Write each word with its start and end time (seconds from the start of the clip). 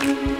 thank 0.00 0.30
you 0.30 0.39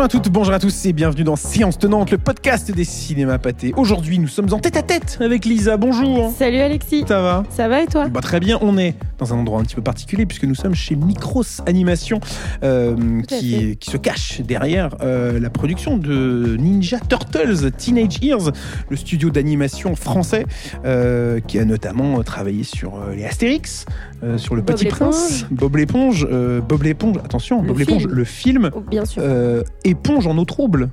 Bonjour 0.00 0.16
à 0.16 0.18
toutes, 0.22 0.32
bonjour 0.32 0.54
à 0.54 0.58
tous 0.58 0.86
et 0.86 0.94
bienvenue 0.94 1.24
dans 1.24 1.36
Séance 1.36 1.76
Tenante, 1.76 2.10
le 2.10 2.16
podcast 2.16 2.72
des 2.72 2.84
cinémas 2.84 3.36
pâtés. 3.36 3.74
Aujourd'hui, 3.76 4.18
nous 4.18 4.28
sommes 4.28 4.50
en 4.50 4.58
tête 4.58 4.78
à 4.78 4.82
tête 4.82 5.18
avec 5.20 5.44
Lisa. 5.44 5.76
Bonjour. 5.76 6.32
Salut 6.34 6.56
Alexis. 6.56 7.04
Ça 7.06 7.20
va? 7.20 7.42
Ça 7.50 7.68
va 7.68 7.82
et 7.82 7.86
toi? 7.86 8.08
Bah, 8.08 8.22
Très 8.22 8.40
bien, 8.40 8.56
on 8.62 8.78
est 8.78 8.94
dans 9.18 9.34
un 9.34 9.36
endroit 9.36 9.60
un 9.60 9.62
petit 9.62 9.74
peu 9.74 9.82
particulier 9.82 10.24
puisque 10.24 10.44
nous 10.44 10.54
sommes 10.54 10.74
chez 10.74 10.96
Micros 10.96 11.44
Animation 11.66 12.18
euh, 12.64 13.20
qui, 13.28 13.76
se 13.82 13.98
cache 13.98 14.40
derrière 14.40 14.96
euh, 15.02 15.38
la 15.38 15.50
production 15.50 15.98
de 15.98 16.56
Ninja 16.58 16.98
Turtles 17.00 17.70
Teenage 17.72 18.20
Years, 18.22 18.52
le 18.88 18.96
studio 18.96 19.28
d'animation 19.28 19.96
français 19.96 20.46
euh, 20.86 21.40
qui 21.46 21.58
a 21.58 21.66
notamment 21.66 22.22
travaillé 22.22 22.64
sur 22.64 22.94
les 23.14 23.26
Astérix, 23.26 23.84
euh, 24.22 24.38
sur 24.38 24.54
le 24.54 24.62
Bob 24.62 24.76
Petit 24.76 24.86
Prince, 24.86 25.46
Bob 25.50 25.76
l'éponge, 25.76 26.26
euh, 26.30 26.60
Bob 26.60 26.82
l'éponge, 26.82 27.16
attention, 27.24 27.62
Le 27.62 27.68
Bob 27.68 27.78
l'éponge, 27.78 28.02
film. 28.02 28.14
le 28.14 28.24
film. 28.24 28.70
Oh, 28.74 28.80
Bien 28.80 29.04
sûr. 29.04 29.22
euh, 29.24 29.62
éponge 29.84 30.26
en 30.26 30.36
eau 30.38 30.44
trouble, 30.44 30.90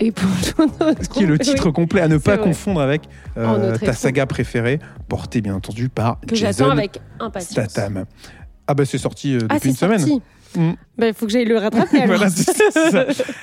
Et 0.00 0.10
pour 0.12 0.28
ce 1.00 1.08
qui 1.08 1.24
est 1.24 1.26
le 1.26 1.38
titre 1.38 1.70
complet 1.70 2.00
à 2.00 2.08
ne 2.08 2.16
pas 2.18 2.36
vrai. 2.36 2.44
confondre 2.44 2.80
avec 2.80 3.02
En 3.36 3.72
ta 3.78 3.92
saga 3.92 4.26
préférée, 4.26 4.78
portée 5.08 5.40
bien 5.40 5.54
entendu 5.54 5.88
par 5.88 6.18
que 6.26 6.34
Jason 6.34 6.70
avec 6.70 7.00
impatience. 7.20 7.70
Statham. 7.70 8.04
Ah 8.66 8.74
bah 8.74 8.84
c'est 8.84 8.98
sorti 8.98 9.32
depuis 9.34 9.46
Ah, 9.50 9.56
c'est 9.60 9.68
une 9.68 9.74
semaine. 9.76 9.98
sorti. 9.98 10.22
Bah, 10.98 11.08
il 11.08 11.14
faut 11.14 11.24
que 11.24 11.32
j'aille 11.32 11.46
le 11.46 11.56
rattraper. 11.56 12.04
Voilà. 12.06 12.28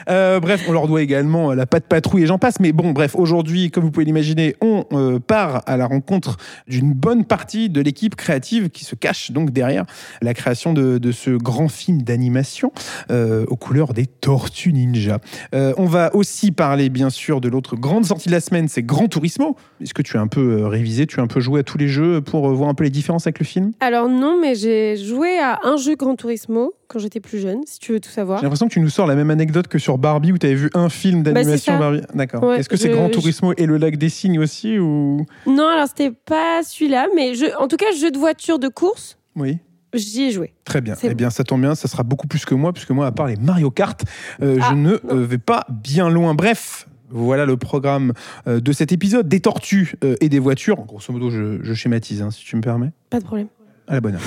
Euh, 0.09 0.39
bref, 0.39 0.63
on 0.67 0.71
leur 0.71 0.87
doit 0.87 1.01
également 1.01 1.51
euh, 1.51 1.55
la 1.55 1.65
patte 1.65 1.85
patrouille 1.85 2.23
et 2.23 2.25
j'en 2.25 2.39
passe. 2.39 2.59
Mais 2.59 2.71
bon, 2.71 2.91
bref, 2.91 3.15
aujourd'hui, 3.15 3.69
comme 3.69 3.83
vous 3.83 3.91
pouvez 3.91 4.05
l'imaginer, 4.05 4.55
on 4.61 4.85
euh, 4.91 5.19
part 5.19 5.61
à 5.67 5.77
la 5.77 5.85
rencontre 5.85 6.37
d'une 6.67 6.93
bonne 6.93 7.25
partie 7.25 7.69
de 7.69 7.79
l'équipe 7.81 8.15
créative 8.15 8.69
qui 8.69 8.85
se 8.85 8.95
cache 8.95 9.31
donc 9.31 9.51
derrière 9.51 9.85
la 10.21 10.33
création 10.33 10.73
de, 10.73 10.97
de 10.97 11.11
ce 11.11 11.31
grand 11.31 11.67
film 11.67 12.01
d'animation 12.01 12.71
euh, 13.11 13.45
aux 13.47 13.55
couleurs 13.55 13.93
des 13.93 14.07
Tortues 14.07 14.73
Ninja. 14.73 15.19
On 15.53 15.85
va 15.85 16.15
aussi 16.15 16.51
parler, 16.51 16.89
bien 16.89 17.09
sûr, 17.09 17.41
de 17.41 17.49
l'autre 17.49 17.75
grande 17.75 18.05
sortie 18.05 18.29
de 18.29 18.33
la 18.33 18.41
semaine, 18.41 18.67
c'est 18.67 18.83
Gran 18.83 19.07
Turismo. 19.07 19.55
Est-ce 19.81 19.93
que 19.93 20.01
tu 20.01 20.17
as 20.17 20.21
un 20.21 20.27
peu 20.27 20.65
révisé, 20.65 21.05
tu 21.05 21.19
as 21.19 21.23
un 21.23 21.27
peu 21.27 21.39
joué 21.39 21.61
à 21.61 21.63
tous 21.63 21.77
les 21.77 21.87
jeux 21.87 22.21
pour 22.21 22.49
voir 22.49 22.69
un 22.69 22.73
peu 22.73 22.83
les 22.83 22.89
différences 22.89 23.27
avec 23.27 23.39
le 23.39 23.45
film? 23.45 23.71
Alors 23.79 24.09
non, 24.09 24.39
mais 24.39 24.55
j'ai 24.55 24.97
joué 24.97 25.37
à 25.39 25.59
un 25.63 25.77
jeu 25.77 25.95
Gran 25.95 26.15
Turismo 26.15 26.73
quand 26.89 26.99
j'étais 26.99 27.19
plus 27.19 27.38
jeune, 27.39 27.61
si 27.65 27.79
tu 27.79 27.93
veux 27.93 27.99
tout 27.99 28.09
savoir. 28.09 28.39
J'ai 28.39 28.43
l'impression 28.43 28.67
que 28.67 28.73
tu 28.73 28.79
nous 28.79 28.89
sors 28.89 29.07
la 29.07 29.15
même 29.15 29.29
anecdote 29.31 29.67
que 29.67 29.79
sur 29.79 29.97
Barbie 29.97 30.31
où 30.31 30.37
tu 30.37 30.45
avais 30.45 30.55
vu 30.55 30.69
un 30.73 30.89
film 30.89 31.23
Bah, 31.23 31.31
d'animation. 31.33 31.77
Barbie. 31.79 32.01
D'accord. 32.13 32.43
Ouais, 32.43 32.59
Est-ce 32.59 32.69
que 32.69 32.77
c'est 32.77 32.89
je- 32.89 32.93
Gran 32.95 33.07
je- 33.07 33.13
Turismo 33.13 33.53
et 33.57 33.65
le 33.65 33.77
lac 33.77 33.97
des 33.97 34.09
cygnes 34.09 34.39
aussi 34.39 34.77
ou? 34.79 35.25
Non, 35.47 35.67
alors 35.67 35.87
c'était 35.87 36.11
pas 36.11 36.61
celui-là, 36.63 37.07
mais 37.15 37.33
je... 37.35 37.45
en 37.59 37.67
tout 37.67 37.77
cas, 37.77 37.87
jeu 37.99 38.11
de 38.11 38.17
voiture 38.17 38.59
de 38.59 38.67
course, 38.67 39.17
Oui. 39.35 39.57
j'y 39.93 40.23
ai 40.25 40.31
joué. 40.31 40.53
Très 40.65 40.81
bien. 40.81 40.95
Eh 41.03 41.13
bien, 41.15 41.29
ça 41.29 41.43
tombe 41.43 41.61
bien, 41.61 41.73
ça 41.75 41.87
sera 41.87 42.03
beaucoup 42.03 42.27
plus 42.27 42.45
que 42.45 42.53
moi, 42.55 42.73
puisque 42.73 42.91
moi, 42.91 43.07
à 43.07 43.11
part 43.11 43.27
les 43.27 43.35
Mario 43.37 43.71
Kart, 43.71 44.03
euh, 44.41 44.57
Ah, 44.61 44.67
je 44.69 44.75
ne 44.75 44.91
euh, 45.11 45.25
vais 45.25 45.37
pas 45.39 45.65
bien 45.69 46.09
loin. 46.09 46.33
Bref. 46.35 46.87
Voilà 47.11 47.47
le 47.47 47.57
programme 47.57 48.13
euh, 48.47 48.59
de 48.59 48.71
cet 48.71 48.91
épisode 48.91 49.27
des 49.27 49.39
tortues 49.39 49.95
et 50.21 50.29
des 50.29 50.37
voitures. 50.37 50.75
Grosso 50.85 51.11
modo, 51.11 51.31
je, 51.31 51.57
je 51.63 51.73
schématise, 51.73 52.21
hein, 52.21 52.29
si 52.29 52.45
tu 52.45 52.55
me 52.55 52.61
permets. 52.61 52.91
Pas 53.09 53.19
de 53.19 53.25
problème. 53.25 53.47
À 53.89 53.95
la 53.95 54.01
bonne 54.01 54.13
heure. 54.15 54.21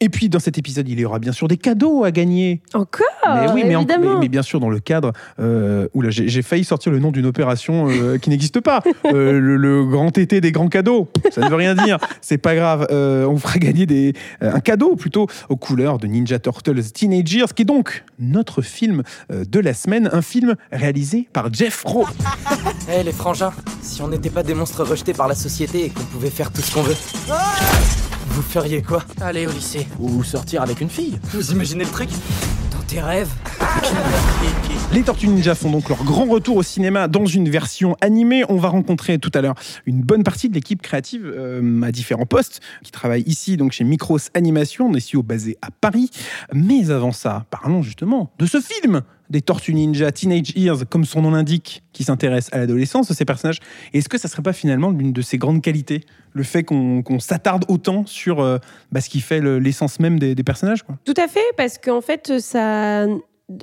Et 0.00 0.08
puis, 0.10 0.28
dans 0.28 0.38
cet 0.38 0.58
épisode, 0.58 0.86
il 0.88 1.00
y 1.00 1.04
aura 1.04 1.18
bien 1.18 1.32
sûr 1.32 1.48
des 1.48 1.56
cadeaux 1.56 2.04
à 2.04 2.10
gagner. 2.10 2.60
Encore 2.74 3.06
mais 3.26 3.50
oui, 3.52 3.62
mais, 3.66 3.74
en- 3.74 3.80
évidemment. 3.80 4.14
mais- 4.14 4.20
mais 4.20 4.28
bien 4.28 4.42
sûr 4.42 4.60
dans 4.60 4.68
le 4.68 4.78
cadre. 4.78 5.12
Euh, 5.40 5.88
oula, 5.94 6.10
j'ai 6.10 6.28
j'ai 6.28 6.42
failli 6.42 6.62
sortir 6.64 6.92
le 6.92 6.98
nom 7.00 7.10
d'une 7.10 7.26
opération 7.26 7.88
euh, 7.88 8.18
qui 8.18 8.30
n'existe 8.30 8.60
pas. 8.60 8.82
Euh, 9.06 9.40
le, 9.40 9.56
le 9.56 9.84
grand 9.86 10.16
été 10.18 10.40
des 10.40 10.52
grands 10.52 10.68
cadeaux. 10.68 11.08
Ça 11.32 11.40
ne 11.40 11.48
veut 11.48 11.56
rien 11.56 11.74
dire. 11.74 11.98
C'est 12.20 12.38
pas 12.38 12.54
grave. 12.54 12.86
Euh, 12.90 13.24
on 13.24 13.32
vous 13.32 13.38
fera 13.40 13.58
gagner 13.58 13.86
des, 13.86 14.12
euh, 14.42 14.52
un 14.54 14.60
cadeau 14.60 14.94
plutôt 14.96 15.26
aux 15.48 15.56
couleurs 15.56 15.98
de 15.98 16.06
Ninja 16.06 16.38
Turtles 16.38 16.82
Teenage 16.92 17.32
Years, 17.32 17.54
qui 17.54 17.62
est 17.62 17.64
donc 17.64 18.04
notre 18.18 18.60
film 18.62 19.02
euh, 19.32 19.44
de 19.44 19.58
la 19.60 19.72
semaine, 19.74 20.08
un 20.12 20.22
film 20.22 20.54
réalisé 20.70 21.26
par 21.32 21.52
Jeff 21.52 21.82
Rowe. 21.84 22.06
Eh 22.88 23.02
les 23.02 23.10
frangins, 23.12 23.52
si 23.82 24.00
on 24.02 24.06
n'était 24.08 24.30
pas 24.30 24.44
des 24.44 24.54
monstres 24.54 24.84
rejetés 24.84 25.12
par 25.12 25.26
la 25.26 25.34
société 25.34 25.86
et 25.86 25.88
qu'on 25.90 26.04
pouvait 26.04 26.30
faire 26.30 26.52
tout 26.52 26.60
ce 26.62 26.72
qu'on 26.72 26.82
veut, 26.82 26.94
vous 28.36 28.42
feriez 28.42 28.82
quoi 28.82 29.02
Aller 29.22 29.46
au 29.46 29.50
lycée. 29.50 29.86
Ou 29.98 30.22
sortir 30.22 30.60
avec 30.60 30.82
une 30.82 30.90
fille 30.90 31.18
Vous 31.32 31.52
imaginez 31.52 31.84
le 31.84 31.90
truc 31.90 32.10
Dans 32.70 32.82
tes 32.86 33.00
rêves 33.00 33.30
Les 34.92 35.02
Tortues 35.02 35.28
Ninja 35.28 35.54
font 35.54 35.70
donc 35.70 35.88
leur 35.88 36.04
grand 36.04 36.26
retour 36.26 36.58
au 36.58 36.62
cinéma 36.62 37.08
dans 37.08 37.24
une 37.24 37.48
version 37.48 37.96
animée. 38.02 38.44
On 38.50 38.56
va 38.56 38.68
rencontrer 38.68 39.18
tout 39.18 39.30
à 39.32 39.40
l'heure 39.40 39.54
une 39.86 40.02
bonne 40.02 40.22
partie 40.22 40.50
de 40.50 40.54
l'équipe 40.54 40.82
créative 40.82 41.24
euh, 41.24 41.80
à 41.80 41.90
différents 41.90 42.26
postes 42.26 42.60
qui 42.84 42.92
travaille 42.92 43.22
ici 43.22 43.56
donc 43.56 43.72
chez 43.72 43.84
Micros 43.84 44.18
Animation, 44.34 44.88
on 44.88 44.94
est 44.94 45.00
studio 45.00 45.22
basé 45.22 45.56
à 45.62 45.70
Paris. 45.70 46.10
Mais 46.52 46.90
avant 46.90 47.12
ça, 47.12 47.46
parlons 47.48 47.80
justement 47.80 48.34
de 48.38 48.44
ce 48.44 48.60
film 48.60 49.00
des 49.30 49.42
Tortues 49.42 49.74
Ninja 49.74 50.12
Teenage 50.12 50.52
Years, 50.56 50.84
comme 50.88 51.04
son 51.04 51.22
nom 51.22 51.30
l'indique, 51.30 51.82
qui 51.92 52.04
s'intéresse 52.04 52.48
à 52.52 52.58
l'adolescence 52.58 53.08
de 53.08 53.14
ces 53.14 53.24
personnages. 53.24 53.58
Et 53.92 53.98
Est-ce 53.98 54.08
que 54.08 54.18
ça 54.18 54.28
serait 54.28 54.42
pas 54.42 54.52
finalement 54.52 54.90
l'une 54.90 55.12
de 55.12 55.22
ses 55.22 55.38
grandes 55.38 55.62
qualités, 55.62 56.02
le 56.32 56.42
fait 56.42 56.62
qu'on 56.64 57.02
s'attarde 57.18 57.64
autant 57.68 58.04
sur 58.06 58.40
euh, 58.40 58.58
bah, 58.92 59.00
ce 59.00 59.08
qui 59.08 59.20
fait 59.20 59.40
le- 59.40 59.58
l'essence 59.58 60.00
même 60.00 60.18
des, 60.18 60.34
personnages 60.44 60.84
Tout 61.04 61.14
à 61.16 61.28
fait, 61.28 61.40
parce 61.56 61.78
qu'en 61.78 62.00
fait, 62.00 62.38
ça, 62.40 63.06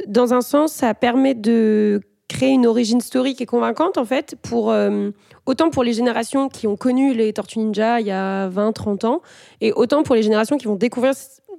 dans 0.08 0.34
un 0.34 0.42
sens, 0.42 0.74
ça 0.74 0.94
permet 0.94 1.36
de 1.36 2.02
créer 2.28 2.50
une 2.52 2.66
origin 2.66 3.00
story 3.00 3.36
qui 3.36 3.44
est 3.44 3.48
convaincante, 3.48 3.98
en 3.98 4.06
fait, 4.06 4.36
pour, 4.42 4.72
euh, 4.72 5.12
autant 5.46 5.70
pour 5.70 5.84
les 5.84 5.94
générations 5.94 6.50
qui 6.50 6.66
ont 6.68 6.76
connu 6.76 7.14
les 7.14 7.32
Tortues 7.32 7.60
Ninja 7.60 8.00
il 8.02 8.08
y 8.08 8.12
a 8.12 8.50
20-30 8.50 9.06
ans, 9.06 9.22
et 9.62 9.72
autant 9.72 10.02
pour 10.04 10.16
les 10.16 10.24
générations 10.24 10.58
qui 10.58 10.66
vont 10.66 10.76
découvrir 10.76 11.14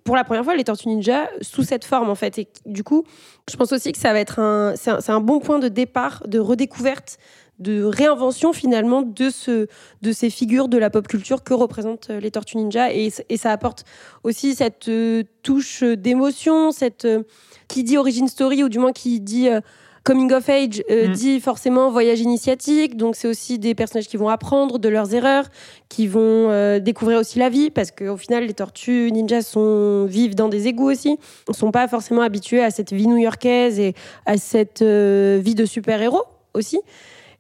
pour 0.05 0.17
la 0.17 0.25
première 0.25 0.45
fois 0.45 0.55
les 0.55 0.65
Tortues 0.65 0.89
Ninja 0.89 1.31
sous 1.41 1.63
cette 1.63 1.85
forme, 1.85 2.11
en 2.11 2.15
fait. 2.15 2.39
Et 2.39 2.49
du 2.67 2.85
coup, 2.85 3.05
je 3.51 3.57
pense 3.57 3.73
aussi 3.73 3.91
que 3.93 3.99
ça 3.99 4.13
va 4.13 4.21
être 4.21 4.39
un, 4.39 4.75
c'est 4.77 5.11
un, 5.11 5.21
bon 5.21 5.41
point 5.41 5.59
de 5.59 5.69
départ, 5.69 6.23
de 6.29 6.39
redécouverte, 6.39 7.19
de 7.59 7.85
réinvention 7.85 8.53
finalement 8.53 9.03
de, 9.03 9.31
ce, 9.31 9.67
de 10.03 10.13
ces 10.13 10.29
figures 10.29 10.69
de 10.69 10.77
la 10.77 10.91
pop 10.91 11.07
culture 11.07 11.43
que 11.45 11.55
représentent 11.55 12.11
euh, 12.11 12.21
les 12.21 12.31
Tortues 12.31 12.57
Ninja. 12.57 12.93
Et, 12.93 13.11
ça 13.11 13.53
apporte 13.53 13.85
aussi 14.25 14.55
cette 14.55 14.89
euh, 14.89 15.23
touche 15.43 15.83
d'émotion, 15.83 16.73
cette 16.73 17.05
euh, 17.05 17.23
qui 17.69 17.85
dit 17.85 17.97
origin 17.97 18.29
story 18.29 18.63
ou 18.63 18.69
du 18.69 18.79
moins 18.79 18.93
qui 18.93 19.21
dit 19.21 19.49
euh, 19.49 19.61
coming 20.05 20.31
of 20.33 20.49
age 20.49 20.83
euh, 20.91 21.09
Mm. 21.09 21.13
dit 21.13 21.41
forcément 21.41 21.91
voyage 21.91 22.21
initiatique. 22.21 22.97
Donc 22.97 23.17
c'est 23.17 23.27
aussi 23.27 23.59
des 23.59 23.75
personnages 23.75 24.07
qui 24.07 24.17
vont 24.17 24.29
apprendre 24.29 24.79
de 24.79 24.89
leurs 24.89 25.15
erreurs, 25.15 25.47
qui 25.89 26.07
vont 26.07 26.21
euh, 26.51 26.79
découvrir 26.79 27.19
aussi 27.19 27.39
la 27.39 27.49
vie 27.49 27.71
parce 27.71 27.91
qu'au 27.91 28.17
final 28.17 28.45
les 28.45 28.55
tortues 28.55 29.11
ninjas 29.13 29.43
sont 29.43 30.05
vivent 30.05 30.35
dans 30.35 30.49
des 30.49 30.69
égouts 30.69 30.91
aussi. 30.91 31.19
Ils 31.49 31.55
sont 31.55 31.71
pas 31.71 31.89
forcément 31.89 32.23
habitués 32.23 32.63
à 32.63 32.71
cette 32.71 32.93
vie 32.93 33.07
new-yorkaise 33.07 33.81
et 33.81 33.95
à 34.27 34.37
cette 34.37 34.83
euh, 34.83 35.41
vie 35.43 35.55
de 35.55 35.65
super-héros 35.65 36.23
aussi. 36.53 36.81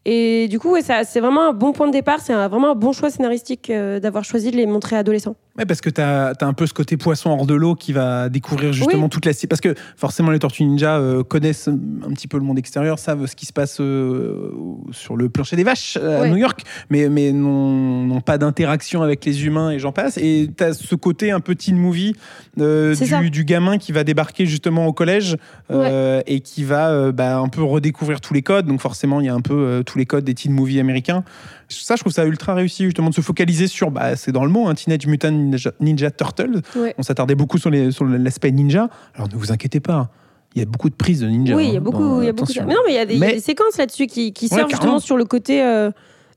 Et 0.06 0.48
du 0.48 0.58
coup, 0.58 0.70
ouais, 0.72 0.82
c'est 0.82 1.20
vraiment 1.20 1.48
un 1.48 1.52
bon 1.54 1.72
point 1.72 1.86
de 1.86 1.92
départ. 1.92 2.20
C'est 2.20 2.34
vraiment 2.34 2.72
un 2.72 2.74
bon 2.74 2.92
choix 2.92 3.08
scénaristique 3.08 3.70
euh, 3.70 4.00
d'avoir 4.00 4.22
choisi 4.22 4.50
de 4.50 4.56
les 4.56 4.66
montrer 4.66 4.96
adolescents. 4.96 5.36
Ouais, 5.56 5.66
parce 5.66 5.80
que 5.80 5.88
tu 5.88 6.00
as, 6.00 6.32
un 6.40 6.52
peu 6.52 6.66
ce 6.66 6.74
côté 6.74 6.96
poisson 6.96 7.30
hors 7.30 7.46
de 7.46 7.54
l'eau 7.54 7.76
qui 7.76 7.92
va 7.92 8.28
découvrir 8.28 8.72
justement 8.72 9.04
Oui. 9.04 9.08
toute 9.08 9.24
la... 9.24 9.32
Parce 9.48 9.60
que 9.60 9.74
forcément, 9.96 10.32
les 10.32 10.40
Tortues 10.40 10.64
Ninja 10.64 10.96
euh, 10.98 11.22
connaissent 11.22 11.68
un 11.68 12.10
petit 12.12 12.26
peu 12.26 12.38
le 12.38 12.42
monde 12.42 12.58
extérieur, 12.58 12.98
savent 12.98 13.26
ce 13.26 13.36
qui 13.36 13.46
se 13.46 13.52
passe 13.52 13.80
euh, 13.80 14.50
sur 14.90 15.16
le 15.16 15.28
plancher 15.28 15.54
des 15.54 15.62
vaches 15.62 15.96
à 15.96 16.22
Ouais. 16.22 16.30
New 16.30 16.38
York, 16.38 16.62
mais, 16.90 17.08
mais 17.08 17.30
n'ont 17.32 18.20
pas 18.20 18.36
d'interaction 18.36 19.02
avec 19.02 19.24
les 19.24 19.46
humains 19.46 19.70
et 19.70 19.78
j'en 19.78 19.92
passe. 19.92 20.16
Et 20.18 20.50
tu 20.56 20.64
as 20.64 20.72
ce 20.72 20.94
côté 20.96 21.30
un 21.30 21.40
peu 21.40 21.54
teen 21.54 21.76
movie 21.76 22.16
euh, 22.58 22.96
du, 22.96 23.30
du 23.30 23.44
gamin 23.44 23.78
qui 23.78 23.92
va 23.92 24.02
débarquer 24.02 24.46
justement 24.46 24.86
au 24.88 24.92
collège 24.92 25.36
euh, 25.70 26.20
et 26.26 26.40
qui 26.40 26.64
va 26.64 27.12
bah, 27.12 27.38
un 27.38 27.48
peu 27.48 27.62
redécouvrir 27.62 28.20
tous 28.20 28.34
les 28.34 28.42
codes. 28.42 28.66
Donc 28.66 28.80
forcément, 28.80 29.20
il 29.20 29.26
y 29.26 29.28
a 29.28 29.34
un 29.34 29.40
peu 29.40 29.84
tous 29.86 29.98
les 29.98 30.06
codes 30.06 30.24
des 30.24 30.34
teen 30.34 30.52
movies 30.52 30.80
américains. 30.80 31.22
Ça, 31.68 31.96
je 31.96 32.00
trouve 32.00 32.12
ça 32.12 32.24
ultra 32.24 32.54
réussi 32.54 32.84
justement 32.84 33.10
de 33.10 33.14
se 33.14 33.20
focaliser 33.20 33.66
sur, 33.66 33.90
bah, 33.90 34.16
c'est 34.16 34.32
dans 34.32 34.44
le 34.44 34.50
mot, 34.50 34.66
hein, 34.68 34.74
Teenage 34.74 35.06
Mutant 35.06 35.30
Ninja, 35.30 35.72
Ninja 35.80 36.10
Turtles. 36.10 36.60
Ouais. 36.76 36.94
On 36.98 37.02
s'attardait 37.02 37.34
beaucoup 37.34 37.58
sur 37.58 37.70
les- 37.70 37.90
sur 37.90 38.04
l'aspect 38.04 38.50
ninja. 38.50 38.88
Alors 39.14 39.28
ne 39.28 39.34
vous 39.36 39.50
inquiétez 39.52 39.80
pas, 39.80 40.10
il 40.54 40.60
y 40.60 40.62
a 40.62 40.66
beaucoup 40.66 40.90
de 40.90 40.94
prises 40.94 41.20
de 41.20 41.26
ninja. 41.26 41.54
Oui, 41.56 41.66
il 41.66 41.72
y 41.72 41.74
hein, 41.74 41.78
a 41.78 41.80
beaucoup, 41.80 41.98
dans- 42.02 42.20
il 42.22 42.26
y 42.26 42.28
a 42.28 42.32
beaucoup. 42.32 42.52
de-. 42.52 42.60
Mais 42.60 42.74
non, 42.74 42.80
mais 42.86 42.92
il 42.92 42.96
y 42.96 42.98
a 42.98 43.06
des, 43.06 43.14
il 43.14 43.20
y 43.20 43.24
a 43.24 43.26
Mais- 43.28 43.32
des 43.34 43.40
séquences 43.40 43.76
là-dessus 43.78 44.06
qui, 44.06 44.32
qui 44.32 44.44
Ouais, 44.46 44.48
servent 44.48 44.68
carrément. 44.70 44.92
justement 44.94 44.98
sur 45.00 45.16
le 45.16 45.24
côté 45.24 45.62
euh, 45.62 45.90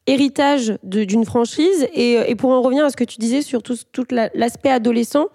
héritage 0.08 0.78
d'une 0.84 1.26
franchise. 1.26 1.88
Et, 1.94 2.14
et 2.28 2.36
pour 2.36 2.50
en 2.52 2.62
revenir 2.62 2.86
à 2.86 2.90
ce 2.90 2.96
que 2.98 3.04
tu 3.04 3.18
disais 3.20 3.42
sur 3.42 3.62
tout, 3.62 3.76
tout 3.92 4.06
la- 4.10 4.30
l'aspect 4.34 4.70
adolescent, 4.70 5.28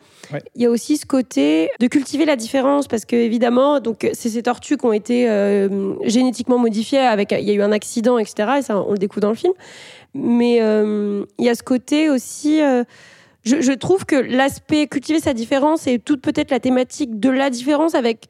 il 0.57 0.63
y 0.63 0.67
a 0.67 0.71
aussi 0.71 0.97
ce 0.97 1.05
côté 1.07 1.69
de 1.79 1.87
cultiver 1.89 2.25
la 2.25 2.37
différence 2.37 2.89
parce 2.89 3.05
que 3.05 3.15
évidemment, 3.17 3.81
donc 3.81 4.09
c'est 4.15 4.31
ces 4.31 4.43
tortues 4.43 4.79
qui 4.79 4.87
ont 4.87 4.93
été 4.95 5.29
euh, 5.29 5.95
génétiquement 6.05 6.59
modifiées 6.59 6.99
avec, 7.01 7.33
il 7.33 7.45
y 7.45 7.51
a 7.51 7.55
eu 7.55 7.63
un 7.63 7.73
accident, 7.73 8.17
etc. 8.19 8.49
Et 8.59 8.63
ça, 8.63 8.83
on 8.83 8.93
le 8.93 8.99
découvre 8.99 9.21
dans 9.21 9.29
le 9.31 9.37
film. 9.37 9.53
Mais 10.15 10.59
euh, 10.63 11.25
il 11.39 11.45
y 11.45 11.49
a 11.49 11.55
ce 11.55 11.63
côté 11.63 12.09
aussi. 12.11 12.61
euh, 12.63 12.85
je, 13.45 13.61
je 13.61 13.73
trouve 13.73 14.07
que 14.07 14.15
l'aspect 14.17 14.87
cultiver 14.87 15.19
sa 15.21 15.35
différence 15.35 15.87
et 15.87 15.99
toute 15.99 16.23
peut-être 16.23 16.51
la 16.51 16.61
thématique 16.61 17.19
de 17.19 17.29
la 17.29 17.51
différence 17.51 17.95
avec 17.95 18.27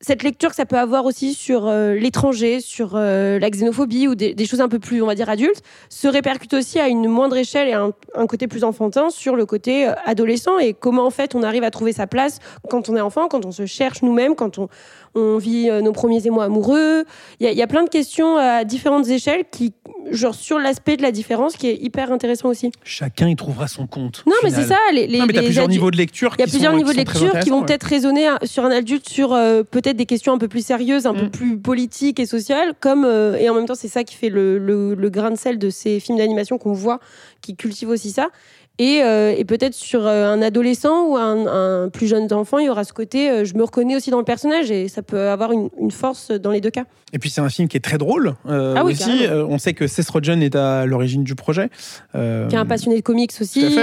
cette 0.00 0.22
lecture 0.22 0.50
que 0.50 0.56
ça 0.56 0.66
peut 0.66 0.78
avoir 0.78 1.06
aussi 1.06 1.32
sur 1.32 1.66
euh, 1.66 1.94
l'étranger, 1.94 2.60
sur 2.60 2.92
euh, 2.94 3.38
la 3.38 3.48
xénophobie 3.48 4.08
ou 4.08 4.14
des, 4.14 4.46
choses 4.46 4.60
un 4.60 4.68
peu 4.68 4.78
plus, 4.78 5.02
on 5.02 5.06
va 5.06 5.14
dire, 5.14 5.30
adultes, 5.30 5.62
se 5.88 6.06
répercute 6.06 6.52
aussi 6.52 6.78
à 6.78 6.88
une 6.88 7.08
moindre 7.08 7.36
échelle 7.36 7.68
et 7.68 7.72
un, 7.72 7.92
un 8.14 8.26
côté 8.26 8.46
plus 8.46 8.62
enfantin 8.62 9.08
sur 9.08 9.36
le 9.36 9.46
côté 9.46 9.88
euh, 9.88 9.94
adolescent 10.04 10.58
et 10.58 10.74
comment 10.74 11.06
en 11.06 11.10
fait 11.10 11.34
on 11.34 11.42
arrive 11.42 11.64
à 11.64 11.70
trouver 11.70 11.92
sa 11.92 12.06
place 12.06 12.40
quand 12.68 12.90
on 12.90 12.96
est 12.96 13.00
enfant, 13.00 13.28
quand 13.28 13.46
on 13.46 13.52
se 13.52 13.64
cherche 13.64 14.02
nous-mêmes, 14.02 14.34
quand 14.34 14.58
on, 14.58 14.68
on 15.16 15.38
vit 15.38 15.68
euh, 15.70 15.80
nos 15.80 15.92
premiers 15.92 16.24
émois 16.26 16.44
amoureux. 16.44 17.04
Il 17.40 17.44
y, 17.44 17.48
a- 17.48 17.52
il 17.52 17.58
y 17.58 17.62
a 17.62 17.66
plein 17.66 17.82
de 17.84 17.88
questions 17.88 18.36
à 18.36 18.64
différentes 18.64 19.08
échelles 19.08 19.44
qui, 19.50 19.72
genre 20.10 20.34
sur 20.34 20.58
l'aspect 20.58 20.96
de 20.96 21.02
la 21.02 21.10
différence 21.10 21.56
qui 21.56 21.66
est 21.68 21.76
hyper 21.76 22.12
intéressant 22.12 22.48
aussi. 22.48 22.70
Chacun 22.84 23.28
y 23.28 23.34
trouvera 23.34 23.66
son 23.66 23.86
compte. 23.86 24.22
Non, 24.26 24.34
mais 24.44 24.50
c'est 24.50 24.64
ça, 24.64 24.78
les, 24.92 25.06
les, 25.06 25.18
Non, 25.18 25.26
mais 25.26 25.32
t'as 25.32 25.40
les 25.40 25.46
plusieurs 25.46 25.68
niveaux 25.68 25.90
de 25.90 25.96
lecture. 25.96 26.34
il 26.38 26.40
y 26.40 26.44
a 26.44 26.46
plusieurs 26.46 26.72
sont- 26.72 26.78
niveaux 26.78 26.92
de 26.92 26.96
lecture 26.96 27.38
qui 27.40 27.50
vont 27.50 27.62
peut-être 27.62 27.84
résonner 27.84 28.28
sur 28.44 28.64
un 28.64 28.70
adulte 28.70 29.08
sur 29.08 29.32
euh, 29.32 29.62
peut-être 29.62 29.96
des 29.96 30.06
questions 30.06 30.32
un 30.32 30.38
peu 30.38 30.48
plus 30.48 30.64
sérieuses, 30.64 31.06
un 31.06 31.14
peu 31.14 31.26
Mm. 31.26 31.30
plus 31.30 31.58
politiques 31.58 32.20
et 32.20 32.26
sociales, 32.26 32.74
comme 32.78 33.04
euh, 33.04 33.36
et 33.36 33.48
en 33.50 33.54
même 33.54 33.66
temps 33.66 33.74
c'est 33.74 33.88
ça 33.88 34.04
qui 34.04 34.14
fait 34.14 34.28
le, 34.28 34.58
le- 34.58 34.94
le 34.94 35.10
grain 35.10 35.30
de 35.30 35.36
sel 35.36 35.58
de 35.58 35.70
ces 35.70 35.98
films 36.00 36.18
d'animation 36.18 36.58
qu'on 36.58 36.72
voit, 36.72 37.00
qui 37.40 37.56
cultivent 37.56 37.88
aussi 37.90 38.10
ça. 38.10 38.28
Et, 38.78 39.00
euh, 39.02 39.34
et 39.36 39.44
peut-être 39.46 39.72
sur 39.72 40.06
euh, 40.06 40.26
un 40.30 40.42
adolescent 40.42 41.06
ou 41.06 41.16
un, 41.16 41.46
un 41.46 41.88
plus 41.88 42.06
jeune 42.08 42.30
enfant, 42.32 42.58
il 42.58 42.66
y 42.66 42.68
aura 42.68 42.84
ce 42.84 42.92
côté, 42.92 43.30
euh, 43.30 43.44
je 43.46 43.54
me 43.54 43.62
reconnais 43.62 43.96
aussi 43.96 44.10
dans 44.10 44.18
le 44.18 44.24
personnage 44.24 44.70
et 44.70 44.88
ça 44.88 45.00
peut 45.02 45.28
avoir 45.30 45.52
une, 45.52 45.70
une 45.80 45.90
force 45.90 46.30
dans 46.30 46.50
les 46.50 46.60
deux 46.60 46.70
cas. 46.70 46.84
Et 47.14 47.18
puis 47.18 47.30
c'est 47.30 47.40
un 47.40 47.48
film 47.48 47.68
qui 47.68 47.76
est 47.78 47.80
très 47.80 47.96
drôle 47.96 48.34
euh, 48.50 48.74
Ah 48.76 48.84
oui, 48.84 48.92
aussi. 48.92 49.22
on 49.48 49.56
sait 49.58 49.72
que 49.72 49.86
Seth 49.86 50.10
Rogen 50.10 50.42
est 50.42 50.56
à 50.56 50.84
l'origine 50.84 51.24
du 51.24 51.34
projet. 51.34 51.70
Qui 52.12 52.18
est 52.18 52.54
un 52.58 52.66
passionné 52.66 52.96
de 52.96 53.02
comics 53.02 53.30
aussi, 53.40 53.78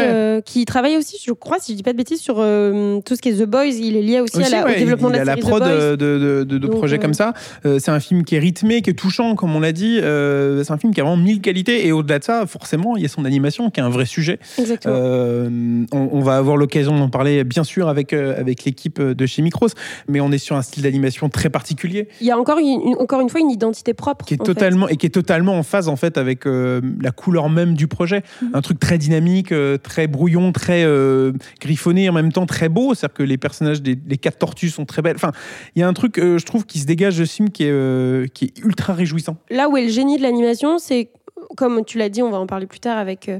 qui 0.45 0.65
travaille 0.65 0.97
aussi, 0.97 1.17
je 1.25 1.31
crois, 1.31 1.57
si 1.59 1.71
je 1.71 1.77
dis 1.77 1.83
pas 1.83 1.93
de 1.93 1.97
bêtises, 1.97 2.19
sur 2.19 2.35
tout 2.35 3.15
ce 3.15 3.21
qui 3.21 3.29
est 3.29 3.33
The 3.43 3.45
Boys. 3.47 3.65
Il 3.79 3.95
est 3.95 4.01
lié 4.01 4.19
aussi, 4.19 4.37
aussi, 4.37 4.45
à 4.53 4.59
la- 4.59 4.65
ouais, 4.65 4.75
au 4.75 4.79
développement 4.79 5.09
il, 5.09 5.13
de 5.13 5.17
il 5.17 5.25
la 5.25 5.31
a 5.31 5.35
la 5.35 5.41
série 5.41 5.49
prod 5.49 5.63
The 5.63 5.65
Boys. 5.65 5.91
de, 5.91 5.95
de, 5.95 6.43
de- 6.43 6.43
de 6.43 6.57
Donc, 6.67 6.77
projets 6.77 6.99
comme 6.99 7.13
ça. 7.15 7.33
C'est 7.63 7.89
un 7.89 7.99
film 7.99 8.23
qui 8.25 8.35
est 8.35 8.39
rythmé, 8.39 8.81
qui 8.83 8.89
est 8.91 8.93
touchant, 8.93 9.35
comme 9.35 9.55
on 9.55 9.59
l'a 9.61 9.71
dit. 9.71 9.97
C'est 10.01 10.71
un 10.71 10.77
film 10.77 10.93
qui 10.93 10.99
a 11.01 11.03
vraiment 11.05 11.17
mille 11.17 11.41
qualités. 11.41 11.87
Et 11.87 11.91
au-delà 11.93 12.19
de 12.19 12.23
ça, 12.25 12.45
forcément, 12.45 12.95
il 12.97 13.01
y 13.03 13.05
a 13.05 13.09
son 13.09 13.25
animation 13.25 13.69
qui 13.71 13.79
est 13.79 13.83
un 13.83 13.89
vrai 13.89 14.05
sujet. 14.05 14.37
Exactement. 14.59 14.82
Euh, 14.91 15.85
on, 15.91 16.09
on 16.11 16.19
va 16.21 16.37
avoir 16.37 16.57
l'occasion 16.57 16.97
d'en 16.97 17.09
parler, 17.09 17.43
bien 17.43 17.63
sûr, 17.63 17.87
avec, 17.87 18.13
euh, 18.13 18.39
avec 18.39 18.63
l'équipe 18.65 19.01
de 19.01 19.25
chez 19.25 19.41
Micros. 19.41 19.67
Mais 20.07 20.19
on 20.21 20.31
est 20.31 20.37
sur 20.37 20.55
un 20.55 20.61
style 20.61 20.83
d'animation 20.83 21.29
très 21.29 21.49
particulier. 21.49 22.07
Il 22.21 22.27
y 22.27 22.31
a 22.31 22.37
encore 22.37 22.57
une, 22.59 22.67
une- 22.67 22.95
encore 22.99 23.21
une 23.21 23.29
fois 23.29 23.39
une 23.41 23.51
identité 23.51 23.93
propre. 23.93 24.25
qui 24.25 24.33
est 24.35 24.37
fait. 24.37 24.43
totalement 24.43 24.87
et 24.89 24.97
qui 24.97 25.05
est 25.05 25.09
totalement 25.09 25.57
en 25.57 25.63
phase 25.63 25.87
en 25.87 25.95
fait 25.95 26.17
avec 26.17 26.45
euh, 26.47 26.81
la 27.01 27.11
couleur 27.11 27.49
même 27.49 27.73
du 27.75 27.87
projet 27.87 28.23
Mhm. 28.41 28.49
un 28.53 28.61
truc 28.61 28.79
très 28.79 28.97
dynamique 28.97 29.51
euh, 29.51 29.77
très 29.77 30.07
brouillon 30.07 30.51
très 30.51 30.83
euh, 30.85 31.31
griffonné 31.61 32.09
en 32.09 32.13
même 32.13 32.31
temps 32.31 32.45
très 32.45 32.69
beau 32.69 32.93
c'est 32.93 33.05
à 33.05 33.09
dire 33.09 33.13
que 33.15 33.23
les 33.23 33.37
personnages 33.37 33.81
des 33.81 33.97
les 34.07 34.17
quatre 34.17 34.37
tortues 34.37 34.69
sont 34.69 34.85
très 34.85 35.01
belles 35.01 35.15
enfin 35.15 35.31
il 35.75 35.79
y 35.79 35.83
a 35.83 35.87
un 35.87 35.93
truc 35.93 36.17
euh, 36.19 36.37
je 36.37 36.45
trouve 36.45 36.65
qui 36.65 36.79
se 36.79 36.85
dégage 36.85 37.17
de 37.17 37.25
ce 37.25 37.33
film 37.33 37.49
qui 37.49 37.63
est 37.63 37.71
euh, 37.71 38.27
qui 38.33 38.45
est 38.45 38.59
ultra 38.63 38.93
réjouissant 38.93 39.37
Là 39.49 39.69
où 39.69 39.77
est 39.77 39.83
le 39.85 39.91
génie 39.91 40.17
de 40.17 40.23
l'animation, 40.23 40.77
c'est 40.79 41.09
comme 41.57 41.83
tu 41.85 41.97
l'as 41.97 42.09
dit, 42.09 42.21
on 42.21 42.29
va 42.29 42.39
en 42.39 42.47
parler 42.47 42.67
plus 42.67 42.79
tard 42.79 42.97
avec, 42.97 43.29
euh, 43.29 43.39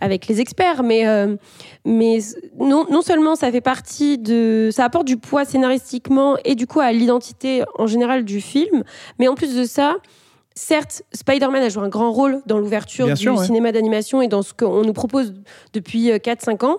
avec 0.00 0.26
les 0.26 0.40
experts, 0.40 0.82
mais, 0.82 1.06
euh, 1.06 1.36
mais 1.84 2.18
non, 2.58 2.86
non 2.90 3.02
seulement 3.02 3.34
ça 3.36 3.50
fait 3.50 3.60
partie 3.60 4.18
de. 4.18 4.70
Ça 4.72 4.84
apporte 4.84 5.06
du 5.06 5.16
poids 5.16 5.44
scénaristiquement 5.44 6.36
et 6.44 6.54
du 6.54 6.66
coup 6.66 6.80
à 6.80 6.92
l'identité 6.92 7.62
en 7.78 7.86
général 7.86 8.24
du 8.24 8.40
film, 8.40 8.84
mais 9.18 9.28
en 9.28 9.34
plus 9.34 9.54
de 9.54 9.64
ça. 9.64 9.96
Certes, 10.56 11.02
Spider-Man 11.12 11.64
a 11.64 11.68
joué 11.68 11.82
un 11.82 11.88
grand 11.88 12.12
rôle 12.12 12.40
dans 12.46 12.58
l'ouverture 12.58 13.08
du 13.08 13.16
sûr, 13.16 13.36
ouais. 13.36 13.44
cinéma 13.44 13.72
d'animation 13.72 14.22
et 14.22 14.28
dans 14.28 14.42
ce 14.42 14.54
qu'on 14.54 14.82
nous 14.82 14.92
propose 14.92 15.34
depuis 15.72 16.12
euh, 16.12 16.18
4-5 16.18 16.64
ans. 16.64 16.78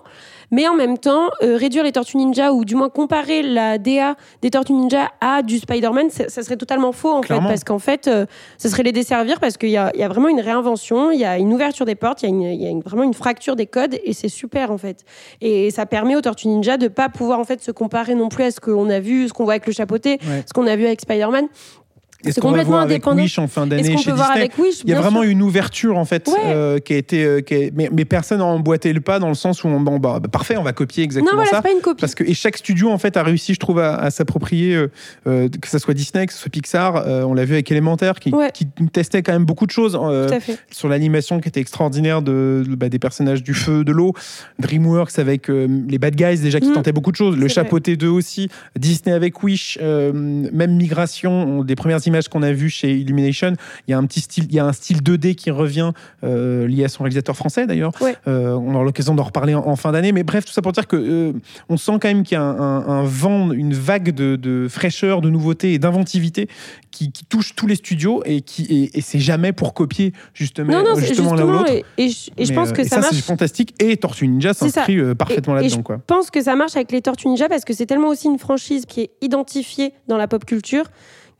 Mais 0.50 0.68
en 0.68 0.74
même 0.74 0.96
temps, 0.98 1.28
euh, 1.42 1.56
réduire 1.56 1.82
les 1.84 1.92
Tortues 1.92 2.16
Ninja 2.16 2.52
ou 2.52 2.64
du 2.64 2.74
moins 2.76 2.88
comparer 2.88 3.42
la 3.42 3.78
DA 3.78 4.14
des 4.42 4.50
Tortues 4.50 4.72
Ninja 4.74 5.10
à 5.20 5.42
du 5.42 5.58
Spider-Man, 5.58 6.10
ça 6.10 6.28
ça 6.28 6.42
serait 6.42 6.56
totalement 6.56 6.92
faux 6.92 7.10
en 7.12 7.20
Clairement. 7.20 7.48
fait. 7.48 7.54
Parce 7.54 7.64
qu'en 7.64 7.78
fait, 7.78 8.06
euh, 8.08 8.26
ça 8.58 8.68
serait 8.68 8.82
les 8.84 8.92
desservir 8.92 9.40
parce 9.40 9.56
qu'il 9.56 9.70
y 9.70 9.72
y 9.72 9.76
a 9.78 10.08
vraiment 10.08 10.28
une 10.28 10.40
réinvention, 10.40 11.10
il 11.10 11.18
y 11.20 11.24
a 11.24 11.38
une 11.38 11.52
ouverture 11.52 11.86
des 11.86 11.94
portes, 11.94 12.22
il 12.22 12.26
y 12.26 12.28
a, 12.28 12.34
une- 12.34 12.42
il 12.42 12.62
y 12.62 12.66
a 12.66 12.70
une- 12.70 12.80
vraiment 12.82 13.02
une 13.02 13.14
fracture 13.14 13.56
des 13.56 13.66
codes 13.66 13.96
et 14.04 14.12
c'est 14.12 14.28
super 14.28 14.70
en 14.70 14.78
fait. 14.78 15.04
Et 15.40 15.70
ça 15.70 15.86
permet 15.86 16.16
aux 16.16 16.20
Tortues 16.20 16.48
Ninja 16.48 16.76
de 16.76 16.88
pas 16.88 17.08
pouvoir 17.08 17.38
en 17.40 17.44
fait 17.44 17.62
se 17.62 17.70
comparer 17.72 18.14
non 18.14 18.28
plus 18.28 18.44
à 18.44 18.50
ce 18.50 18.60
qu'on 18.60 18.88
a 18.90 19.00
vu, 19.00 19.28
ce 19.28 19.32
qu'on 19.32 19.44
voit 19.44 19.54
avec 19.54 19.66
le 19.66 19.72
chapeauté, 19.72 20.18
Ouais. 20.28 20.44
ce 20.46 20.52
qu'on 20.52 20.66
a 20.66 20.76
vu 20.76 20.86
avec 20.86 21.00
Spider-Man. 21.00 21.46
Et 22.24 22.28
C'est 22.28 22.32
ce 22.36 22.40
qu'on 22.40 22.48
va 22.48 22.52
complètement 22.54 22.70
voir 22.72 22.82
avec 22.82 22.94
indépendant. 22.96 23.22
Wish 23.22 23.38
en 23.38 23.46
fin 23.46 23.66
d'année 23.66 23.82
chez 23.82 24.12
Disney 24.12 24.22
avec 24.34 24.58
Wish, 24.58 24.80
il 24.84 24.90
y 24.90 24.94
a 24.94 25.00
vraiment 25.00 25.22
sûr. 25.22 25.30
une 25.30 25.42
ouverture 25.42 25.96
en 25.98 26.04
fait 26.04 26.26
Ouais. 26.28 26.34
euh, 26.46 26.78
qui 26.78 26.94
a 26.94 26.96
été 26.96 27.24
euh, 27.24 27.40
qui 27.40 27.54
a- 27.54 27.70
mais, 27.74 27.88
mais 27.92 28.04
personne 28.04 28.38
n'a 28.38 28.44
emboîté 28.46 28.92
le 28.92 29.00
pas 29.00 29.18
dans 29.18 29.28
le 29.28 29.34
sens 29.34 29.62
où 29.64 29.68
on, 29.68 29.80
bon, 29.80 29.98
bah, 29.98 30.18
bah, 30.20 30.28
parfait 30.30 30.56
on 30.56 30.62
va 30.62 30.72
copier 30.72 31.04
exactement 31.04 31.32
Non, 31.32 31.36
voilà, 31.36 31.50
ça 31.50 31.56
c'est 31.58 31.68
pas 31.70 31.74
une 31.74 31.82
copie. 31.82 32.00
Parce 32.00 32.14
que 32.14 32.24
et 32.24 32.34
chaque 32.34 32.56
studio 32.56 32.90
en 32.90 32.98
fait 32.98 33.16
a 33.16 33.22
réussi, 33.22 33.52
je 33.54 33.58
trouve, 33.60 33.78
à, 33.80 33.96
à 33.96 34.10
s'approprier 34.10 34.74
euh, 35.26 35.48
que 35.60 35.68
ce 35.68 35.78
soit 35.78 35.94
Disney, 35.94 36.26
que 36.26 36.32
ce 36.32 36.38
soit 36.38 36.50
Pixar. 36.50 36.96
euh, 36.96 37.22
on 37.24 37.34
l'a 37.34 37.44
vu 37.44 37.52
avec 37.54 37.70
Élémentaire, 37.70 38.14
qui, 38.18 38.30
Ouais. 38.34 38.50
qui 38.52 38.66
testait 38.92 39.22
quand 39.22 39.32
même 39.32 39.44
beaucoup 39.44 39.66
de 39.66 39.70
choses 39.72 39.98
sur 40.70 40.88
l'animation 40.88 41.40
qui 41.40 41.48
était 41.48 41.60
extraordinaire 41.60 42.22
de, 42.22 42.64
bah, 42.68 42.88
des 42.88 42.98
personnages 42.98 43.42
du 43.42 43.52
feu, 43.54 43.84
de 43.84 43.92
l'eau. 43.92 44.14
DreamWorks 44.58 45.18
avec 45.18 45.48
les 45.48 45.98
Bad 45.98 46.16
Guys 46.16 46.38
déjà 46.40 46.60
qui 46.60 46.68
Mhm. 46.68 46.74
tentaient 46.74 46.92
beaucoup 46.92 47.10
de 47.12 47.16
choses. 47.16 47.36
Le. 47.36 47.48
Chapeauté 47.48 47.96
2 47.96 48.08
aussi. 48.08 48.48
Disney 48.78 49.14
avec 49.14 49.42
Wish. 49.42 49.78
même 49.82 50.76
Migration. 50.76 51.60
on- 51.60 51.64
des 51.64 51.74
premières 51.74 52.05
images 52.06 52.28
qu'on 52.28 52.42
a 52.42 52.52
vues 52.52 52.70
chez 52.70 52.96
Illumination. 52.96 53.52
Il 53.86 53.90
y 53.90 53.94
a 53.94 53.98
un 53.98 54.04
petit 54.06 54.20
style, 54.20 54.44
il 54.48 54.54
y 54.54 54.58
a 54.58 54.64
un 54.64 54.72
style 54.72 55.02
2D 55.02 55.34
qui 55.34 55.50
revient 55.50 55.92
euh, 56.24 56.66
lié 56.66 56.84
à 56.84 56.88
son 56.88 57.04
réalisateur 57.04 57.36
français 57.36 57.66
d'ailleurs. 57.66 57.92
Ouais. 58.00 58.16
Euh, 58.28 58.52
on 58.54 58.74
aura 58.74 58.84
l'occasion 58.84 59.14
d'en 59.14 59.24
reparler 59.24 59.54
en, 59.54 59.66
en 59.66 59.76
fin 59.76 59.92
d'année. 59.92 60.12
Mais 60.12 60.22
bref, 60.22 60.44
tout 60.44 60.52
ça 60.52 60.62
pour 60.62 60.72
dire 60.72 60.86
que 60.86 60.96
euh, 60.96 61.32
on 61.68 61.76
sent 61.76 61.92
quand 62.00 62.08
même 62.08 62.22
qu'il 62.22 62.36
y 62.36 62.38
a 62.38 62.42
un, 62.42 62.58
un- 62.58 62.86
un 62.88 63.02
vent, 63.04 63.52
une 63.52 63.74
vague 63.74 64.10
de, 64.14 64.36
de 64.36 64.66
fraîcheur, 64.68 65.20
de 65.20 65.30
nouveauté 65.30 65.72
et 65.74 65.78
d'inventivité 65.78 66.48
qui, 66.90 67.12
qui 67.12 67.24
touche 67.26 67.54
tous 67.54 67.66
les 67.66 67.74
studios 67.76 68.22
et 68.24 68.40
qui 68.40 68.64
et, 68.64 68.98
et 68.98 69.00
c'est 69.02 69.18
jamais 69.18 69.52
pour 69.52 69.74
copier 69.74 70.12
justement, 70.34 70.72
Non, 70.72 70.82
non, 70.82 70.94
c'est 70.94 71.06
justement 71.06 71.34
l'un 71.34 71.44
ou 71.44 71.48
justement, 71.48 71.58
l'autre. 71.60 71.72
et, 71.98 72.04
et 72.04 72.08
je, 72.08 72.30
et 72.36 72.44
je 72.44 72.50
Mais, 72.50 72.54
pense 72.56 72.70
euh, 72.70 72.72
que 72.72 72.80
et 72.82 72.84
ça, 72.88 73.00
marche. 73.00 73.14
c'est 73.14 73.22
fantastique 73.24 73.74
et 73.82 73.96
Tortue 73.96 74.26
Ninja 74.28 74.54
s'inscrit 74.54 74.98
euh, 74.98 75.14
parfaitement 75.14 75.54
là-dedans. 75.54 75.82
Je 75.88 75.94
pense 76.06 76.30
que 76.30 76.42
ça 76.42 76.56
marche 76.56 76.74
avec 76.76 76.90
les 76.92 77.02
Tortues 77.02 77.28
Ninja 77.28 77.48
parce 77.48 77.64
que 77.64 77.74
c'est 77.74 77.86
tellement 77.86 78.08
aussi 78.08 78.28
une 78.28 78.38
franchise 78.38 78.86
qui 78.86 79.02
est 79.02 79.10
identifiée 79.20 79.92
dans 80.08 80.16
la 80.16 80.26
pop 80.28 80.44
culture 80.44 80.84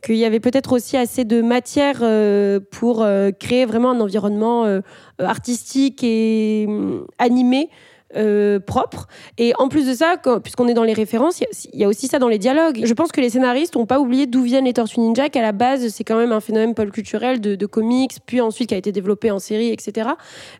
qu'il 0.01 0.15
y 0.15 0.25
avait 0.25 0.39
peut-être 0.39 0.73
aussi 0.73 0.97
assez 0.97 1.25
de 1.25 1.41
matière 1.41 1.99
euh, 2.01 2.59
pour 2.71 3.01
euh, 3.01 3.31
créer 3.31 3.65
vraiment 3.65 3.91
un 3.91 3.99
environnement 3.99 4.65
euh, 4.65 4.81
artistique 5.19 6.03
et 6.03 6.65
hum, 6.67 7.07
animé. 7.17 7.69
Euh, 8.15 8.59
propre. 8.59 9.07
Et 9.37 9.53
en 9.57 9.67
plus 9.67 9.85
de 9.85 9.93
ça 9.93 10.15
puisqu'on 10.41 10.67
est 10.67 10.73
dans 10.73 10.83
les 10.83 10.93
références 10.93 11.39
il 11.39 11.43
y 11.43 11.45
a- 11.45 11.69
il 11.73 11.79
y, 11.81 11.83
a 11.83 11.87
aussi 11.87 12.07
ça 12.07 12.19
dans 12.19 12.29
les 12.29 12.37
dialogues. 12.37 12.81
Je 12.85 12.93
pense 12.93 13.11
que 13.11 13.19
les 13.19 13.29
scénaristes 13.29 13.75
n'ont 13.75 13.85
pas 13.85 13.99
oublié 13.99 14.25
d'où 14.27 14.43
viennent 14.43 14.65
les 14.65 14.73
Tortues 14.73 14.99
Ninja 15.01 15.29
qu'à 15.29 15.41
la 15.41 15.51
base 15.51 15.87
c'est 15.89 16.03
quand 16.05 16.17
même 16.17 16.31
un 16.31 16.39
phénomène 16.39 16.73
pop 16.73 16.89
culturel 16.89 17.41
de, 17.41 17.55
de 17.55 17.65
comics 17.65 18.13
puis 18.25 18.39
ensuite 18.39 18.69
qui 18.69 18.75
a 18.75 18.77
été 18.77 18.91
développé 18.93 19.29
en 19.29 19.39
série 19.39 19.69
etc 19.71 20.09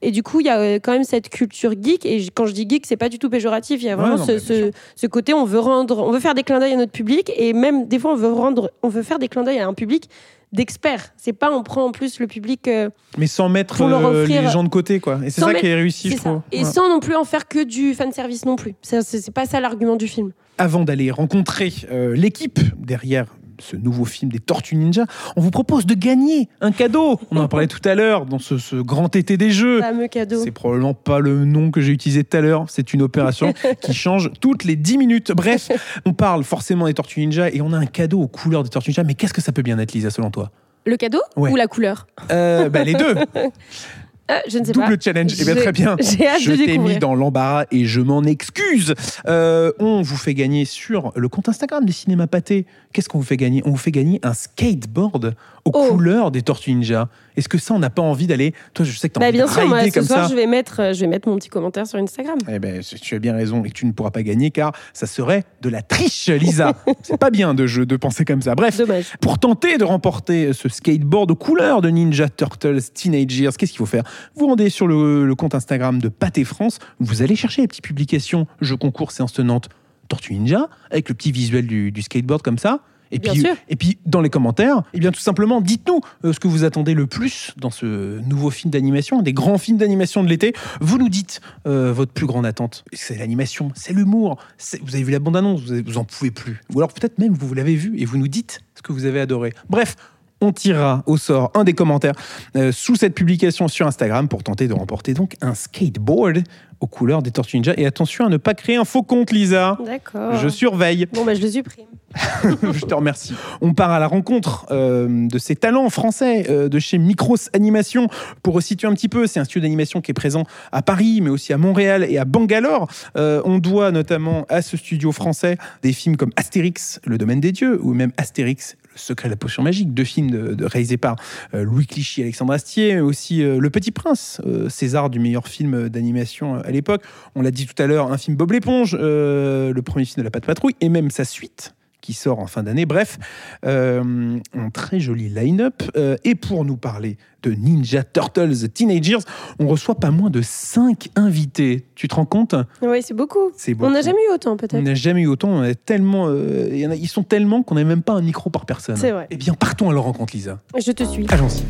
et 0.01 0.11
du 0.11 0.23
coup 0.23 0.41
il 0.41 0.47
y 0.47 0.49
a 0.49 0.59
euh, 0.59 0.79
quand 0.83 0.91
même 0.91 1.03
cette 1.05 1.29
culture 1.29 1.71
geek 1.81 2.05
et 2.05 2.27
quand 2.35 2.45
je 2.47 2.51
dis 2.53 2.67
geek 2.69 2.85
c'est 2.85 2.97
pas 2.97 3.09
du 3.09 3.17
tout 3.19 3.29
péjoratif. 3.29 3.81
Il 3.81 3.85
y 3.85 3.89
a 3.89 3.95
Ouais, 3.95 4.01
vraiment 4.03 4.17
non, 4.17 4.25
ce, 4.25 4.71
ce 4.95 5.07
côté 5.07 5.33
on 5.33 5.45
veut 5.45 5.59
rendre 5.59 5.99
on 6.05 6.11
veut 6.11 6.19
faire 6.19 6.33
des 6.35 6.43
clins 6.43 6.59
d'œil 6.59 6.73
à 6.73 6.77
notre 6.77 6.91
public 6.91 7.31
et 7.35 7.53
même 7.53 7.87
des 7.87 7.97
fois 7.99 8.11
on 8.11 8.15
veut 8.15 8.31
rendre 8.31 8.71
on 8.83 8.89
veut 8.89 9.03
faire 9.03 9.19
des 9.19 9.27
clins 9.29 9.43
d'œil 9.43 9.59
à 9.59 9.67
un 9.67 9.73
public 9.73 10.09
d'experts 10.53 11.13
c'est 11.17 11.33
pas 11.33 11.51
on 11.51 11.61
prend 11.63 11.85
en 11.85 11.91
plus 11.91 12.19
le 12.19 12.27
public 12.27 12.67
euh, 12.67 12.89
Mais 13.17 13.27
sans 13.27 13.49
mettre 13.49 13.81
euh, 13.81 14.25
les 14.25 14.47
gens 14.49 14.63
de 14.63 14.69
côté 14.69 14.99
quoi. 14.99 15.19
Et 15.25 15.29
c'est 15.29 15.41
ça 15.41 15.47
mettre- 15.47 15.59
qui 15.59 15.67
est 15.67 15.75
réussi 15.75 16.09
je 16.11 16.15
trouve. 16.17 16.41
et 16.51 16.59
Ouais. 16.59 16.63
sans 16.71 16.87
non 16.89 16.99
plus 16.99 17.15
en 17.15 17.23
faire 17.25 17.47
que 17.47 17.63
du 17.63 17.93
fan 17.93 18.11
service 18.11 18.45
non 18.45 18.55
plus 18.55 18.73
c'est 18.81 19.31
pas 19.33 19.45
ça 19.45 19.59
l'argument 19.59 19.95
du 19.97 20.07
film 20.07 20.31
Avant 20.57 20.83
d'aller 20.83 21.11
rencontrer 21.11 21.73
euh, 21.91 22.15
l'équipe 22.15 22.59
derrière 22.77 23.25
ce 23.59 23.75
nouveau 23.75 24.05
film 24.05 24.31
des 24.31 24.39
Tortues 24.39 24.75
Ninja, 24.75 25.05
on 25.35 25.41
vous 25.41 25.51
propose 25.51 25.85
de 25.85 25.93
gagner 25.93 26.49
un 26.61 26.71
cadeau. 26.71 27.19
On 27.31 27.37
en 27.37 27.47
parlait 27.47 27.67
tout 27.67 27.81
à 27.87 27.95
l'heure 27.95 28.25
dans 28.25 28.39
ce, 28.39 28.57
ce 28.57 28.75
grand 28.75 29.15
été 29.15 29.37
des 29.37 29.51
jeux. 29.51 29.79
fameux 29.81 30.07
cadeau 30.07 30.41
C'est 30.43 30.51
probablement 30.51 30.93
pas 30.93 31.19
le 31.19 31.45
nom 31.45 31.71
que 31.71 31.81
j'ai 31.81 31.91
utilisé 31.91 32.23
tout 32.23 32.37
à 32.37 32.41
l'heure. 32.41 32.65
C'est 32.69 32.93
une 32.93 33.01
opération 33.01 33.53
qui 33.81 33.93
change 33.93 34.31
toutes 34.39 34.63
les 34.63 34.75
10 34.75 34.97
minutes. 34.97 35.31
Bref, 35.35 35.69
on 36.05 36.13
parle 36.13 36.43
forcément 36.43 36.85
des 36.85 36.93
Tortues 36.93 37.19
Ninja 37.21 37.49
et 37.49 37.61
on 37.61 37.73
a 37.73 37.77
un 37.77 37.85
cadeau 37.85 38.21
aux 38.21 38.27
couleurs 38.27 38.63
des 38.63 38.69
Tortues 38.69 38.89
Ninja. 38.91 39.03
Mais 39.03 39.13
qu'est-ce 39.13 39.33
que 39.33 39.41
ça 39.41 39.51
peut 39.51 39.61
bien 39.63 39.79
être, 39.79 39.93
Lisa, 39.93 40.09
selon 40.09 40.31
toi? 40.31 40.51
Le 40.85 40.95
cadeau 40.95 41.19
Ouais. 41.35 41.51
ou 41.51 41.55
la 41.55 41.67
couleur? 41.67 42.07
Euh, 42.31 42.69
bah, 42.69 42.83
Les 42.83 42.93
deux. 42.93 43.15
Euh, 44.29 44.39
je 44.49 44.57
ne 44.59 44.65
sais 44.65 44.73
pas 44.73 44.87
Double 44.89 45.01
challenge. 45.01 45.31
Eh 45.39 45.43
bien, 45.45 45.55
très 45.55 45.71
bien. 45.71 45.91
hâte 45.99 46.41
Je 46.41 46.51
t'ai 46.65 46.77
mis 46.77 46.97
dans 46.97 47.15
l'embarras 47.15 47.65
et 47.71 47.85
je 47.85 48.01
m'en 48.01 48.23
excuse. 48.23 48.93
Euh, 49.27 49.71
on 49.79 50.01
vous 50.01 50.17
fait 50.17 50.33
gagner 50.33 50.65
sur 50.65 51.13
le 51.15 51.29
compte 51.29 51.47
Instagram 51.49 51.85
du 51.85 51.93
Cinéma 51.93 52.27
Pâté. 52.27 52.65
Qu'est-ce 52.93 53.07
qu'on 53.09 53.19
vous 53.19 53.23
fait 53.25 53.37
gagner? 53.37 53.61
On 53.65 53.71
vous 53.71 53.77
fait 53.77 53.91
gagner 53.91 54.19
un 54.23 54.33
skateboard 54.33 55.35
aux 55.65 55.71
Oh. 55.73 55.87
couleurs 55.91 56.31
des 56.31 56.41
Tortues 56.41 56.73
Ninja. 56.73 57.09
Est-ce 57.37 57.47
que 57.47 57.57
ça, 57.57 57.73
on 57.73 57.79
n'a 57.79 57.89
pas 57.89 58.01
envie 58.01 58.27
d'aller 58.27 58.53
Toi, 58.73 58.85
je 58.85 58.97
sais 58.97 59.07
que 59.07 59.13
tu 59.13 59.19
as 59.19 59.21
bah, 59.21 59.27
envie 59.27 59.37
bien 59.37 59.45
de 59.45 59.51
sûr 59.51 59.67
moi, 59.67 59.83
ce 59.85 59.89
comme 59.91 60.03
soir 60.03 60.23
ça. 60.23 60.29
je 60.29 60.35
vais 60.35 60.47
mettre 60.47 60.81
euh, 60.81 60.93
je 60.93 61.01
vais 61.01 61.07
mettre 61.07 61.29
mon 61.29 61.37
petit 61.37 61.49
commentaire 61.49 61.87
sur 61.87 61.99
Instagram 61.99 62.37
Eh 62.51 62.59
ben, 62.59 62.81
tu 62.81 63.15
as 63.15 63.19
bien 63.19 63.33
raison 63.33 63.63
et 63.63 63.69
tu 63.71 63.85
ne 63.85 63.91
pourras 63.91 64.11
pas 64.11 64.23
gagner 64.23 64.51
car 64.51 64.73
ça 64.93 65.07
serait 65.07 65.43
de 65.61 65.69
la 65.69 65.81
triche, 65.81 66.27
Lisa. 66.27 66.73
C'est 67.03 67.17
pas 67.17 67.29
bien 67.29 67.53
de, 67.53 67.67
jeu, 67.67 67.85
de 67.85 67.95
penser 67.95 68.25
comme 68.25 68.41
ça. 68.41 68.55
Bref, 68.55 68.77
dommage 68.77 69.05
pour 69.21 69.39
tenter 69.39 69.77
de 69.77 69.83
remporter 69.83 70.51
ce 70.53 70.67
skateboard 70.67 71.31
aux 71.31 71.35
couleurs 71.35 71.81
de 71.81 71.89
Ninja 71.89 72.27
Turtles 72.29 72.81
Teenage 72.93 73.37
Years, 73.37 73.55
qu'est-ce 73.55 73.71
qu'il 73.71 73.79
faut 73.79 73.85
faire? 73.85 74.03
Vous 74.35 74.47
rendez 74.47 74.69
sur 74.69 74.87
le, 74.87 75.25
le 75.25 75.35
compte 75.35 75.55
Instagram 75.55 75.99
de 75.99 76.09
Pâté 76.09 76.43
France, 76.43 76.79
vous 76.99 77.21
allez 77.21 77.35
chercher 77.35 77.61
les 77.61 77.67
petites 77.67 77.83
publications, 77.83 78.47
jeux 78.61 78.77
concours, 78.77 79.11
séance 79.11 79.33
tenante, 79.33 79.69
Tortue 80.07 80.33
Ninja, 80.33 80.69
avec 80.89 81.09
le 81.09 81.15
petit 81.15 81.31
visuel 81.31 81.67
du, 81.67 81.91
du 81.91 82.01
skateboard 82.01 82.41
comme 82.41 82.57
ça, 82.57 82.81
Et 83.11 83.19
Bien 83.19 83.31
puis, 83.33 83.41
sûr. 83.41 83.55
et 83.69 83.75
puis 83.75 83.97
dans 84.05 84.21
les 84.21 84.29
commentaires, 84.29 84.83
eh 84.93 84.99
bien 84.99 85.11
tout 85.11 85.19
simplement, 85.19 85.61
dites-nous 85.61 86.01
euh, 86.25 86.33
ce 86.33 86.39
que 86.39 86.47
vous 86.47 86.63
attendez 86.63 86.93
le 86.93 87.07
plus 87.07 87.53
dans 87.57 87.69
ce 87.69 88.19
nouveau 88.27 88.49
film 88.49 88.71
d'animation, 88.71 89.21
des 89.21 89.33
grands 89.33 89.57
films 89.57 89.77
d'animation 89.77 90.23
de 90.23 90.29
l'été. 90.29 90.53
Vous 90.81 90.97
nous 90.97 91.09
dites 91.09 91.41
euh, 91.67 91.91
votre 91.93 92.11
plus 92.11 92.25
grande 92.25 92.45
attente. 92.45 92.83
C'est 92.93 93.17
l'animation, 93.17 93.71
c'est 93.75 93.93
l'humour. 93.93 94.37
Vous 94.81 94.95
avez 94.95 95.03
vu 95.03 95.11
la 95.11 95.19
bande-annonce, 95.19 95.61
vous, 95.61 95.81
vous 95.85 95.97
en 95.97 96.03
pouvez 96.03 96.31
plus. 96.31 96.61
Ou 96.73 96.79
alors 96.79 96.93
peut-être 96.93 97.17
même 97.19 97.33
vous 97.33 97.53
l'avez 97.53 97.75
vu 97.75 97.99
et 97.99 98.05
vous 98.05 98.17
nous 98.17 98.27
dites 98.27 98.61
ce 98.75 98.81
que 98.81 98.91
vous 98.91 99.05
avez 99.05 99.19
adoré. 99.19 99.53
Bref. 99.69 99.95
On 100.39 100.51
tirera 100.51 101.01
au 101.07 101.17
sort 101.17 101.49
un 101.55 101.63
des 101.63 101.73
commentaires 101.73 102.13
euh, 102.55 102.71
sous 102.71 102.95
cette 102.95 103.15
publication 103.15 103.67
sur 103.67 103.87
Instagram 103.87 104.27
pour 104.27 104.43
tenter 104.43 104.67
de 104.67 104.73
remporter 104.73 105.15
donc 105.15 105.35
un 105.41 105.55
skateboard 105.55 106.43
aux 106.79 106.87
couleurs 106.87 107.21
des 107.21 107.31
Tortues 107.31 107.57
Ninja. 107.57 107.73
Et 107.77 107.85
attention 107.85 108.25
à 108.25 108.29
ne 108.29 108.37
pas 108.37 108.53
créer 108.53 108.75
un 108.77 108.85
faux 108.85 109.03
compte, 109.03 109.31
Lisa. 109.31 109.77
D'accord. 109.85 110.35
Je 110.35 110.47
surveille. 110.49 111.07
Bon, 111.13 111.25
bah, 111.25 111.33
je 111.33 111.41
le 111.41 111.49
supprime. 111.49 111.85
Je 112.63 112.85
te 112.85 112.93
remercie. 112.93 113.33
On 113.61 113.73
part 113.73 113.91
à 113.91 113.99
la 113.99 114.07
rencontre 114.07 114.65
euh, 114.71 115.27
de 115.27 115.37
ces 115.37 115.55
talents 115.55 115.89
français 115.89 116.45
euh, 116.49 116.69
de 116.69 116.79
chez 116.79 116.97
Micros 116.97 117.37
Animation. 117.53 118.07
Pour 118.43 118.55
resituer 118.55 118.87
un 118.87 118.93
petit 118.93 119.09
peu, 119.09 119.27
c'est 119.27 119.39
un 119.39 119.43
studio 119.43 119.61
d'animation 119.61 120.01
qui 120.01 120.11
est 120.11 120.13
présent 120.13 120.45
à 120.71 120.81
Paris, 120.81 121.19
mais 121.21 121.29
aussi 121.29 121.53
à 121.53 121.57
Montréal 121.57 122.05
et 122.09 122.17
à 122.17 122.25
Bangalore. 122.25 122.87
Euh, 123.17 123.41
on 123.45 123.59
doit 123.59 123.91
notamment 123.91 124.45
à 124.49 124.61
ce 124.61 124.77
studio 124.77 125.11
français 125.11 125.57
des 125.83 125.93
films 125.93 126.17
comme 126.17 126.31
Astérix, 126.37 126.99
Le 127.05 127.17
Domaine 127.17 127.41
des 127.41 127.51
Dieux, 127.51 127.79
ou 127.81 127.93
même 127.93 128.11
Astérix, 128.17 128.77
Secret 128.97 129.29
de 129.29 129.33
la 129.33 129.37
Potion 129.37 129.63
Magique, 129.63 129.93
deux 129.93 130.03
films 130.03 130.31
de, 130.55 130.65
réalisés 130.65 130.97
par 130.97 131.15
euh, 131.53 131.63
Louis 131.63 131.85
Clichy 131.85 132.21
et 132.21 132.23
Alexandre 132.23 132.53
Astier, 132.53 132.95
mais 132.95 133.01
aussi 133.01 133.43
euh, 133.43 133.59
Le 133.59 133.69
Petit 133.69 133.91
Prince, 133.91 134.41
euh, 134.45 134.69
César 134.69 135.09
du 135.09 135.19
meilleur 135.19 135.47
film 135.47 135.89
d'animation 135.89 136.55
à 136.55 136.71
l'époque. 136.71 137.03
On 137.35 137.41
l'a 137.41 137.51
dit 137.51 137.65
tout 137.65 137.81
à 137.81 137.87
l'heure, 137.87 138.11
un 138.11 138.17
film 138.17 138.35
Bob 138.35 138.51
l'éponge, 138.51 138.95
le 138.95 139.81
premier 139.81 140.05
film 140.05 140.21
de 140.21 140.23
la 140.23 140.31
Patte 140.31 140.45
Patrouille, 140.45 140.75
et 140.81 140.89
même 140.89 141.11
sa 141.11 141.25
suite 141.25 141.73
qui 142.07 142.13
sort 142.13 142.39
en 142.39 142.47
fin 142.47 142.63
d'année. 142.63 142.85
Bref, 142.85 143.19
euh, 143.65 144.39
un 144.53 144.69
très 144.69 145.01
joli 145.01 145.27
line-up. 145.27 145.83
Euh, 145.97 146.15
et 146.23 146.35
pour 146.35 146.63
nous 146.63 146.77
parler 146.77 147.17
de 147.43 147.51
Ninja 147.51 148.01
Turtles 148.05 148.69
Teenagers, 148.73 149.17
on 149.59 149.67
reçoit 149.67 149.95
pas 149.95 150.09
moins 150.09 150.29
de 150.29 150.41
5 150.41 151.09
invités. 151.17 151.85
Tu 151.95 152.07
te 152.07 152.15
rends 152.15 152.23
compte? 152.25 152.55
Oui, 152.81 153.01
c'est 153.01 153.13
beaucoup. 153.13 153.51
On 153.81 153.89
n'a 153.89 154.01
jamais 154.01 154.19
eu 154.29 154.33
autant, 154.33 154.53
On 154.53 154.57
peut-être. 154.57 154.81
n'a 154.81 154.95
jamais 154.95 155.23
eu 155.23 155.27
autant. 155.27 155.49
On 155.49 155.61
a 155.63 155.75
tellement, 155.75 156.27
euh, 156.29 156.69
y 156.71 156.87
en 156.87 156.91
a- 156.91 156.95
ils 156.95 157.09
sont 157.09 157.23
tellement 157.23 157.61
qu'on 157.61 157.75
n'a 157.75 157.83
même 157.83 158.03
pas 158.03 158.13
un 158.13 158.21
micro 158.21 158.49
par 158.49 158.65
personne. 158.65 158.95
C'est 158.95 159.11
vrai. 159.11 159.27
Eh 159.29 159.35
bien, 159.35 159.53
partons 159.53 159.89
à 159.89 159.93
leur 159.93 160.03
rencontre, 160.03 160.33
Lisa. 160.33 160.61
Je 160.79 160.91
te 160.93 161.03
suis. 161.03 161.25
Allons-y. 161.27 161.63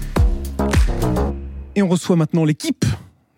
Et 1.75 1.81
on 1.81 1.87
reçoit 1.87 2.15
maintenant 2.15 2.45
l'équipe 2.45 2.85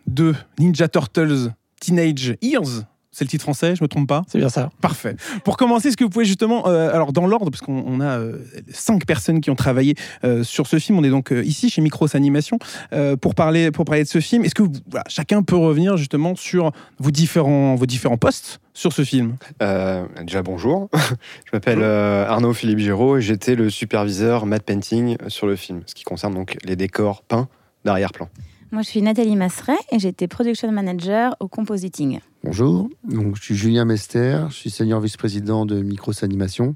de 0.05 0.33
Ninja 0.59 0.89
Turtles 0.89 1.51
Teenage 1.79 2.35
Years. 2.41 2.83
C'est 3.19 3.25
le 3.25 3.29
titre 3.29 3.43
français, 3.43 3.75
je 3.75 3.83
me 3.83 3.89
trompe 3.89 4.07
pas? 4.07 4.21
C'est 4.29 4.37
bien 4.37 4.47
ça. 4.47 4.69
Parfait. 4.79 5.17
Pour 5.43 5.57
commencer, 5.57 5.89
est-ce 5.89 5.97
que 5.97 6.05
vous 6.05 6.09
pouvez 6.09 6.23
justement, 6.23 6.67
euh, 6.69 6.89
alors 6.93 7.11
dans 7.11 7.27
l'ordre, 7.27 7.51
parce 7.51 7.59
qu'on 7.59 7.83
on 7.85 7.99
a 7.99 8.17
euh, 8.17 8.37
cinq 8.71 9.05
personnes 9.05 9.41
qui 9.41 9.49
ont 9.49 9.55
travaillé 9.55 9.95
euh, 10.23 10.45
sur 10.45 10.67
ce 10.67 10.79
film, 10.79 10.97
on 10.97 11.03
est 11.03 11.09
donc 11.09 11.33
euh, 11.33 11.43
ici 11.43 11.69
chez 11.69 11.81
Micros 11.81 12.15
Animation 12.15 12.59
euh, 12.93 13.17
pour 13.17 13.35
parler 13.35 13.71
pour 13.71 13.83
parler 13.83 14.03
de 14.03 14.07
ce 14.07 14.21
film. 14.21 14.45
Est-ce 14.45 14.55
que 14.55 14.63
vous- 14.63 14.71
voilà, 14.89 15.03
chacun 15.09 15.43
peut 15.43 15.57
revenir 15.57 15.97
justement 15.97 16.33
sur 16.37 16.71
vos 16.97 17.11
différents 17.11 17.75
vos 17.75 17.85
différents 17.85 18.15
postes 18.17 18.61
sur 18.73 18.93
ce 18.93 19.03
film? 19.03 19.35
Euh, 19.61 20.05
déjà 20.23 20.41
bonjour, 20.41 20.87
je 20.93 21.49
m'appelle 21.51 21.79
euh, 21.81 22.25
Arnaud 22.25 22.53
Philippe 22.53 22.79
Giraud 22.79 23.17
et 23.17 23.21
j'étais 23.21 23.55
le 23.55 23.69
superviseur 23.69 24.45
matte 24.45 24.63
painting 24.63 25.17
sur 25.27 25.45
le 25.45 25.57
film, 25.57 25.81
ce 25.87 25.93
qui 25.93 26.05
concerne 26.05 26.33
donc 26.35 26.55
les 26.63 26.77
décors 26.77 27.21
peints 27.23 27.49
d'arrière-plan. 27.83 28.29
Moi, 28.71 28.83
je 28.83 28.87
suis 28.87 29.01
Nathalie 29.01 29.35
Masseret 29.35 29.77
et 29.91 29.97
j'étais 29.97 30.27
production 30.27 30.71
manager 30.71 31.35
au 31.39 31.47
compositing. 31.47 32.19
Bonjour, 32.43 32.89
donc, 33.03 33.35
je 33.35 33.41
suis 33.41 33.55
Julien 33.55 33.83
Mester, 33.83 34.45
je 34.49 34.55
suis 34.55 34.69
senior 34.69 35.01
vice-président 35.01 35.65
de 35.65 35.81
Micros 35.81 36.23
Animation, 36.23 36.75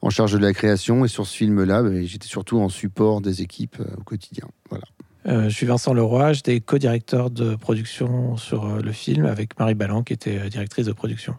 en 0.00 0.10
charge 0.10 0.32
de 0.32 0.38
la 0.38 0.52
création. 0.52 1.04
Et 1.04 1.08
sur 1.08 1.26
ce 1.26 1.36
film-là, 1.36 1.82
ben, 1.82 2.04
j'étais 2.06 2.28
surtout 2.28 2.58
en 2.60 2.68
support 2.68 3.20
des 3.20 3.42
équipes 3.42 3.78
euh, 3.80 3.96
au 3.98 4.02
quotidien. 4.04 4.44
Voilà. 4.70 4.84
Euh, 5.26 5.48
je 5.48 5.54
suis 5.54 5.66
Vincent 5.66 5.92
Leroy, 5.92 6.34
j'étais 6.34 6.60
co-directeur 6.60 7.30
de 7.30 7.56
production 7.56 8.36
sur 8.36 8.64
euh, 8.66 8.80
le 8.80 8.92
film 8.92 9.26
avec 9.26 9.58
Marie 9.58 9.74
Ballan 9.74 10.04
qui 10.04 10.12
était 10.12 10.48
directrice 10.48 10.86
de 10.86 10.92
production. 10.92 11.34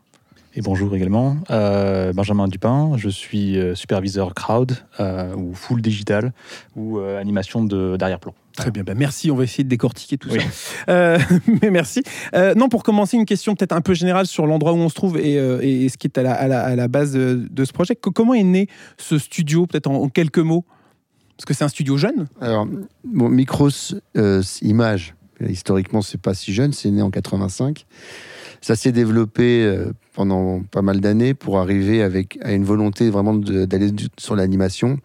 Et 0.55 0.61
bonjour 0.61 0.93
également, 0.93 1.37
Euh, 1.51 2.11
Benjamin 2.11 2.47
Dupin, 2.47 2.93
je 2.97 3.07
suis 3.07 3.55
superviseur 3.75 4.33
crowd 4.33 4.75
euh, 4.99 5.33
ou 5.35 5.53
full 5.53 5.79
digital 5.81 6.33
ou 6.75 6.97
euh, 6.99 7.19
animation 7.21 7.63
de- 7.63 7.95
d'arrière-plan. 7.97 8.33
Très 8.59 8.71
bien, 8.71 8.83
bah 8.83 8.93
merci. 8.95 9.31
On 9.31 9.35
va 9.35 9.43
essayer 9.43 9.63
de 9.63 9.69
décortiquer 9.69 10.17
tout 10.17 10.29
Oui. 10.31 10.39
ça. 10.51 10.91
Euh, 10.91 11.17
mais 11.61 11.69
merci. 11.71 12.03
Euh, 12.35 12.53
non, 12.55 12.69
pour 12.69 12.83
commencer, 12.83 13.17
une 13.17 13.25
question 13.25 13.55
peut-être 13.55 13.71
un 13.73 13.81
peu 13.81 13.93
générale 13.93 14.27
sur 14.27 14.45
l'endroit 14.45 14.73
où 14.73 14.77
on 14.77 14.89
se 14.89 14.95
trouve 14.95 15.17
et, 15.17 15.37
euh, 15.37 15.59
et 15.61 15.87
ce 15.89 15.97
qui 15.97 16.07
est 16.07 16.17
à 16.17 16.23
la, 16.23 16.33
à 16.33 16.47
la- 16.47 16.63
à 16.63 16.75
la 16.75 16.87
base 16.87 17.13
de, 17.13 17.47
de 17.49 17.65
ce 17.65 17.71
projet. 17.73 17.95
Co- 17.95 18.11
Comment 18.11 18.33
est 18.33 18.43
né 18.43 18.67
ce 18.97 19.17
studio, 19.17 19.65
peut-être 19.65 19.87
en, 19.87 19.95
en 20.03 20.09
quelques 20.09 20.39
mots? 20.39 20.65
Parce 21.37 21.45
que 21.45 21.53
c'est 21.53 21.63
un 21.63 21.69
studio 21.69 21.95
jeune. 21.97 22.27
Alors, 22.41 22.67
bon, 23.05 23.29
Micros 23.29 23.69
Image, 24.61 25.15
historiquement, 25.47 26.01
c'est 26.01 26.19
pas 26.19 26.33
si 26.33 26.53
jeune, 26.53 26.73
c'est 26.73 26.91
né 26.91 27.01
en 27.01 27.09
85. 27.11 27.85
Ça 28.61 28.75
s'est 28.75 28.91
développé 28.91 29.63
euh, 29.63 29.93
pendant 30.13 30.61
pas 30.61 30.81
mal 30.81 30.99
d'années 30.99 31.33
pour 31.33 31.59
arriver 31.59 32.01
avec, 32.01 32.37
à 32.41 32.51
une 32.51 32.65
volonté 32.65 33.09
vraiment 33.09 33.33
d'aller 33.33 33.91
sur 34.17 34.35
l'animation. 34.35 34.97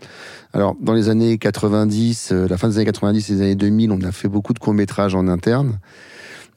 Alors, 0.53 0.75
dans 0.81 0.93
les 0.93 1.09
années 1.09 1.39
90, 1.39 2.31
euh, 2.33 2.49
la 2.49 2.57
fin 2.57 2.69
des 2.69 2.77
années 2.77 2.87
90 2.87 3.31
et 3.31 3.35
les 3.35 3.43
années 3.43 3.55
2000, 3.55 3.93
on 3.93 4.01
a 4.03 4.11
fait 4.11 4.29
beaucoup 4.29 4.55
de 4.55 4.59
courts-métrages 4.59 5.15
en 5.15 5.29
interne. 5.29 5.79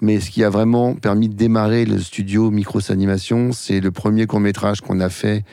Mais 0.02 0.20
ce 0.20 0.30
qui 0.30 0.44
a 0.44 0.50
vraiment 0.50 0.96
permis 0.96 1.28
de 1.30 1.34
démarrer 1.36 1.86
le 1.86 2.00
studio 2.00 2.52
Micros 2.52 2.92
Animation, 2.92 3.52
c'est 3.52 3.80
le 3.80 3.92
premier 3.92 4.26
court-métrage 4.26 4.82
qu'on 4.82 5.00
a 5.00 5.10
fait 5.10 5.44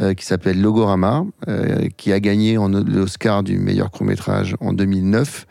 euh, 0.00 0.14
qui 0.14 0.24
s'appelle 0.24 0.60
Logorama, 0.60 1.24
qui 1.96 2.12
a 2.12 2.20
gagné 2.20 2.56
l'Oscar 2.86 3.42
du 3.42 3.58
meilleur 3.58 3.90
court-métrage 3.90 4.56
en 4.60 4.72
2009 4.72 5.46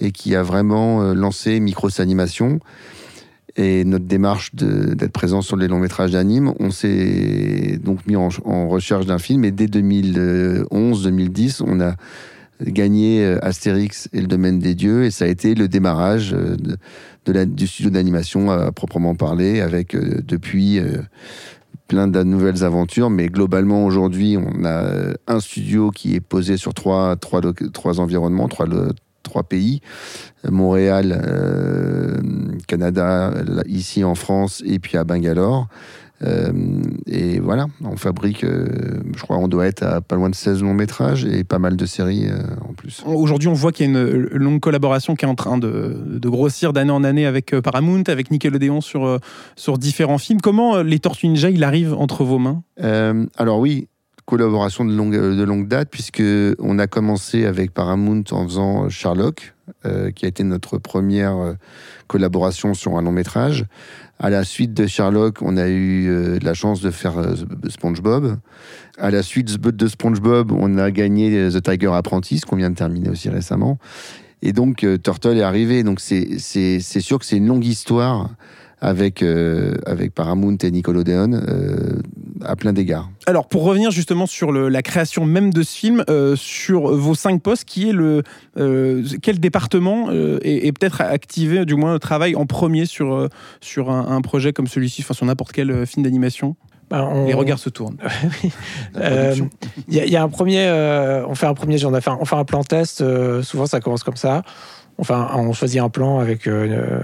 et 0.00 0.10
qui 0.10 0.34
a 0.34 0.42
vraiment 0.42 1.12
lancé 1.14 1.60
Micros 1.60 2.00
Animation. 2.00 2.60
Et 3.58 3.84
notre 3.84 4.04
démarche 4.04 4.54
d'être 4.54 5.12
présent 5.12 5.40
sur 5.40 5.56
les 5.56 5.66
longs 5.66 5.78
métrages 5.78 6.10
d'anime, 6.10 6.52
on 6.60 6.70
s'est 6.70 7.78
donc 7.82 8.06
mis 8.06 8.16
en, 8.16 8.28
recherche 8.68 9.06
d'un 9.06 9.18
film 9.18 9.46
et 9.46 9.50
dès 9.50 9.64
2011-2010, 9.66 11.62
on 11.66 11.80
a 11.80 11.94
gagné 12.62 13.24
euh, 13.24 13.38
Astérix 13.42 14.08
et 14.12 14.20
le 14.20 14.26
domaine 14.26 14.58
des 14.58 14.74
dieux 14.74 15.04
et 15.04 15.10
ça 15.10 15.24
a 15.24 15.28
été 15.28 15.54
le 15.54 15.68
démarrage 15.68 16.34
euh, 16.34 16.56
du 17.46 17.66
studio 17.66 17.90
d'animation 17.90 18.50
à 18.50 18.72
proprement 18.72 19.14
parler 19.14 19.60
avec 19.60 19.94
euh, 19.94 20.20
depuis 20.22 20.80
plein 21.88 22.08
de 22.08 22.22
nouvelles 22.22 22.62
aventures. 22.62 23.10
Mais 23.10 23.28
globalement 23.28 23.84
aujourd'hui 23.86 24.36
on 24.36 24.64
a 24.64 25.14
un 25.26 25.40
studio 25.40 25.90
qui 25.90 26.14
est 26.14 26.20
posé 26.20 26.56
sur 26.56 26.74
trois, 26.74 27.16
trois, 27.16 27.40
trois 27.72 28.00
environnements, 28.00 28.48
trois, 28.48 28.66
trois 29.26 29.42
pays 29.42 29.80
Montréal, 30.48 31.20
euh, 31.26 32.20
Canada, 32.66 33.32
là, 33.46 33.62
ici 33.66 34.04
en 34.04 34.14
France 34.14 34.62
et 34.64 34.78
puis 34.78 34.96
à 34.96 35.04
Bangalore. 35.04 35.68
Euh, 36.22 36.50
et 37.06 37.40
voilà, 37.40 37.66
on 37.84 37.96
fabrique, 37.96 38.42
euh, 38.42 38.66
je 39.14 39.22
crois, 39.22 39.36
on 39.36 39.48
doit 39.48 39.66
être 39.66 39.82
à 39.82 40.00
pas 40.00 40.16
loin 40.16 40.30
de 40.30 40.34
16 40.34 40.62
longs 40.62 40.72
métrages 40.72 41.26
et 41.26 41.44
pas 41.44 41.58
mal 41.58 41.76
de 41.76 41.84
séries 41.84 42.26
euh, 42.26 42.38
en 42.66 42.72
plus. 42.72 43.02
Aujourd'hui, 43.04 43.48
on 43.48 43.52
voit 43.52 43.70
qu'il 43.70 43.84
y 43.90 43.94
a 43.94 44.00
une 44.00 44.28
longue 44.30 44.60
collaboration 44.60 45.14
qui 45.14 45.26
est 45.26 45.28
en 45.28 45.34
train 45.34 45.58
de, 45.58 45.94
de 46.06 46.28
grossir 46.28 46.72
d'année 46.72 46.90
en 46.90 47.04
année 47.04 47.26
avec 47.26 47.52
euh, 47.52 47.60
Paramount, 47.60 48.04
avec 48.06 48.30
Nickelodeon 48.30 48.80
sur, 48.80 49.04
euh, 49.04 49.18
sur 49.56 49.76
différents 49.76 50.18
films. 50.18 50.40
Comment 50.40 50.76
euh, 50.76 50.82
les 50.82 51.00
Tortues 51.00 51.28
Ninja, 51.28 51.50
il 51.50 51.62
arrive 51.62 51.92
entre 51.92 52.24
vos 52.24 52.38
mains? 52.38 52.62
Euh, 52.82 53.26
alors 53.36 53.58
oui, 53.58 53.88
collaboration 54.26 54.84
de 54.84 54.92
longue, 54.92 55.14
de 55.14 55.42
longue 55.44 55.68
date, 55.68 55.88
puisque 55.90 56.22
on 56.58 56.78
a 56.78 56.86
commencé 56.86 57.46
avec 57.46 57.72
Paramount 57.72 58.24
en 58.32 58.44
faisant 58.44 58.88
Sherlock, 58.88 59.54
euh, 59.84 60.10
qui 60.10 60.26
a 60.26 60.28
été 60.28 60.44
notre 60.44 60.78
première 60.78 61.36
euh, 61.36 61.54
collaboration 62.08 62.74
sur 62.74 62.96
un 62.96 63.02
long 63.02 63.12
métrage. 63.12 63.64
À 64.18 64.30
la 64.30 64.44
suite 64.44 64.72
de 64.72 64.86
Sherlock, 64.86 65.42
on 65.42 65.56
a 65.56 65.68
eu 65.68 66.08
euh, 66.08 66.38
la 66.42 66.54
chance 66.54 66.80
de 66.80 66.90
faire 66.90 67.18
euh, 67.18 67.34
SpongeBob. 67.68 68.38
À 68.98 69.10
la 69.10 69.22
suite 69.22 69.58
de 69.60 69.88
SpongeBob, 69.88 70.52
on 70.52 70.78
a 70.78 70.90
gagné 70.90 71.36
euh, 71.36 71.50
The 71.50 71.62
Tiger 71.62 71.92
Apprentice, 71.92 72.44
qu'on 72.44 72.56
vient 72.56 72.70
de 72.70 72.76
terminer 72.76 73.10
aussi 73.10 73.28
récemment. 73.28 73.78
Et 74.42 74.52
donc, 74.52 74.84
euh, 74.84 74.96
Turtle 74.96 75.36
est 75.36 75.42
arrivé. 75.42 75.82
Donc, 75.82 76.00
c'est 76.00 76.38
sûr 76.38 77.18
que 77.18 77.26
c'est 77.26 77.36
une 77.36 77.46
longue 77.46 77.64
histoire 77.64 78.30
avec, 78.80 79.22
euh, 79.22 79.74
avec 79.86 80.12
Paramount 80.14 80.56
et 80.62 80.70
Nickelodeon 80.70 81.32
euh, 81.32 82.00
à 82.44 82.56
plein 82.56 82.72
d'égards. 82.72 83.08
Alors, 83.26 83.48
pour 83.48 83.62
revenir 83.64 83.90
justement 83.90 84.26
sur 84.26 84.52
le- 84.52 84.68
la 84.68 84.82
création 84.82 85.24
même 85.24 85.52
de 85.52 85.62
ce 85.62 85.76
film, 85.76 86.04
euh, 86.10 86.36
sur 86.36 86.94
vos 86.94 87.14
cinq 87.14 87.42
postes, 87.42 87.64
qui 87.64 87.88
est 87.88 87.92
le 87.92 88.22
euh, 88.58 89.02
quel 89.22 89.40
département 89.40 90.08
euh, 90.10 90.38
est, 90.42 90.66
est 90.66 90.72
peut-être 90.72 91.00
activé, 91.00 91.64
du 91.64 91.74
moins 91.74 91.98
travaille 91.98 92.36
en 92.36 92.44
premier 92.46 92.84
sur 92.86 93.14
euh, 93.14 93.28
sur 93.60 93.90
un, 93.90 94.08
un 94.14 94.20
projet 94.20 94.52
comme 94.52 94.66
celui-ci, 94.66 95.02
enfin 95.02 95.14
sur 95.14 95.26
n'importe 95.26 95.52
quel 95.52 95.86
film 95.86 96.04
d'animation? 96.04 96.54
Bah, 96.90 97.08
on- 97.10 97.26
Les 97.26 97.34
regards 97.34 97.58
se 97.58 97.68
tournent. 97.70 97.96
Euh. 98.96 99.34
Il 99.88 99.94
y, 99.94 100.00
a- 100.00 100.04
il 100.04 100.10
y 100.12 100.16
a 100.16 100.22
un 100.22 100.28
premier, 100.28 100.66
euh, 100.66 101.26
on 101.26 101.34
fait 101.34 101.46
un 101.46 101.54
premier 101.54 101.78
d'affaires, 101.78 102.16
on 102.20 102.24
fait 102.24 102.36
un 102.36 102.44
plan 102.44 102.62
test. 102.62 103.00
euh, 103.00 103.42
souvent, 103.42 103.66
ça 103.66 103.80
commence 103.80 104.02
comme 104.04 104.16
ça. 104.16 104.42
Enfin, 104.98 105.28
on 105.34 105.52
choisit 105.52 105.78
un 105.80 105.90
plan 105.90 106.20
avec, 106.20 106.46
euh, 106.46 107.00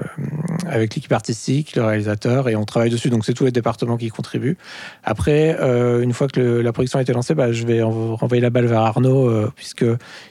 avec 0.66 0.94
l'équipe 0.94 1.12
artistique, 1.12 1.76
le 1.76 1.84
réalisateur, 1.84 2.48
et 2.48 2.56
on 2.56 2.64
travaille 2.64 2.88
dessus. 2.88 3.10
Donc, 3.10 3.24
c'est 3.26 3.34
tous 3.34 3.44
les 3.44 3.52
départements 3.52 3.98
qui 3.98 4.08
contribuent. 4.08 4.56
Après, 5.04 5.58
euh, 5.60 6.00
une 6.02 6.14
fois 6.14 6.26
que 6.28 6.40
la 6.40 6.72
production 6.72 6.98
a 6.98 7.02
été 7.02 7.12
lancée, 7.12 7.34
bah, 7.34 7.52
je 7.52 7.66
vais 7.66 7.82
en- 7.82 8.16
renvoyer 8.16 8.40
la 8.40 8.48
balle 8.48 8.64
vers 8.64 8.80
Arnaud, 8.80 9.28
euh, 9.28 9.52
puisque 9.54 9.84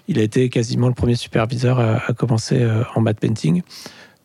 il 0.08 0.18
a 0.18 0.24
été 0.24 0.50
quasiment 0.50 0.88
le 0.88 0.96
premier 0.96 1.14
superviseur 1.16 1.80
à, 1.80 2.02
à 2.08 2.14
commencer 2.14 2.62
euh, 2.64 2.82
en 2.96 3.02
matte 3.02 3.20
painting. 3.20 3.62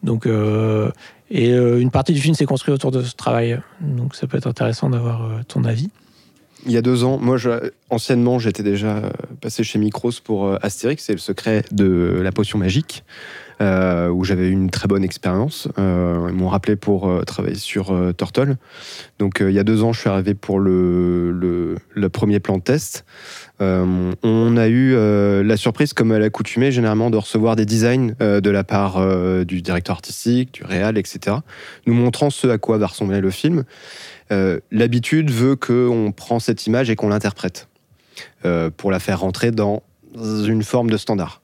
Donc, 0.02 0.24
euh, 0.26 0.90
et 1.30 1.52
euh, 1.52 1.78
une 1.80 1.90
partie 1.90 2.14
du 2.14 2.20
film 2.20 2.34
s'est 2.34 2.46
construite 2.46 2.74
autour 2.74 2.90
de 2.90 3.02
ce 3.02 3.14
travail. 3.14 3.60
Donc, 3.80 4.14
ça 4.14 4.26
peut 4.26 4.38
être 4.38 4.46
intéressant 4.46 4.88
d'avoir 4.88 5.24
euh, 5.24 5.28
ton 5.46 5.64
avis. 5.64 5.90
Il 6.66 6.72
y 6.72 6.76
a 6.76 6.82
deux 6.82 7.04
ans, 7.04 7.16
moi, 7.20 7.36
anciennement, 7.90 8.40
j'étais 8.40 8.64
déjà 8.64 8.96
euh, 8.96 9.10
passé 9.40 9.62
chez 9.62 9.78
Micros 9.78 10.10
pour 10.24 10.46
euh, 10.46 10.58
Astérix, 10.62 11.04
c'est 11.04 11.12
le 11.12 11.18
secret 11.18 11.62
de 11.70 12.20
la 12.20 12.32
potion 12.32 12.58
magique, 12.58 13.04
euh, 13.60 14.08
où 14.08 14.24
j'avais 14.24 14.48
eu 14.48 14.50
une 14.50 14.70
très 14.70 14.88
bonne 14.88 15.04
expérience. 15.04 15.68
Ils 15.78 16.34
m'ont 16.34 16.48
rappelé 16.48 16.74
pour 16.74 17.24
travailler 17.24 17.54
sur 17.54 17.94
Turtle. 18.18 18.56
Donc, 19.20 19.38
il 19.40 19.52
y 19.52 19.60
a 19.60 19.64
deux 19.64 19.84
ans, 19.84 19.92
je 19.92 20.00
suis 20.00 20.08
arrivé 20.08 20.34
pour 20.34 20.58
le, 20.58 21.76
premier 22.12 22.40
plan 22.40 22.58
de 22.58 22.62
test. 22.62 23.04
On 23.60 24.56
a 24.56 24.68
eu 24.68 24.94
la 25.42 25.56
surprise, 25.56 25.94
comme 25.94 26.12
à 26.12 26.18
l'accoutumée, 26.18 26.72
généralement, 26.72 27.10
de 27.10 27.16
recevoir 27.16 27.56
des 27.56 27.64
designs 27.64 28.14
de 28.18 28.50
la 28.50 28.64
part 28.64 29.00
du 29.46 29.62
directeur 29.62 29.94
artistique, 29.94 30.52
du 30.52 30.64
réal, 30.64 30.98
etc., 30.98 31.36
nous 31.86 31.94
montrant 31.94 32.28
ce 32.28 32.48
à 32.48 32.58
quoi 32.58 32.76
va 32.76 32.88
ressembler 32.88 33.20
le 33.20 33.30
film. 33.30 33.64
Euh, 34.32 34.60
L'habitude 34.70 35.30
veut 35.30 35.56
qu'on 35.56 36.12
prend 36.14 36.38
cette 36.40 36.66
image 36.66 36.90
et 36.90 36.96
qu'on 36.96 37.08
l'interprète 37.08 37.68
euh, 38.44 38.70
pour 38.76 38.90
la 38.90 38.98
faire 38.98 39.20
rentrer 39.20 39.50
dans 39.50 39.82
une 40.14 40.62
forme 40.62 40.90
de 40.90 40.96
standard. 40.96 41.42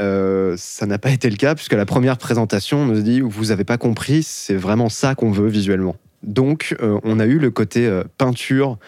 Euh, 0.00 0.56
ça 0.58 0.86
n'a 0.86 0.98
pas 0.98 1.10
été 1.10 1.30
le 1.30 1.36
cas 1.36 1.54
puisque 1.54 1.74
la 1.74 1.86
première 1.86 2.18
présentation 2.18 2.78
on 2.78 2.86
nous 2.86 3.00
dit 3.00 3.20
vous 3.20 3.46
n'avez 3.46 3.62
pas 3.62 3.78
compris, 3.78 4.24
c'est 4.24 4.56
vraiment 4.56 4.88
ça 4.88 5.14
qu'on 5.14 5.30
veut 5.30 5.48
visuellement. 5.48 5.96
Donc 6.24 6.74
on 6.80 7.20
a 7.20 7.26
eu 7.26 7.38
le 7.38 7.50
côté 7.50 8.00
peinture, 8.16 8.78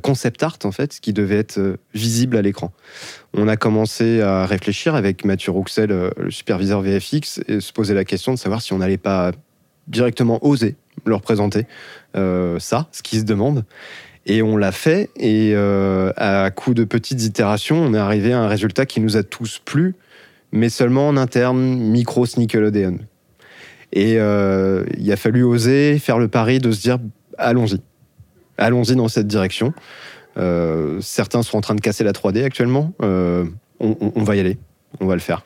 concept 0.00 0.42
art 0.42 0.56
en 0.64 0.72
fait, 0.72 0.98
qui 0.98 1.12
devait 1.12 1.36
être 1.36 1.76
visible 1.92 2.38
à 2.38 2.42
l'écran. 2.42 2.72
On 3.34 3.48
a 3.48 3.58
commencé 3.58 4.22
à 4.22 4.46
réfléchir 4.46 4.94
avec 4.94 5.26
Mathieu 5.26 5.52
Rouxel, 5.52 5.90
le 6.16 6.30
superviseur 6.30 6.80
VFX, 6.80 7.42
et 7.48 7.60
se 7.60 7.74
poser 7.74 7.92
la 7.92 8.06
question 8.06 8.32
de 8.32 8.38
savoir 8.38 8.62
si 8.62 8.72
on 8.72 8.78
n'allait 8.78 8.96
pas 8.96 9.32
directement 9.88 10.42
oser 10.42 10.76
leur 11.06 11.20
présenter 11.20 11.66
euh, 12.16 12.58
ça, 12.58 12.88
ce 12.92 13.02
qui 13.02 13.18
se 13.18 13.24
demande. 13.24 13.64
Et 14.26 14.42
on 14.42 14.56
l'a 14.56 14.72
fait, 14.72 15.10
et 15.16 15.52
euh, 15.54 16.12
à 16.16 16.50
coup 16.50 16.74
de 16.74 16.84
petites 16.84 17.22
itérations, 17.22 17.82
on 17.82 17.94
est 17.94 17.98
arrivé 17.98 18.32
à 18.32 18.40
un 18.40 18.48
résultat 18.48 18.86
qui 18.86 19.00
nous 19.00 19.16
a 19.16 19.22
tous 19.22 19.60
plu, 19.64 19.94
mais 20.52 20.68
seulement 20.68 21.08
en 21.08 21.16
interne 21.16 21.58
micro 21.58 22.26
Nickelodeon. 22.36 22.98
Et 23.92 24.16
euh, 24.18 24.84
il 24.98 25.10
a 25.10 25.16
fallu 25.16 25.42
oser 25.42 25.98
faire 25.98 26.18
le 26.18 26.28
pari 26.28 26.58
de 26.58 26.70
se 26.70 26.80
dire 26.82 26.98
allons-y, 27.38 27.80
allons-y 28.58 28.94
dans 28.94 29.08
cette 29.08 29.26
direction. 29.26 29.72
Certains 31.00 31.42
sont 31.42 31.58
en 31.58 31.60
train 31.60 31.74
de 31.74 31.80
casser 31.80 32.04
la 32.04 32.12
3D 32.12 32.44
actuellement. 32.44 32.92
On 33.00 34.22
va 34.22 34.36
y 34.36 34.40
aller, 34.40 34.58
on 35.00 35.06
va 35.06 35.14
le 35.14 35.20
faire. 35.20 35.44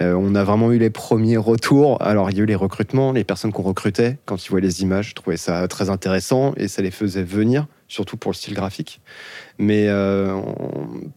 Euh, 0.00 0.14
on 0.14 0.34
a 0.34 0.44
vraiment 0.44 0.72
eu 0.72 0.78
les 0.78 0.90
premiers 0.90 1.36
retours. 1.36 2.00
Alors, 2.00 2.30
il 2.30 2.36
y 2.36 2.40
a 2.40 2.42
eu 2.42 2.46
les 2.46 2.54
recrutements, 2.54 3.12
les 3.12 3.24
personnes 3.24 3.52
qu'on 3.52 3.62
recrutait, 3.62 4.18
quand 4.24 4.44
ils 4.44 4.48
voyaient 4.48 4.66
les 4.66 4.82
images, 4.82 5.14
trouvaient 5.14 5.36
ça 5.36 5.66
très 5.68 5.90
intéressant 5.90 6.52
et 6.56 6.68
ça 6.68 6.80
les 6.80 6.90
faisait 6.90 7.22
venir, 7.22 7.66
surtout 7.86 8.16
pour 8.16 8.30
le 8.30 8.36
style 8.36 8.54
graphique. 8.54 9.00
Mais 9.58 9.88
euh, 9.88 10.40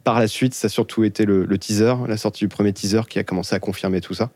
par 0.03 0.19
la 0.19 0.27
suite, 0.27 0.53
ça 0.53 0.65
a 0.65 0.69
surtout 0.69 1.03
été 1.03 1.25
le, 1.25 1.57
teaser, 1.57 1.93
la 2.07 2.17
sortie 2.17 2.43
du 2.43 2.49
premier 2.49 2.73
teaser 2.73 3.01
qui 3.09 3.19
a 3.19 3.23
commencé 3.23 3.55
à 3.55 3.59
confirmer 3.59 4.01
tout 4.01 4.13
ça. 4.13 4.31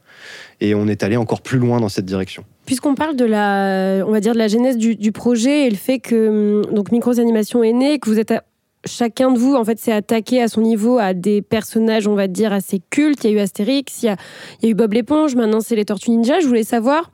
Et 0.62 0.76
on 0.76 0.88
est 0.88 1.04
allé 1.04 1.18
encore 1.18 1.42
plus 1.42 1.60
loin 1.60 1.82
dans 1.82 1.90
cette 1.90 2.06
direction. 2.06 2.46
Puisqu'on 2.66 2.96
parle 2.96 3.16
de 3.16 3.26
la, 3.26 4.06
on 4.08 4.12
va 4.12 4.20
dire 4.22 4.34
de 4.34 4.38
la 4.38 4.48
genèse 4.48 4.78
du, 4.78 4.96
du 4.96 5.12
projet 5.12 5.68
et 5.68 5.70
le 5.70 5.76
fait 5.76 6.00
que 6.00 6.64
hum, 6.64 6.74
donc 6.74 6.92
Micros 6.92 7.20
Animation 7.20 7.64
est 7.64 7.74
né, 7.74 8.00
que 8.00 8.10
vous 8.10 8.20
êtes 8.20 8.32
à- 8.32 8.44
chacun 8.86 9.32
de 9.32 9.40
vous 9.40 9.56
en 9.56 9.64
fait 9.64 9.80
s'est 9.80 9.92
attaqué 9.92 10.42
à 10.42 10.48
son 10.48 10.62
niveau 10.62 10.98
à 10.98 11.14
des 11.14 11.42
personnages 11.42 12.08
on 12.08 12.16
va 12.16 12.28
dire 12.28 12.54
assez 12.54 12.82
cultes. 12.90 13.24
Il 13.24 13.32
y 13.32 13.34
a 13.34 13.38
eu 13.38 13.40
Astérix, 13.40 14.04
il 14.04 14.06
y 14.06 14.10
a, 14.10 14.18
eu 14.70 14.74
Bob 14.74 14.94
l'éponge, 14.94 15.36
maintenant 15.36 15.62
c'est 15.62 15.76
les 15.76 15.86
Tortues 15.86 16.12
Ninja. 16.12 16.40
Je 16.40 16.48
voulais 16.48 16.64
savoir 16.64 17.12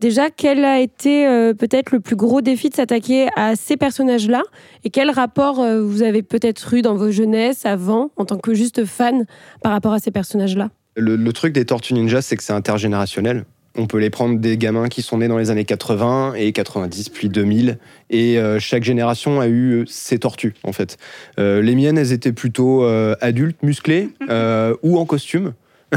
déjà 0.00 0.30
quel 0.30 0.64
a 0.64 0.80
été 0.80 1.26
euh, 1.26 1.54
peut-être 1.54 1.92
le 1.92 2.00
plus 2.00 2.16
gros 2.16 2.40
défi 2.40 2.68
de 2.68 2.74
s'attaquer 2.74 3.28
à 3.36 3.56
ces 3.56 3.76
personnages-là? 3.76 4.42
Et 4.84 4.90
quel 4.90 5.10
rapport 5.10 5.60
euh, 5.60 5.82
vous 5.82 6.02
avez 6.02 6.22
peut-être 6.22 6.74
eu 6.74 6.82
dans 6.82 6.94
vos 6.94 7.10
jeunesses 7.10 7.66
avant 7.66 8.10
en 8.16 8.24
tant 8.24 8.38
que 8.38 8.54
juste 8.54 8.84
fan 8.84 9.26
par 9.62 9.72
rapport 9.72 9.92
à 9.92 9.98
ces 9.98 10.10
personnages-là? 10.10 10.70
Le, 10.96 11.16
le 11.16 11.32
truc 11.32 11.52
des 11.52 11.64
Tortues 11.64 11.94
Ninja, 11.94 12.22
c'est 12.22 12.36
que 12.36 12.42
c'est 12.42 12.52
intergénérationnel. 12.52 13.44
On 13.78 13.86
peut 13.86 13.98
les 13.98 14.10
prendre 14.10 14.38
des 14.38 14.56
gamins 14.56 14.88
qui 14.88 15.02
sont 15.02 15.18
nés 15.18 15.28
dans 15.28 15.38
les 15.38 15.50
années 15.50 15.64
80 15.64 16.34
et 16.34 16.52
90, 16.52 17.10
puis 17.10 17.28
2000. 17.28 17.78
Et 18.10 18.38
euh, 18.38 18.58
chaque 18.58 18.84
génération 18.84 19.40
a 19.40 19.48
eu 19.48 19.84
ses 19.86 20.18
tortues, 20.18 20.54
en 20.62 20.72
fait. 20.72 20.96
Euh, 21.38 21.60
les 21.60 21.74
miennes, 21.74 21.98
elles 21.98 22.12
étaient 22.12 22.32
plutôt 22.32 22.84
euh, 22.84 23.14
adultes, 23.20 23.62
musclées 23.62 24.08
euh, 24.30 24.74
ou 24.82 24.98
en 24.98 25.04
costume. 25.04 25.52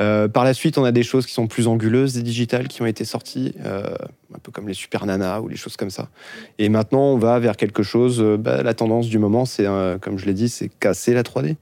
Euh, 0.00 0.26
par 0.26 0.42
la 0.42 0.54
suite, 0.54 0.76
on 0.76 0.82
a 0.82 0.90
des 0.90 1.04
choses 1.04 1.24
qui 1.24 1.32
sont 1.32 1.46
plus 1.46 1.68
anguleuses, 1.68 2.14
des 2.14 2.22
digitales 2.22 2.66
qui 2.66 2.82
ont 2.82 2.86
été 2.86 3.04
sorties, 3.04 3.54
euh, 3.64 3.94
un 4.34 4.38
peu 4.42 4.50
comme 4.50 4.66
les 4.66 4.74
Super 4.74 5.06
Nana 5.06 5.40
ou 5.40 5.46
les 5.46 5.54
choses 5.54 5.76
comme 5.76 5.88
ça. 5.90 6.08
Et 6.58 6.68
maintenant, 6.68 7.12
on 7.12 7.16
va 7.16 7.38
vers 7.38 7.56
quelque 7.56 7.84
chose. 7.84 8.20
euh, 8.20 8.36
bah, 8.36 8.64
la 8.64 8.74
tendance 8.74 9.06
du 9.08 9.20
moment, 9.20 9.44
c'est, 9.44 9.66
euh, 9.66 9.96
comme 9.98 10.18
je 10.18 10.26
l'ai 10.26 10.34
dit, 10.34 10.48
c'est 10.48 10.68
casser 10.68 11.14
la 11.14 11.22
3D. 11.22 11.54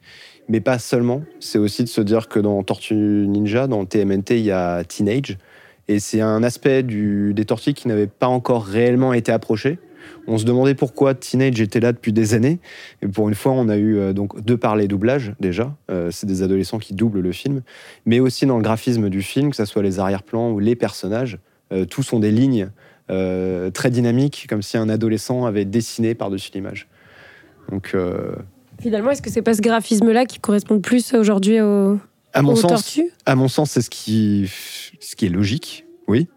Mais 0.49 0.61
pas 0.61 0.79
seulement. 0.79 1.23
C'est 1.41 1.59
aussi 1.59 1.85
de 1.85 1.89
se 1.89 2.01
dire 2.01 2.29
que 2.29 2.41
dans 2.41 2.63
Tortue 2.63 2.95
Ninja, 2.95 3.67
dans 3.67 3.85
TMNT, 3.85 4.31
il 4.33 4.45
y 4.45 4.51
a 4.51 4.85
Teenage. 4.85 5.39
Et 5.89 5.99
c'est 5.99 6.21
un 6.21 6.43
aspect 6.43 6.83
des 6.83 7.45
tortues 7.45 7.75
qui 7.75 7.89
n'avait 7.89 8.07
pas 8.07 8.29
encore 8.29 8.65
réellement 8.65 9.13
été 9.13 9.33
approché. 9.33 9.79
On 10.27 10.39
se 10.39 10.45
demandait 10.45 10.75
pourquoi 10.75 11.15
Teenage 11.15 11.61
était 11.61 11.81
là 11.81 11.93
depuis 11.93 12.13
des 12.13 12.35
années. 12.35 12.61
Et 13.03 13.09
pour 13.09 13.29
une 13.29 13.35
fois, 13.35 13.53
on 13.53 13.69
a 13.69 13.77
eu 13.77 13.99
euh, 13.99 14.13
donc 14.13 14.45
de 14.45 14.55
par 14.55 14.77
les 14.77 14.89
doublages 14.89 15.35
déjà. 15.41 15.75
Euh, 15.91 16.11
c'est 16.11 16.27
des 16.27 16.43
adolescents 16.43 16.79
qui 16.79 16.95
doublent 16.95 17.21
le 17.21 17.33
film, 17.33 17.63
mais 18.07 18.21
aussi 18.21 18.47
dans 18.47 18.57
le 18.57 18.63
graphisme 18.63 19.09
du 19.09 19.23
film, 19.23 19.51
que 19.51 19.57
ce 19.57 19.65
soit 19.65 19.83
les 19.83 19.99
arrière-plans 19.99 20.51
ou 20.51 20.59
les 20.59 20.77
personnages. 20.77 21.39
euh, 21.73 21.85
tous 21.85 22.03
sont 22.03 22.19
des 22.19 22.31
lignes 22.31 22.71
euh, 23.11 23.71
très 23.71 23.91
dynamiques, 23.91 24.47
comme 24.49 24.63
si 24.63 24.77
un 24.77 24.89
adolescent 24.89 25.45
avait 25.45 25.65
dessiné 25.65 26.15
par-dessus 26.15 26.51
l'image. 26.55 26.89
Donc, 27.71 27.97
Finalement, 28.81 29.11
est-ce 29.11 29.23
que 29.23 29.31
c'est 29.31 29.43
pas 29.43 29.55
ce 29.55 29.61
graphisme-là 29.63 30.25
qui 30.27 30.39
correspond 30.41 30.75
le 30.75 30.81
plus 30.81 31.15
aujourd'hui 31.15 31.61
au, 31.61 31.99
à 32.33 32.43
mon 32.43 32.53
aux 32.53 32.57
sens, 32.57 32.71
tortues? 32.71 33.11
À 33.27 33.35
mon 33.37 33.49
sens, 33.49 33.71
c'est 33.73 33.83
ce 33.83 33.91
qui, 33.91 34.51
ce 35.01 35.15
qui 35.17 35.27
est 35.27 35.31
logique, 35.31 35.85
oui. 36.09 36.29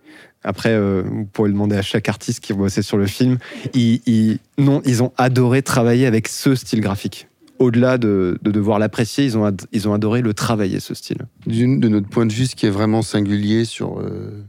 Après, 0.44 0.70
euh, 0.74 1.02
vous 1.04 1.26
pourrez 1.26 1.50
demander 1.50 1.76
à 1.76 1.82
chaque 1.82 2.08
artiste 2.08 2.40
qui 2.40 2.54
bossait 2.54 2.84
sur 2.84 2.98
le 2.98 3.08
film. 3.08 3.40
Ils, 3.74 4.02
ils- 4.06 4.38
non, 4.60 4.82
ils 4.86 5.02
ont 5.02 5.12
adoré 5.18 5.64
travailler 5.64 6.06
avec 6.06 6.28
ce 6.28 6.54
style 6.54 6.82
graphique. 6.82 7.28
Au-delà 7.58 7.98
de, 7.98 8.38
de 8.44 8.52
devoir 8.52 8.78
l'apprécier, 8.78 9.24
ils 9.26 9.38
ont, 9.40 9.46
ad- 9.46 9.64
ils 9.72 9.88
ont 9.90 9.94
adoré 9.94 10.22
le 10.22 10.34
travailler, 10.36 10.80
ce 10.80 10.94
style. 10.94 11.20
D'une- 11.48 11.80
de 11.80 11.88
notre 11.88 12.08
point 12.10 12.28
de 12.28 12.34
vue, 12.34 12.46
ce 12.46 12.56
qui 12.56 12.68
est 12.68 12.70
vraiment 12.70 13.02
singulier 13.02 13.66
sur, 13.66 14.00
euh, 14.02 14.44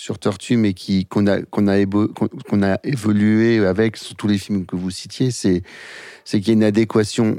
sur 0.00 0.18
Tortue, 0.18 0.56
mais 0.56 0.72
qui- 0.72 1.04
qu'on 1.04 1.26
a, 1.26 1.42
qu'on 1.42 1.68
a, 1.68 2.78
évolué 2.84 3.58
avec 3.66 3.98
sur 3.98 4.16
tous 4.16 4.28
les 4.28 4.38
films 4.38 4.64
que 4.64 4.74
vous 4.74 4.90
citiez, 4.90 5.30
c'est, 5.30 5.62
c'est 6.24 6.40
qu'il 6.40 6.48
y 6.48 6.50
a 6.52 6.54
une 6.54 6.64
adéquation 6.64 7.38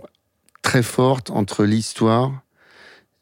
très 0.62 0.84
forte 0.84 1.32
entre 1.32 1.66
l'histoire, 1.66 2.44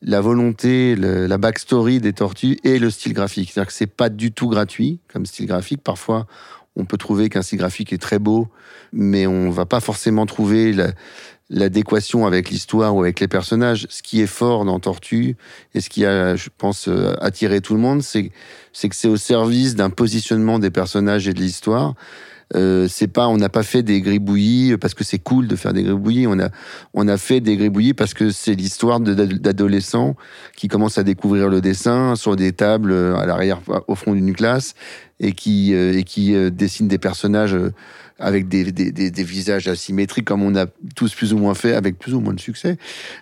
la 0.02 0.20
volonté, 0.20 0.98
la 0.98 1.38
backstory 1.38 2.02
des 2.02 2.12
tortues 2.12 2.60
et 2.66 2.80
le 2.80 2.90
style 2.90 3.14
graphique. 3.14 3.52
C'est-à-dire 3.52 3.68
que 3.68 3.74
c'est 3.74 3.88
pas 3.88 4.10
du 4.10 4.34
tout 4.34 4.50
gratuit 4.50 5.00
comme 5.08 5.26
style 5.26 5.46
graphique. 5.46 5.82
Parfois, 5.82 6.28
on 6.80 6.86
peut 6.86 6.98
trouver 6.98 7.30
qu'un 7.30 7.42
style 7.42 7.60
graphique 7.60 7.94
est 7.94 7.98
très 8.02 8.20
beau, 8.20 8.48
mais 8.94 9.28
on 9.28 9.50
va 9.50 9.66
pas 9.66 9.80
forcément 9.80 10.26
trouver 10.26 10.74
la- 10.74 10.94
l'adéquation 11.50 12.26
avec 12.28 12.50
l'histoire 12.50 12.96
ou 12.96 13.02
avec 13.02 13.20
les 13.20 13.28
personnages. 13.28 13.88
Ce 13.90 14.02
qui 14.02 14.22
est 14.22 14.28
fort 14.28 14.66
dans 14.66 14.80
Tortue 14.80 15.36
et 15.74 15.82
ce 15.82 15.90
qui 15.90 16.06
a, 16.06 16.36
je 16.36 16.50
pense, 16.56 16.88
euh, 16.88 17.16
attiré 17.22 17.60
tout 17.62 17.74
le 17.74 17.80
monde, 17.80 18.02
c'est 18.04 18.30
que 18.30 18.96
c'est 18.96 19.08
au 19.08 19.18
service 19.18 19.76
d'un 19.76 19.90
positionnement 19.90 20.60
des 20.60 20.70
personnages 20.70 21.28
et 21.28 21.34
de 21.34 21.40
l'histoire. 21.40 21.96
Euh, 22.56 22.88
c'est 22.90 23.08
pas, 23.08 23.28
on 23.28 23.38
n'a 23.38 23.50
pas 23.50 23.64
fait 23.64 23.84
des 23.84 24.02
gribouillis 24.02 24.78
parce 24.78 24.94
que 24.94 25.04
c'est 25.04 25.20
cool 25.20 25.48
de 25.48 25.56
faire 25.56 25.74
des 25.74 25.84
gribouillis. 25.84 26.28
On 26.28 26.40
a, 26.40 26.50
on 26.94 27.08
a 27.08 27.18
fait 27.18 27.42
des 27.42 27.58
gribouillis 27.58 27.94
parce 27.94 28.14
que 28.14 28.32
c'est 28.32 28.56
l'histoire 28.56 29.00
d'adolescents 29.00 30.16
qui 30.56 30.68
commencent 30.68 30.98
à 30.98 31.04
découvrir 31.04 31.50
le 31.50 31.62
dessin 31.62 32.16
sur 32.16 32.36
des 32.36 32.52
tables 32.52 32.92
euh, 32.92 33.16
à 33.16 33.26
l'arrière, 33.26 33.62
au 33.88 33.96
fond 33.96 34.14
d'une 34.14 34.34
classe, 34.34 34.74
et 35.20 35.34
qui, 35.34 35.74
euh, 35.74 35.98
et 35.98 36.04
qui 36.04 36.34
euh, 36.34 36.50
dessinent 36.50 36.88
des 36.88 36.98
personnages 36.98 37.54
euh, 37.54 37.72
avec 38.20 38.48
des, 38.48 38.72
des, 38.72 38.92
des, 38.92 39.24
visages 39.24 39.68
asymétriques, 39.68 40.26
comme 40.26 40.44
on 40.44 40.56
a 40.56 40.66
tous 40.96 41.14
plus 41.16 41.34
ou 41.34 41.38
moins 41.38 41.54
fait, 41.54 41.74
avec 41.74 41.98
plus 41.98 42.14
ou 42.14 42.20
moins 42.20 42.34
de 42.34 42.40
succès. 42.40 42.78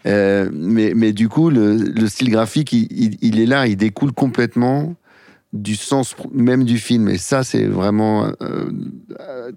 Euh, 0.07 0.49
mais, 0.51 0.93
mais 0.95 1.13
du 1.13 1.29
coup, 1.29 1.49
le, 1.49 1.75
le 1.75 2.07
style 2.07 2.31
graphique, 2.31 2.73
il, 2.73 3.17
il 3.21 3.39
est 3.39 3.45
là, 3.45 3.67
il 3.67 3.77
découle 3.77 4.11
complètement 4.11 4.95
du 5.61 5.75
sens 5.75 6.15
même 6.33 6.63
du 6.63 6.77
film. 6.77 7.09
Et 7.09 7.17
ça, 7.17 7.43
c'est 7.43 7.65
vraiment 7.65 8.31
euh, 8.41 8.69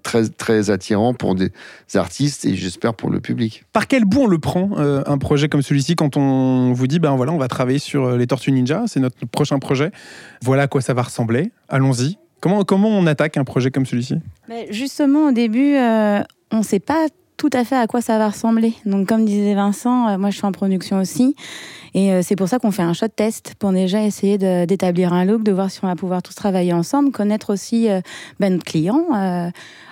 très, 0.03 0.27
très 0.29 0.69
attirant 0.69 1.13
pour 1.13 1.35
des 1.35 1.51
artistes 1.95 2.45
et 2.45 2.55
j'espère 2.55 2.93
pour 2.93 3.09
le 3.09 3.19
public. 3.19 3.63
Par 3.73 3.87
quel 3.87 4.05
bout 4.05 4.21
on 4.21 4.27
le 4.27 4.39
prend, 4.39 4.71
euh, 4.77 5.03
un 5.05 5.17
projet 5.17 5.49
comme 5.49 5.61
celui-ci, 5.61 5.95
quand 5.95 6.17
on 6.17 6.73
vous 6.73 6.87
dit, 6.87 6.99
ben 6.99 7.15
voilà, 7.15 7.31
on 7.31 7.37
va 7.37 7.47
travailler 7.47 7.79
sur 7.79 8.05
euh, 8.05 8.17
les 8.17 8.27
Tortues 8.27 8.51
Ninja, 8.51 8.83
c'est 8.87 8.99
notre 8.99 9.25
prochain 9.25 9.59
projet, 9.59 9.91
voilà 10.41 10.63
à 10.63 10.67
quoi 10.67 10.81
ça 10.81 10.93
va 10.93 11.03
ressembler, 11.03 11.51
allons-y. 11.69 12.17
Comment, 12.41 12.63
comment 12.63 12.89
on 12.89 13.05
attaque 13.05 13.37
un 13.37 13.43
projet 13.43 13.69
comme 13.69 13.85
celui-ci? 13.85 14.15
Justement, 14.71 15.27
au 15.27 15.31
début, 15.31 15.75
euh, 15.75 16.23
on 16.51 16.59
ne 16.59 16.63
sait 16.63 16.79
pas 16.79 17.07
tout 17.41 17.49
à 17.53 17.63
fait 17.63 17.75
à 17.75 17.87
quoi 17.87 18.01
ça 18.01 18.19
va 18.19 18.29
ressembler. 18.29 18.75
Donc, 18.85 19.07
comme 19.07 19.25
disait 19.25 19.55
Vincent, 19.55 20.07
euh, 20.07 20.17
moi, 20.19 20.29
je 20.29 20.35
suis 20.35 20.45
en 20.45 20.51
production 20.51 20.99
aussi. 20.99 21.35
Et 21.95 22.13
euh, 22.13 22.21
c'est 22.21 22.35
pour 22.35 22.47
ça 22.47 22.59
qu'on 22.59 22.69
fait 22.69 22.83
un 22.83 22.93
shot 22.93 23.07
test 23.07 23.55
pour 23.57 23.71
déjà 23.71 24.03
essayer 24.03 24.37
d'établir 24.37 25.11
un 25.11 25.25
look, 25.25 25.41
de 25.41 25.51
voir 25.51 25.71
si 25.71 25.79
on 25.83 25.87
va 25.87 25.95
pouvoir 25.95 26.21
tous 26.21 26.35
travailler 26.35 26.71
ensemble, 26.71 27.09
connaître 27.11 27.51
aussi 27.51 27.89
euh, 27.89 27.99
ben, 28.39 28.53
notre 28.53 28.65
client, 28.65 29.07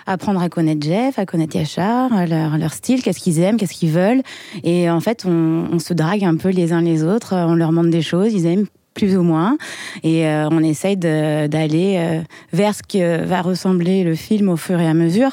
apprendre 0.06 0.40
à 0.40 0.48
connaître 0.48 0.86
Jeff, 0.86 1.18
à 1.18 1.26
connaître 1.26 1.56
Yachar, 1.56 2.24
leur, 2.28 2.56
leur 2.56 2.72
style, 2.72 3.02
qu'est-ce 3.02 3.18
qu'ils 3.18 3.40
aiment, 3.40 3.56
qu'est-ce 3.56 3.74
qu'ils 3.74 3.90
veulent. 3.90 4.22
Et 4.62 4.88
en 4.88 5.00
fait, 5.00 5.24
on, 5.26 5.66
on 5.72 5.80
se 5.80 5.92
drague 5.92 6.22
un 6.22 6.36
peu 6.36 6.50
les 6.50 6.72
uns 6.72 6.82
les 6.82 7.02
autres, 7.02 7.34
on 7.34 7.56
leur 7.56 7.70
demande 7.70 7.90
des 7.90 8.02
choses, 8.02 8.32
ils 8.32 8.46
aiment 8.46 8.66
plus 8.94 9.16
ou 9.16 9.22
moins. 9.22 9.56
Et 10.02 10.26
euh, 10.26 10.48
on 10.50 10.62
essaye 10.62 10.96
d'aller 10.96 11.96
euh, 11.98 12.20
vers 12.52 12.74
ce 12.74 12.82
que 12.82 13.24
va 13.24 13.42
ressembler 13.42 14.04
le 14.04 14.14
film 14.14 14.48
au 14.48 14.56
fur 14.56 14.80
et 14.80 14.86
à 14.86 14.94
mesure. 14.94 15.30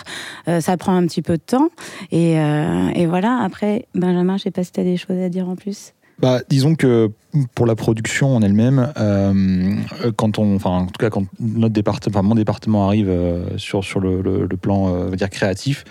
Euh, 0.47 0.61
ça 0.61 0.77
prend 0.77 0.95
un 0.95 1.05
petit 1.05 1.21
peu 1.21 1.33
de 1.33 1.43
temps. 1.43 1.69
Et, 2.11 2.33
et 2.33 3.05
voilà, 3.05 3.39
après, 3.43 3.85
Benjamin, 3.95 4.37
je 4.37 4.43
sais 4.43 4.51
pas 4.51 4.63
si 4.63 4.71
tu 4.71 4.79
as 4.79 4.83
des 4.83 4.97
choses 4.97 5.19
à 5.19 5.29
dire 5.29 5.49
en 5.49 5.55
plus. 5.55 5.93
Bah, 6.19 6.41
disons 6.49 6.75
que 6.75 7.11
pour 7.55 7.65
la 7.65 7.75
production 7.75 8.35
en 8.35 8.41
elle-même, 8.41 8.91
euh, 8.97 9.75
quand 10.15 10.39
on, 10.39 10.55
enfin, 10.55 10.71
en 10.71 10.85
tout 10.85 10.99
cas, 10.99 11.09
quand 11.09 11.25
notre 11.39 11.73
département, 11.73 12.17
enfin, 12.17 12.27
mon 12.27 12.35
département 12.35 12.85
arrive 12.87 13.09
euh, 13.09 13.57
sur, 13.57 13.83
sur 13.83 13.99
le, 13.99 14.21
le- 14.21 14.45
le 14.49 14.57
plan, 14.57 14.93
euh, 14.93 15.15
dire 15.15 15.29
créatif, 15.29 15.83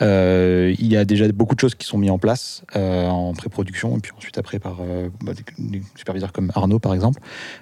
il 0.00 0.86
y 0.86 0.96
a 0.96 1.04
déjà 1.04 1.26
beaucoup 1.32 1.54
de 1.54 1.60
choses 1.60 1.74
qui 1.74 1.86
sont 1.86 1.98
mises 1.98 2.10
en 2.10 2.18
place 2.18 2.62
en 2.74 3.32
pré-production 3.36 3.96
et 3.96 4.00
puis 4.00 4.12
ensuite 4.16 4.38
après 4.38 4.58
par 4.60 4.78
bah, 5.24 5.32
des, 5.58 5.82
superviseurs 5.96 6.32
comme 6.32 6.52
Arnaud 6.54 6.78
par 6.78 6.94
exemple. 6.94 7.20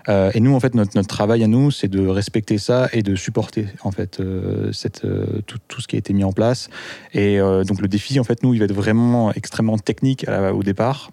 Et 0.09 0.41
nous, 0.41 0.55
en 0.55 0.61
fait, 0.61 0.75
notre, 0.75 0.93
notre 0.97 1.09
travail 1.09 1.43
à 1.43 1.47
nous, 1.47 1.71
c'est 1.71 1.89
de 1.89 2.07
respecter 2.07 2.59
ça 2.59 2.89
et 2.93 3.03
de 3.03 3.17
supporter 3.17 3.67
en 3.85 3.91
fait 3.91 4.21
cette, 4.73 5.03
tout, 5.47 5.59
tout 5.67 5.81
ce 5.81 5.89
qui 5.89 5.97
a 5.97 5.99
été 5.99 6.13
mis 6.13 6.25
en 6.25 6.33
place. 6.33 6.69
Et 7.15 7.39
donc 7.39 7.81
le 7.81 7.89
défi, 7.89 8.21
en 8.21 8.25
fait, 8.25 8.43
nous, 8.43 8.53
il 8.53 8.59
va 8.59 8.67
être 8.67 8.75
vraiment 8.75 9.33
extrêmement 9.33 9.79
technique 9.79 10.27
au 10.53 10.63
départ, 10.63 11.11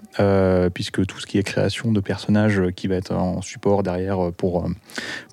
puisque 0.73 1.05
tout 1.05 1.19
ce 1.21 1.25
qui 1.25 1.37
est 1.37 1.43
création 1.43 1.91
de 1.93 1.99
personnages 2.13 2.59
euh, 2.59 2.69
qui 2.69 2.87
va 2.87 2.95
être 2.95 3.11
en 3.13 3.41
support 3.41 3.81
derrière 3.81 4.31
pour, 4.37 4.63
euh, 4.65 4.69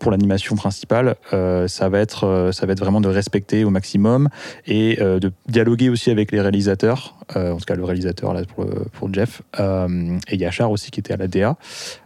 pour 0.00 0.10
l'animation 0.10 0.56
principale, 0.56 1.16
euh, 1.34 1.68
ça, 1.68 1.90
va 1.90 1.98
être, 1.98 2.24
euh, 2.26 2.52
ça 2.52 2.64
va 2.64 2.72
être 2.72 2.80
vraiment 2.80 3.02
de 3.02 3.08
respecter 3.08 3.64
au 3.64 3.70
maximum 3.70 4.28
et 4.66 4.96
de 4.96 5.30
dialoguer 5.46 5.90
aussi 5.90 6.10
avec 6.10 6.32
les 6.32 6.40
réalisateurs, 6.40 7.16
en 7.34 7.56
tout 7.56 7.64
cas 7.66 7.74
le 7.74 7.84
réalisateur 7.84 8.32
là 8.32 8.42
pour, 8.94 9.12
Jeff, 9.12 9.42
et 9.58 10.36
Yachar 10.36 10.70
aussi 10.70 10.90
qui 10.90 11.00
était 11.00 11.12
à 11.12 11.16
la 11.16 11.26
DA, 11.28 11.56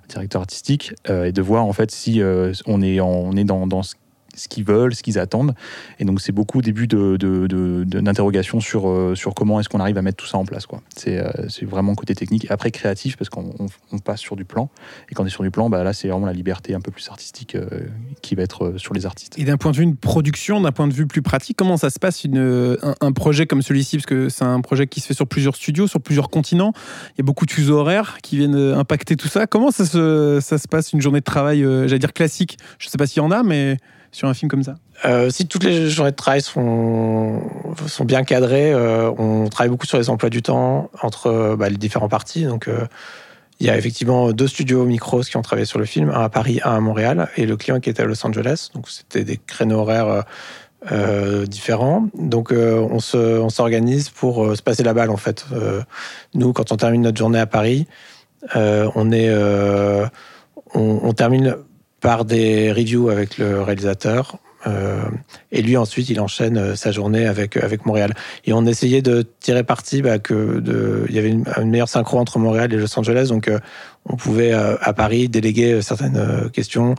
directeur 0.09 0.41
artistique, 0.41 0.95
et 1.09 1.33
de 1.33 1.43
voir 1.43 1.65
en 1.65 1.73
fait 1.73 1.91
si 1.91 2.21
on 2.67 2.83
est, 2.83 3.01
en- 3.01 3.09
on 3.09 3.37
est 3.37 3.45
dans, 3.45 3.67
dans 3.67 3.83
ce 3.83 3.95
ce 4.37 4.49
qu'ils 4.49 4.64
veulent, 4.64 4.94
ce 4.94 5.03
qu'ils 5.03 5.18
attendent. 5.18 5.55
Et 5.99 6.05
donc, 6.05 6.20
c'est 6.20 6.33
beaucoup 6.33 6.59
au 6.59 6.62
début 6.62 6.87
de, 6.87 7.16
de, 7.16 7.47
de- 7.47 7.85
sur, 8.61 8.88
euh, 8.88 9.14
sur 9.14 9.35
comment 9.35 9.61
est-ce 9.61 9.68
qu'on 9.68 9.81
arrive 9.81 9.99
à 9.99 10.03
mettre 10.03 10.16
tout 10.16 10.27
ça 10.27 10.38
en 10.38 10.44
place. 10.44 10.66
Euh, 11.07 11.31
c'est 11.49 11.64
vraiment 11.64 11.94
côté 11.94 12.14
technique. 12.14 12.47
Après, 12.51 12.70
créatif, 12.70 13.16
parce 13.16 13.29
qu'on 13.29 13.55
on- 13.59 13.66
on 13.92 13.99
passe 13.99 14.20
sur 14.20 14.37
du 14.37 14.44
plan. 14.44 14.70
Et 15.11 15.14
quand 15.14 15.23
on 15.23 15.27
est 15.27 15.31
sur 15.31 15.42
du 15.42 15.51
plan, 15.51 15.68
bah, 15.70 15.83
là, 15.85 15.92
c'est 15.92 16.09
vraiment 16.09 16.27
la 16.27 16.33
liberté 16.33 16.75
un 16.75 16.81
peu 16.81 16.90
plus 16.90 17.09
artistique 17.09 17.55
euh, 17.55 17.66
qui 18.23 18.35
va 18.35 18.42
être 18.42 18.75
sur 18.79 18.94
les 18.94 19.07
artistes. 19.07 19.38
Et 19.38 19.44
d'un 19.44 19.57
point 19.57 19.73
de 19.73 19.77
vue 19.77 19.87
de 19.87 19.97
production, 19.97 20.61
d'un 20.61 20.73
point 20.73 20.88
de 20.88 20.92
vue 20.94 21.07
plus 21.07 21.23
pratique, 21.23 21.57
comment 21.57 21.77
ça 21.77 21.90
se 21.90 21.99
passe 21.99 22.25
une, 22.25 22.77
un, 23.01 23.12
projet 23.12 23.47
comme 23.47 23.62
celui-ci? 23.62 23.97
Parce 23.97 24.07
que 24.07 24.29
c'est 24.29 24.44
un 24.44 24.61
projet 24.61 24.87
qui 24.87 25.01
se 25.01 25.07
fait 25.07 25.14
sur 25.14 25.27
plusieurs 25.27 25.57
studios, 25.57 25.87
sur 25.87 26.01
plusieurs 26.01 26.31
continents. 26.31 26.73
Il 27.11 27.18
y 27.18 27.20
a 27.23 27.25
beaucoup 27.25 27.47
de 27.47 27.51
fuseaux 27.53 27.79
horaires 27.79 28.18
qui 28.23 28.38
viennent 28.38 28.57
impacter 28.57 29.16
tout 29.16 29.29
ça. 29.29 29.47
Comment 29.47 29.70
ça 29.70 29.85
se, 29.85 30.38
ça 30.40 30.59
se 30.59 30.68
passe 30.68 30.92
une 30.92 31.01
journée 31.01 31.20
de 31.20 31.25
travail, 31.25 31.62
j'allais 31.62 31.99
dire 31.99 32.12
classique? 32.12 32.59
Je 32.79 32.87
ne 32.87 32.90
sais 32.90 32.99
pas 32.99 33.07
s'il 33.07 33.23
y 33.23 33.25
en 33.25 33.31
a, 33.31 33.42
mais 33.42 33.79
sur 34.14 34.29
un 34.29 34.35
film 34.35 34.48
comme 34.48 34.62
ça. 34.62 34.77
Euh, 35.05 35.29
si 35.29 35.46
toutes 35.48 35.64
les 35.64 35.90
journées 35.90 36.12
de 36.12 36.16
travail 36.16 36.40
sont, 36.40 37.42
sont 37.87 38.05
bien 38.05 38.22
cadrées, 38.22 38.72
euh, 38.72 39.11
on 39.18 39.48
travaille 39.48 39.70
beaucoup 39.70 39.87
sur 39.87 39.98
les 39.98 40.09
emplois 40.09 40.31
du 40.31 40.40
temps 40.40 40.90
entre 41.03 41.27
euh, 41.27 41.57
bah, 41.57 41.68
les 41.68 41.77
différents 41.77 42.09
parties. 42.09 42.44
Donc, 42.44 42.68
il 43.61 43.66
y 43.66 43.70
a 43.70 43.77
effectivement 43.77 44.31
deux 44.33 44.46
studios 44.46 44.85
Micros 44.85 45.22
qui 45.22 45.37
ont 45.37 45.42
travaillé 45.42 45.66
sur 45.66 45.79
le 45.81 45.85
film, 45.85 46.11
un 46.11 46.22
à 46.22 46.29
Paris, 46.29 46.61
un 46.64 46.77
à 46.77 46.81
Montréal, 46.81 47.29
et 47.37 47.44
le 47.44 47.57
client 47.57 47.81
qui 47.81 47.90
était 47.90 48.03
à 48.03 48.07
Los 48.07 48.24
Angeles. 48.24 48.70
Donc, 48.74 48.88
c'était 48.88 49.24
des 49.24 49.37
créneaux 49.37 49.79
horaires 49.81 50.24
différents. 51.46 52.09
Donc, 52.14 52.53
on 52.53 52.98
se- 53.00 53.38
on 53.40 53.48
s'organise 53.48 54.11
pour 54.11 54.57
se 54.57 54.62
passer 54.62 54.83
la 54.83 54.92
balle, 54.92 55.11
en 55.11 55.16
fait. 55.16 55.46
Nous, 56.35 56.53
quand 56.53 56.72
on 56.72 56.77
termine 56.77 57.03
notre 57.03 57.16
journée 57.16 57.38
à 57.38 57.46
Paris, 57.46 57.87
on 58.55 59.12
est, 59.12 59.33
on 60.74 61.12
termine 61.12 61.57
par 62.05 62.27
des 62.27 62.71
reviews 62.71 63.09
avec 63.09 63.38
le 63.38 63.62
réalisateur. 63.62 64.37
Euh, 64.67 65.05
et 65.53 65.62
lui, 65.62 65.79
ensuite, 65.79 66.11
il 66.11 66.21
enchaîne 66.21 66.59
euh, 66.59 66.77
sa 66.77 66.90
journée 66.90 67.27
avec, 67.27 67.57
avec 67.57 67.87
Montréal. 67.87 68.12
Et 68.45 68.53
on 68.53 68.67
essayait 68.67 69.01
de 69.01 69.25
tirer 69.40 69.64
parti 69.64 70.03
bah, 70.03 70.17
il 70.29 71.07
y 71.14 71.19
avait 71.19 71.31
une, 71.31 71.45
meilleure 71.64 71.88
synchro 71.88 72.19
entre 72.19 72.38
Montréal 72.38 72.75
et 72.75 72.77
Los 72.77 72.99
Angeles. 72.99 73.29
Donc, 73.31 73.49
euh, 73.49 73.59
on 74.05 74.17
pouvait, 74.17 74.53
euh, 74.53 74.77
à 74.83 74.93
Paris, 74.93 75.31
déléguer 75.31 75.81
certaines 75.81 76.19
euh, 76.19 76.51
questions, 76.51 76.95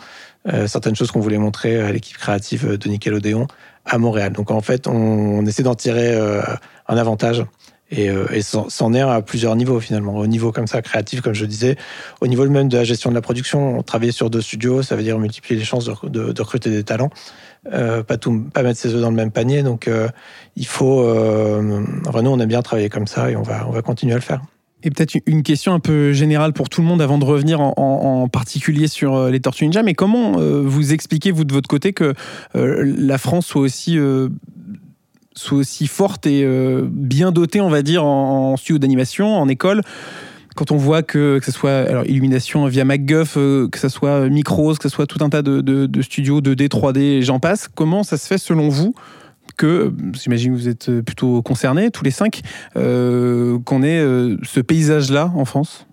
euh, 0.52 0.65
certaines 0.65 0.96
choses 0.96 1.12
qu'on 1.12 1.20
voulait 1.20 1.38
montrer 1.38 1.80
à 1.80 1.91
l'équipe 1.91 2.18
créative 2.18 2.76
de 2.76 2.89
Nickelodeon 2.89 3.46
à 3.86 4.00
Montréal. 4.00 4.34
Donc, 4.34 4.50
en 4.50 4.62
fait, 4.62 4.88
on, 4.88 4.94
on 4.94 5.46
essaie 5.46 5.62
d'en 5.62 5.76
tirer 5.76 6.15
euh, 6.15 6.41
un 6.88 6.98
avantage. 6.98 7.46
Et, 7.91 8.10
euh, 8.10 8.26
et 8.34 8.41
c'en 8.41 8.93
est 8.93 9.02
à 9.02 9.21
plusieurs 9.21 9.56
niveaux 9.56 9.80
finalement. 9.80 10.15
Au 10.15 10.28
niveau 10.28 10.52
comme 10.52 10.65
ça 10.67 10.82
créatif, 10.82 11.21
comme 11.21 11.36
je 11.36 11.45
disais, 11.45 11.78
au 12.19 12.28
niveau 12.28 12.48
même 12.50 12.67
de 12.67 12.78
la 12.78 12.84
gestion 12.84 13.12
de 13.12 13.15
la 13.15 13.21
production, 13.21 13.84
travailler 13.84 14.12
sur 14.12 14.30
deux 14.30 14.41
studios, 14.41 14.82
ça 14.82 14.95
veut 14.95 15.04
dire 15.04 15.19
multiplier 15.19 15.60
les 15.60 15.65
chances 15.65 15.86
de, 15.86 16.41
recruter 16.41 16.71
des 16.71 16.84
talents, 16.84 17.12
euh, 17.71 18.02
pas 18.02 18.17
tout, 18.17 18.45
pas 18.54 18.63
mettre 18.63 18.80
ses 18.80 18.93
œufs 18.95 19.02
dans 19.02 19.12
le 19.12 19.15
même 19.15 19.32
panier. 19.32 19.62
Donc 19.62 19.88
euh, 19.88 20.08
il 20.56 20.65
faut, 20.65 21.02
euh, 21.02 21.84
enfin 22.08 22.24
nous 22.24 22.32
on 22.32 22.39
aime 22.39 22.50
bien 22.50 22.63
travailler 22.63 22.89
comme 22.89 23.08
ça 23.08 23.30
et 23.30 23.36
on 23.36 23.43
va 23.43 23.67
on 23.67 23.71
va 23.71 23.84
continuer 23.84 24.13
à 24.13 24.17
le 24.17 24.21
faire. 24.21 24.41
Et 24.82 24.89
peut-être 24.89 25.15
une 25.26 25.41
question 25.43 25.74
un 25.74 25.80
peu 25.80 26.12
générale 26.12 26.54
pour 26.54 26.69
tout 26.69 26.82
le 26.82 26.88
monde 26.88 27.02
avant 27.02 27.17
de 27.17 27.26
revenir 27.26 27.60
en, 27.62 27.74
en- 27.78 28.28
particulier 28.28 28.88
sur 28.88 29.30
les 29.30 29.39
Tortues 29.39 29.65
Ninja. 29.65 29.82
Mais 29.82 29.95
comment 29.95 30.34
vous 30.34 30.93
expliquez, 30.93 31.32
vous 31.32 31.43
de 31.43 31.54
votre 31.54 31.67
côté, 31.67 31.91
que 31.93 32.13
la 32.54 33.17
France 33.17 33.48
soit 33.48 33.62
aussi, 33.62 33.98
soit 35.36 35.58
aussi 35.58 35.88
forte 35.88 36.26
et 36.26 36.43
euh, 36.43 36.88
bien 36.89 37.32
dotée, 37.32 37.62
on 37.62 37.69
va 37.69 37.82
dire, 37.82 38.06
en, 38.06 38.54
en 38.54 38.58
studio 38.58 38.78
d'animation, 38.80 39.36
en 39.36 39.48
école 39.48 39.82
quand 40.56 40.71
on 40.71 40.78
voit 40.78 41.04
que, 41.04 41.39
que 41.39 41.45
ce 41.45 41.52
soit 41.52 41.80
alors, 41.80 42.06
Illumination 42.06 42.65
via 42.67 42.86
MacGuff, 42.86 43.36
euh, 43.36 43.67
que 43.67 43.78
ce 43.78 43.89
soit 43.89 44.30
Micros, 44.30 44.76
que 44.76 44.84
ce 44.84 44.89
soit 44.89 45.06
tout 45.06 45.21
un 45.21 45.30
tas 45.30 45.41
de, 45.41 45.60
de, 45.60 45.86
de 45.86 46.02
studios 46.02 46.39
2D, 46.39 46.69
3D 46.69 47.00
et 47.00 47.21
j'en 47.24 47.41
passe, 47.41 47.67
comment 47.67 48.04
ça 48.04 48.17
se 48.17 48.26
fait 48.26 48.38
selon 48.38 48.69
vous 48.69 48.95
que, 49.58 49.93
j'imagine 50.13 50.54
que 50.54 50.58
vous 50.58 50.69
êtes 50.69 51.02
plutôt 51.02 51.41
concernés, 51.41 51.91
tous 51.91 52.06
les 52.06 52.12
cinq, 52.12 52.41
euh, 52.78 53.60
qu'on 53.65 53.84
ait 53.84 54.00
euh, 54.00 54.38
ce 54.43 54.62
paysage-là 54.62 55.32
en 55.36 55.43
France? 55.43 55.88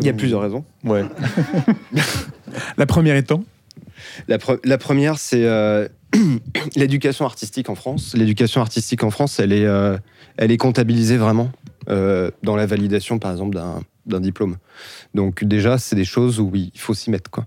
Il 0.00 0.06
y 0.06 0.08
a 0.08 0.12
plusieurs 0.12 0.40
raisons. 0.40 0.64
Ouais. 0.84 1.04
La 2.76 2.86
première 2.86 3.14
étant? 3.14 3.44
La, 4.26 4.38
pre- 4.38 4.60
la 4.64 4.78
première, 4.78 5.18
c'est 5.18 5.44
euh, 5.44 5.86
l'éducation 6.76 7.24
artistique 7.24 7.68
en 7.68 7.74
France. 7.74 8.14
L'éducation 8.16 8.60
artistique 8.60 9.02
en 9.04 9.10
France, 9.10 9.38
elle 9.40 9.52
est, 9.52 9.66
euh, 9.66 9.96
elle 10.36 10.50
est 10.50 10.56
comptabilisée 10.56 11.16
vraiment 11.16 11.50
euh, 11.88 12.30
dans 12.42 12.56
la 12.56 12.66
validation, 12.66 13.18
par 13.18 13.30
exemple, 13.30 13.58
d'un 14.06 14.20
diplôme. 14.20 14.56
Donc 15.14 15.44
déjà, 15.44 15.78
c'est 15.78 15.96
des 15.96 16.04
choses 16.04 16.40
où 16.40 16.50
il 16.54 16.70
faut 16.76 16.94
s'y 16.94 17.10
mettre. 17.10 17.30
quoi. 17.30 17.46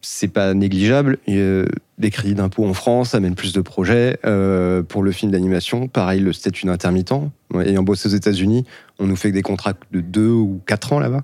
C'est 0.00 0.28
pas 0.28 0.52
négligeable. 0.54 1.18
Euh, 1.28 1.66
des 1.98 2.10
crédits 2.10 2.34
d'impôt 2.34 2.66
en 2.66 2.74
France 2.74 3.14
amènent 3.14 3.36
plus 3.36 3.52
de 3.52 3.60
projets. 3.60 4.18
Euh, 4.24 4.82
pour 4.82 5.02
le 5.02 5.12
film 5.12 5.30
d'animation, 5.30 5.86
pareil, 5.86 6.20
le 6.20 6.32
statut 6.32 6.66
d'intermittent. 6.66 7.14
Ayant 7.54 7.82
bossé 7.82 8.08
aux 8.08 8.12
États-Unis, 8.12 8.64
on 8.98 9.06
nous 9.06 9.16
fait 9.16 9.30
des 9.30 9.42
contrats 9.42 9.74
de 9.92 10.00
deux 10.00 10.30
ou 10.30 10.60
quatre 10.66 10.92
ans 10.92 10.98
là-bas. 10.98 11.22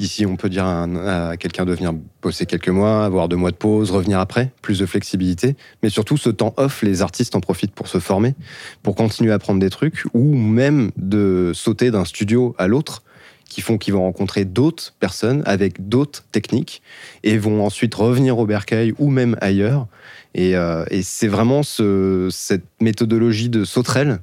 Ici, 0.00 0.26
on 0.26 0.34
peut 0.36 0.48
dire 0.48 0.64
à, 0.64 0.82
un- 0.82 1.30
à 1.30 1.36
quelqu'un 1.36 1.64
de 1.64 1.72
venir 1.72 1.92
bosser 2.20 2.46
quelques 2.46 2.68
mois, 2.68 3.04
avoir 3.04 3.28
deux 3.28 3.36
mois 3.36 3.52
de 3.52 3.56
pause, 3.56 3.92
revenir 3.92 4.18
après, 4.18 4.52
plus 4.60 4.80
de 4.80 4.86
flexibilité. 4.86 5.54
Mais 5.82 5.88
surtout, 5.88 6.16
ce 6.16 6.30
temps 6.30 6.52
off, 6.56 6.82
les 6.82 7.00
artistes 7.00 7.36
en 7.36 7.40
profitent 7.40 7.74
pour 7.74 7.86
se 7.86 7.98
former, 8.00 8.34
pour 8.82 8.96
continuer 8.96 9.30
à 9.30 9.36
apprendre 9.36 9.60
des 9.60 9.70
trucs, 9.70 10.04
ou 10.12 10.34
même 10.34 10.90
de 10.96 11.52
sauter 11.54 11.92
d'un 11.92 12.04
studio 12.04 12.56
à 12.58 12.66
l'autre, 12.66 13.04
qui 13.48 13.60
font 13.60 13.78
qu'ils 13.78 13.94
vont 13.94 14.02
rencontrer 14.02 14.44
d'autres 14.44 14.94
personnes 14.98 15.44
avec 15.46 15.88
d'autres 15.88 16.24
techniques, 16.32 16.82
et 17.22 17.38
vont 17.38 17.64
ensuite 17.64 17.94
revenir 17.94 18.36
au 18.38 18.46
bercail 18.46 18.94
ou 18.98 19.10
même 19.10 19.36
ailleurs. 19.40 19.86
Et, 20.34 20.56
euh, 20.56 20.84
c'est 21.02 21.28
vraiment 21.28 21.62
ce- 21.62 22.28
cette 22.32 22.64
méthodologie 22.80 23.48
de 23.48 23.64
sauterelle 23.64 24.18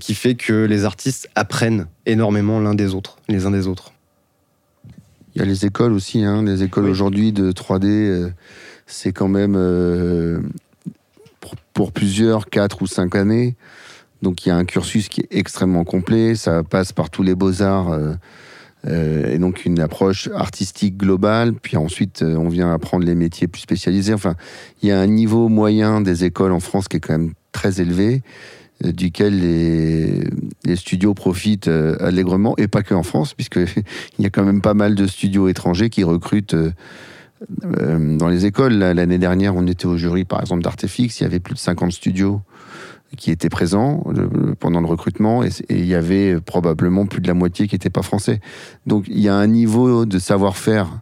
qui 0.00 0.14
fait 0.14 0.34
que 0.34 0.64
les 0.64 0.84
artistes 0.84 1.28
apprennent 1.36 1.86
énormément 2.06 2.58
l'un 2.58 2.74
des 2.74 2.92
autres, 2.92 3.18
les 3.28 3.46
uns 3.46 3.52
des 3.52 3.68
autres. 3.68 3.92
Il 5.36 5.40
y 5.40 5.42
a 5.42 5.44
les 5.44 5.66
écoles 5.66 5.92
aussi, 5.92 6.24
hein. 6.24 6.42
les 6.42 6.62
écoles 6.62 6.86
aujourd'hui 6.86 7.30
de 7.30 7.52
3D, 7.52 7.84
euh, 7.84 8.30
c'est 8.86 9.12
quand 9.12 9.28
même 9.28 9.54
euh, 9.54 10.40
pour, 11.40 11.56
pour 11.74 11.92
plusieurs 11.92 12.46
4 12.46 12.80
ou 12.80 12.86
5 12.86 13.14
années. 13.16 13.54
Donc 14.22 14.46
il 14.46 14.48
y 14.48 14.52
a 14.52 14.56
un 14.56 14.64
cursus 14.64 15.10
qui 15.10 15.20
est 15.20 15.28
extrêmement 15.30 15.84
complet, 15.84 16.36
ça 16.36 16.62
passe 16.62 16.94
par 16.94 17.10
tous 17.10 17.22
les 17.22 17.34
beaux-arts 17.34 17.92
euh, 18.86 19.30
et 19.30 19.36
donc 19.36 19.66
une 19.66 19.78
approche 19.78 20.30
artistique 20.34 20.96
globale, 20.96 21.52
puis 21.52 21.76
ensuite 21.76 22.22
on 22.22 22.48
vient 22.48 22.72
apprendre 22.72 23.04
les 23.04 23.14
métiers 23.14 23.46
plus 23.46 23.60
spécialisés. 23.60 24.14
Enfin, 24.14 24.36
il 24.80 24.88
y 24.88 24.92
a 24.92 24.98
un 24.98 25.06
niveau 25.06 25.50
moyen 25.50 26.00
des 26.00 26.24
écoles 26.24 26.52
en 26.52 26.60
France 26.60 26.88
qui 26.88 26.96
est 26.96 27.00
quand 27.00 27.12
même 27.12 27.34
très 27.52 27.82
élevé, 27.82 28.22
duquel 28.82 29.40
les, 29.40 30.76
studios 30.76 31.14
profitent 31.14 31.68
euh, 31.68 31.96
allègrement, 32.00 32.54
et 32.58 32.68
pas 32.68 32.82
que 32.82 32.94
en 32.94 33.02
France, 33.02 33.34
puisque 33.34 33.56
il 34.18 34.22
y 34.22 34.26
a 34.26 34.30
quand 34.30 34.44
même 34.44 34.60
pas 34.60 34.74
mal 34.74 34.94
de 34.94 35.06
studios 35.06 35.48
étrangers 35.48 35.90
qui 35.90 36.04
recrutent 36.04 36.54
euh, 36.54 36.72
euh, 37.64 38.16
dans 38.16 38.28
les 38.28 38.46
écoles. 38.46 38.74
L'année 38.74 39.18
dernière, 39.18 39.56
on 39.56 39.66
était 39.66 39.86
au 39.86 39.96
jury, 39.96 40.24
par 40.24 40.40
exemple, 40.40 40.62
d'Artefix, 40.62 41.20
il 41.20 41.22
y 41.22 41.26
avait 41.26 41.40
plus 41.40 41.54
de 41.54 41.58
50 41.58 41.92
studios 41.92 42.40
qui 43.16 43.30
étaient 43.30 43.48
présents 43.48 44.04
pendant 44.58 44.80
le 44.80 44.86
recrutement 44.86 45.44
et, 45.44 45.50
il 45.70 45.86
y 45.86 45.94
avait 45.94 46.40
probablement 46.40 47.06
plus 47.06 47.20
de 47.20 47.28
la 47.28 47.34
moitié 47.34 47.68
qui 47.68 47.76
n'étaient 47.76 47.88
pas 47.88 48.02
français. 48.02 48.40
Donc 48.84 49.04
il 49.08 49.20
y 49.20 49.28
a 49.28 49.34
un 49.34 49.46
niveau 49.46 50.04
de 50.04 50.18
savoir-faire 50.18 51.00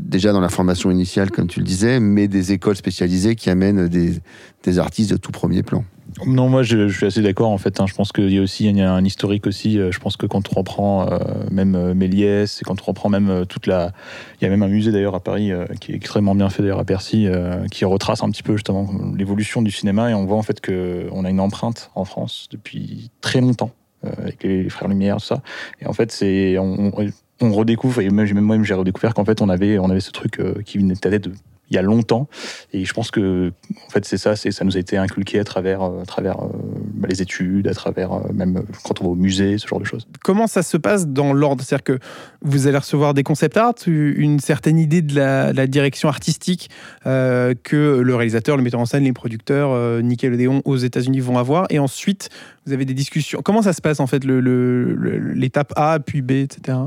déjà 0.00 0.32
dans 0.32 0.40
la 0.40 0.48
formation 0.48 0.90
initiale, 0.90 1.30
comme 1.30 1.46
tu 1.46 1.60
le 1.60 1.66
disais, 1.66 2.00
mais 2.00 2.26
des 2.26 2.52
écoles 2.52 2.76
spécialisées 2.76 3.36
qui 3.36 3.50
amènent 3.50 3.86
des 3.86 4.78
artistes 4.78 5.10
de 5.10 5.18
tout 5.18 5.30
premier 5.30 5.62
plan. 5.62 5.84
Non, 6.26 6.48
moi 6.48 6.62
je, 6.62 6.88
suis 6.88 7.06
assez 7.06 7.22
d'accord 7.22 7.50
en 7.50 7.58
fait. 7.58 7.80
hein. 7.80 7.86
Je 7.86 7.94
pense 7.94 8.12
qu'il 8.12 8.32
y 8.32 8.38
a 8.38 8.42
aussi 8.42 8.68
un 8.68 9.04
historique 9.04 9.46
aussi. 9.46 9.78
euh, 9.78 9.92
Je 9.92 9.98
pense 10.00 10.16
que 10.16 10.26
quand 10.26 10.52
on 10.52 10.58
reprend 10.58 11.08
euh, 11.10 11.18
même 11.50 11.74
euh, 11.74 11.94
Méliès 11.94 12.60
et 12.60 12.64
quand 12.64 12.80
on 12.82 12.84
reprend 12.84 13.08
même 13.08 13.30
euh, 13.30 13.44
toute 13.44 13.66
la, 13.66 13.92
il 14.40 14.44
y 14.44 14.46
a 14.46 14.50
même 14.50 14.62
un 14.62 14.68
musée 14.68 14.92
d'ailleurs 14.92 15.14
à 15.14 15.20
Paris 15.20 15.52
qui 15.80 15.92
est 15.92 15.94
extrêmement 15.94 16.34
bien 16.34 16.48
fait 16.50 16.62
d'ailleurs 16.62 16.78
à 16.78 16.84
Percy, 16.84 17.26
qui 17.70 17.84
retrace 17.84 18.22
un 18.22 18.30
petit 18.30 18.42
peu 18.42 18.54
justement 18.54 18.88
l'évolution 19.16 19.62
du 19.62 19.70
cinéma 19.70 20.10
et 20.10 20.14
on 20.14 20.24
voit 20.24 20.36
en 20.36 20.42
fait 20.42 20.60
que 20.60 21.06
on 21.12 21.24
a 21.24 21.30
une 21.30 21.40
empreinte 21.40 21.90
en 21.94 22.04
France 22.04 22.48
depuis 22.50 23.10
très 23.20 23.40
longtemps 23.40 23.70
avec 24.02 24.42
les, 24.42 24.68
frères 24.68 24.88
Lumière 24.88 25.16
tout 25.16 25.26
ça. 25.26 25.42
Et 25.80 25.86
en 25.86 25.92
fait 25.92 26.12
c'est 26.12 26.56
on, 26.58 26.92
redécouvre 27.40 28.00
et 28.00 28.10
même 28.10 28.32
même 28.32 28.44
moi 28.44 28.62
j'ai 28.62 28.74
redécouvert 28.74 29.14
qu'en 29.14 29.24
fait 29.24 29.42
on 29.42 29.48
avait 29.48 29.78
on 29.78 29.90
avait 29.90 30.00
ce 30.00 30.10
truc 30.10 30.40
qui 30.64 30.78
venait 30.78 30.94
de 30.94 31.18
de 31.18 31.32
il 31.70 31.74
y 31.74 31.78
a 31.78 31.82
longtemps 31.82 32.28
et 32.72 32.84
je 32.84 32.92
pense 32.94 33.10
que 33.10 33.52
en 33.86 33.90
fait 33.90 34.04
c'est 34.04 34.16
ça 34.16 34.36
c'est 34.36 34.50
ça 34.50 34.64
nous 34.64 34.76
a 34.76 34.80
été 34.80 34.96
inculqué 34.96 35.38
à 35.38 35.44
travers 35.44 35.82
euh, 35.82 36.02
à 36.02 36.06
travers 36.06 36.40
euh, 36.42 36.48
bah, 36.94 37.08
les 37.10 37.20
études 37.22 37.68
à 37.68 37.74
travers 37.74 38.12
euh, 38.12 38.32
même 38.32 38.62
quand 38.84 39.00
on 39.00 39.04
va 39.04 39.10
au 39.10 39.14
musée 39.14 39.58
ce 39.58 39.66
genre 39.66 39.80
de 39.80 39.84
choses 39.84 40.06
Comment 40.24 40.46
ça 40.46 40.62
se 40.62 40.76
passe 40.76 41.06
dans 41.06 41.32
l'ordre? 41.32 41.62
C'est-à-dire 41.62 41.84
que 41.84 41.98
vous 42.42 42.66
allez 42.66 42.78
recevoir 42.78 43.14
des 43.14 43.22
concept 43.22 43.56
art, 43.56 43.74
une 43.86 44.40
certaine 44.40 44.78
idée 44.78 45.02
de 45.02 45.14
la, 45.14 45.52
la 45.52 45.66
direction 45.66 46.08
artistique 46.08 46.70
euh, 47.06 47.54
que 47.62 48.00
le 48.00 48.14
réalisateur, 48.14 48.56
le 48.56 48.62
metteur 48.62 48.80
en 48.80 48.86
scène, 48.86 49.04
les 49.04 49.12
producteurs, 49.12 49.70
euh, 49.72 50.00
Nickelodeon 50.02 50.62
aux 50.64 50.76
États-Unis 50.76 51.20
vont 51.20 51.38
avoir, 51.38 51.66
et 51.70 51.78
ensuite 51.78 52.30
vous 52.66 52.72
avez 52.72 52.84
des 52.84 52.94
discussions. 52.94 53.40
Comment 53.42 53.62
ça 53.62 53.72
se 53.72 53.80
passe 53.80 54.00
en 54.00 54.06
fait 54.06 54.24
le- 54.24 54.40
le- 54.40 54.94
le- 54.94 55.18
l'étape 55.34 55.72
A 55.76 55.98
puis 56.00 56.22
B, 56.22 56.32
etc. 56.32 56.78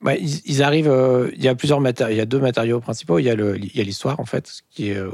Bah, 0.00 0.14
ils, 0.16 0.62
arrivent. 0.62 0.88
euh, 0.88 1.30
il 1.34 1.42
y 1.42 1.48
a 1.48 1.54
plusieurs 1.54 1.80
matériaux. 1.80 2.14
Il 2.14 2.18
y 2.18 2.20
a 2.20 2.26
deux 2.26 2.38
matériaux 2.38 2.80
principaux. 2.80 3.18
Il 3.18 3.24
y 3.24 3.30
a 3.30 3.34
l'histoire 3.82 4.20
en 4.20 4.24
fait, 4.24 4.52
qui 4.70 4.90
est 4.90 4.96
euh, 4.96 5.10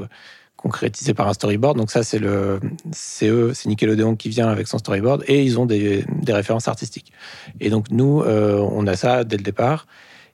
concrétisée 0.57 1.13
par 1.15 1.27
un 1.27 1.33
storyboard. 1.33 1.77
Donc 1.77 1.89
ça, 1.89 2.03
c'est 2.03 2.19
le, 2.19 2.59
c'est 2.91 3.27
eux, 3.27 3.53
c'est 3.55 3.67
Nickelodeon 3.67 4.15
qui 4.15 4.29
vient 4.29 4.47
avec 4.47 4.67
son 4.67 4.77
storyboard 4.77 5.23
et 5.27 5.43
ils 5.43 5.59
ont 5.59 5.65
des, 5.65 6.05
références 6.27 6.67
artistiques. 6.67 7.11
Et 7.59 7.69
donc 7.69 7.89
nous, 7.89 8.21
euh, 8.21 8.59
on 8.59 8.85
a 8.85 8.95
ça 8.95 9.23
dès 9.23 9.37
le 9.37 9.43
départ. 9.43 9.87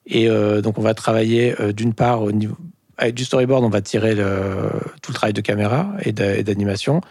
Et 0.08 0.28
donc 0.64 0.80
on 0.80 0.82
va 0.82 0.96
travailler 0.96 1.56
d'une 1.74 1.94
part 1.94 2.24
au 2.24 2.32
niveau 2.32 2.58
avec 2.98 3.14
du 3.14 3.24
storyboard, 3.24 3.64
on 3.64 3.70
va 3.70 3.82
tirer 3.82 4.16
tout 4.16 5.12
le 5.12 5.14
travail 5.14 5.32
de 5.32 5.42
caméra 5.42 5.94
et 6.04 6.12
d'a- 6.12 6.38
et 6.38 6.44
d'animation. 6.44 7.02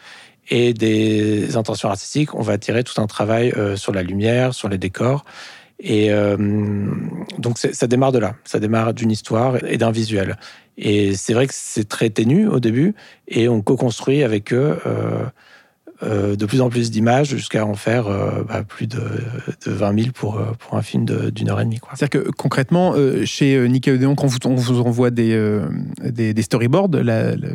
Et 0.48 0.74
des 0.74 1.56
intentions 1.56 1.88
artistiques, 1.88 2.34
on 2.34 2.42
va 2.42 2.58
tirer 2.58 2.82
tout 2.82 3.00
un 3.00 3.06
travail 3.06 3.54
sur 3.76 3.92
la 3.92 4.02
lumière, 4.02 4.54
sur 4.54 4.68
les 4.68 4.76
décors. 4.76 5.24
Et 5.82 6.12
euh, 6.12 6.36
donc 7.38 7.58
ça 7.58 7.86
démarre 7.86 8.12
de 8.12 8.18
là, 8.18 8.34
ça 8.44 8.60
démarre 8.60 8.92
d'une 8.92 9.10
histoire 9.10 9.64
et 9.64 9.78
d'un 9.78 9.90
visuel. 9.90 10.36
Et 10.76 11.14
c'est 11.14 11.32
vrai 11.32 11.46
que 11.46 11.54
c'est 11.54 11.88
très 11.88 12.10
ténu 12.10 12.46
au 12.46 12.60
début, 12.60 12.94
et 13.28 13.48
on 13.48 13.62
co-construit 13.62 14.22
avec 14.22 14.52
eux 14.52 14.78
euh, 14.86 15.24
euh, 16.02 16.34
de 16.36 16.46
plus 16.46 16.60
en 16.60 16.70
plus 16.70 16.90
d'images 16.90 17.28
jusqu'à 17.30 17.66
en 17.66 17.74
faire 17.74 18.06
euh, 18.06 18.42
bah, 18.48 18.62
plus 18.66 18.86
de, 18.86 18.98
de 19.66 19.70
20 19.70 19.98
000 20.02 20.12
pour, 20.14 20.38
euh, 20.38 20.44
pour 20.58 20.76
un 20.76 20.82
film 20.82 21.04
d'une 21.30 21.50
heure 21.50 21.60
et 21.60 21.64
demie. 21.64 21.78
C'est-à-dire 21.94 22.22
que 22.24 22.30
concrètement, 22.30 22.94
euh, 22.96 23.24
chez 23.24 23.68
Nickelodeon, 23.68 24.14
quand 24.14 24.26
vous, 24.26 24.38
on 24.46 24.54
vous 24.54 24.80
envoie 24.80 25.10
des, 25.10 25.60
des, 26.02 26.32
des 26.34 26.42
storyboards, 26.42 26.88
la, 26.92 27.36
la, 27.36 27.48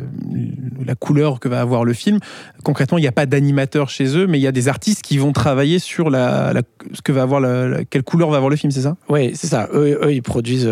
la 0.84 0.94
couleur 0.94 1.40
que 1.40 1.48
va 1.48 1.60
avoir 1.60 1.84
le 1.84 1.92
film, 1.92 2.18
concrètement, 2.62 2.98
il 2.98 3.02
n'y 3.02 3.08
a 3.08 3.12
pas 3.12 3.26
d'animateur 3.26 3.88
chez 3.90 4.16
eux, 4.16 4.26
mais 4.26 4.38
il 4.38 4.42
y 4.42 4.46
a 4.46 4.52
des 4.52 4.68
artistes 4.68 5.02
qui 5.02 5.18
vont 5.18 5.32
travailler 5.32 5.78
sur 5.78 6.10
la, 6.10 6.52
la- 6.52 6.62
ce 6.92 7.02
que 7.02 7.10
va 7.12 7.22
avoir 7.22 7.42
quelle 7.90 8.02
couleur 8.04 8.30
va 8.30 8.36
avoir 8.36 8.50
le 8.50 8.56
film, 8.56 8.70
c'est 8.70 8.82
ça? 8.82 8.96
Oui, 9.08 9.32
c'est 9.34 9.48
ça. 9.48 9.68
Eux, 9.72 9.98
eux, 10.02 10.12
ils 10.14 10.22
produisent. 10.22 10.68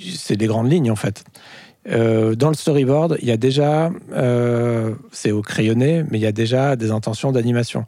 c'est 0.00 0.36
des 0.36 0.46
grandes 0.46 0.70
lignes, 0.70 0.90
en 0.90 0.96
fait. 0.96 1.24
Euh, 1.88 2.34
dans 2.36 2.48
le 2.48 2.54
storyboard, 2.54 3.18
il 3.20 3.28
y 3.28 3.32
a 3.32 3.36
déjà. 3.36 3.90
euh, 4.12 4.94
c'est 5.10 5.32
au 5.32 5.42
crayonné, 5.42 6.04
mais 6.10 6.18
il 6.18 6.22
y 6.22 6.26
a 6.26 6.32
déjà 6.32 6.76
des 6.76 6.90
intentions 6.90 7.32
d'animation. 7.32 7.84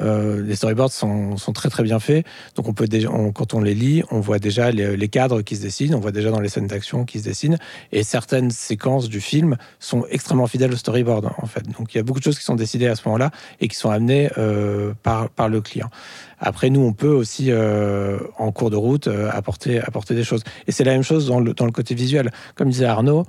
Euh, 0.00 0.42
les 0.42 0.56
storyboards 0.56 0.92
sont, 0.92 1.36
très 1.54 1.68
très 1.68 1.82
bien 1.82 1.98
faits. 1.98 2.24
Donc 2.56 2.68
on 2.68 2.72
peut 2.72 2.88
quand 3.34 3.54
on 3.54 3.60
les 3.60 3.74
lit, 3.74 4.02
on 4.10 4.20
voit 4.20 4.38
déjà 4.38 4.70
les, 4.70 5.08
cadres 5.08 5.42
qui 5.42 5.56
se 5.56 5.62
dessinent, 5.62 5.94
on 5.94 6.00
voit 6.00 6.12
déjà 6.12 6.30
dans 6.30 6.40
les 6.40 6.48
scènes 6.48 6.66
d'action 6.66 7.04
qui 7.04 7.18
se 7.18 7.24
dessinent. 7.24 7.58
Et 7.92 8.02
certaines 8.02 8.50
séquences 8.50 9.08
du 9.08 9.20
film 9.20 9.56
sont 9.78 10.04
extrêmement 10.10 10.46
fidèles 10.46 10.72
au 10.72 10.76
storyboard, 10.76 11.30
en 11.38 11.46
fait. 11.46 11.64
Donc 11.78 11.94
il 11.94 11.98
y 11.98 12.00
a 12.00 12.02
beaucoup 12.02 12.20
de 12.20 12.24
choses 12.24 12.38
qui 12.38 12.44
sont 12.44 12.54
décidées 12.54 12.86
à 12.86 12.96
ce 12.96 13.02
moment-là 13.06 13.30
et 13.60 13.68
qui 13.68 13.76
sont 13.76 13.90
amenées 13.90 14.30
euh, 14.38 14.94
par, 15.02 15.28
le 15.48 15.60
client. 15.60 15.90
Après, 16.38 16.70
nous, 16.70 16.80
on 16.80 16.92
peut 16.92 17.12
aussi, 17.12 17.50
euh, 17.50 18.18
en 18.38 18.52
cours 18.52 18.70
de 18.70 18.76
route, 18.76 19.08
apporter, 19.30 19.80
apporter 19.80 20.14
des 20.14 20.24
choses. 20.24 20.42
Et 20.66 20.72
c'est 20.72 20.84
la 20.84 20.92
même 20.92 21.02
chose 21.02 21.26
dans 21.26 21.40
le, 21.40 21.52
côté 21.72 21.94
visuel. 21.94 22.30
Comme 22.54 22.70
disait 22.70 22.86
Arnaud, 22.86 23.24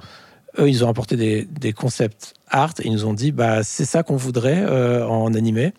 eux, 0.59 0.69
ils 0.69 0.85
ont 0.85 0.89
apporté 0.89 1.15
des, 1.15 1.73
concepts 1.73 2.35
art 2.49 2.73
et 2.79 2.87
ils 2.87 2.93
nous 2.93 3.05
ont 3.05 3.13
dit, 3.13 3.31
bah, 3.31 3.63
c'est 3.63 3.85
ça 3.85 4.03
qu'on 4.03 4.15
voudrait 4.15 4.65
en 5.03 5.33
animé. 5.33 5.73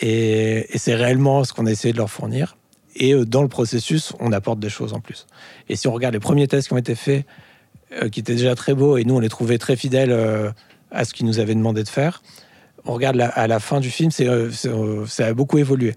Et, 0.00 0.66
c'est 0.76 0.94
réellement 0.94 1.44
ce 1.44 1.52
qu'on 1.52 1.66
a 1.66 1.70
essayé 1.70 1.92
de 1.92 1.98
leur 1.98 2.10
fournir. 2.10 2.56
Et 2.96 3.12
euh, 3.12 3.24
dans 3.24 3.42
le 3.42 3.48
processus, 3.48 4.12
on 4.20 4.32
apporte 4.32 4.60
des 4.60 4.68
choses 4.68 4.92
en 4.92 5.00
plus. 5.00 5.26
Et 5.68 5.76
si 5.76 5.88
on 5.88 5.92
regarde 5.92 6.14
les 6.14 6.20
premiers 6.20 6.48
tests 6.48 6.68
qui 6.68 6.74
ont 6.74 6.78
été 6.78 6.94
faits, 6.94 7.26
euh, 8.02 8.08
qui 8.08 8.20
étaient 8.20 8.34
déjà 8.34 8.54
très 8.54 8.74
beaux, 8.74 8.96
et 8.96 9.04
nous, 9.04 9.16
on 9.16 9.20
les 9.20 9.28
trouvait 9.28 9.58
très 9.58 9.76
fidèles 9.76 10.12
euh, 10.12 10.50
à 10.90 11.04
ce 11.04 11.14
qu'ils 11.14 11.26
nous 11.26 11.38
avaient 11.38 11.54
demandé 11.54 11.82
de 11.82 11.88
faire, 11.88 12.22
on 12.84 12.92
regarde 12.92 13.18
à 13.18 13.46
la 13.46 13.60
fin 13.60 13.80
du 13.80 13.88
film, 13.88 14.10
c'est, 14.10 14.28
ça 14.52 15.26
a 15.26 15.32
beaucoup 15.32 15.56
évolué. 15.56 15.94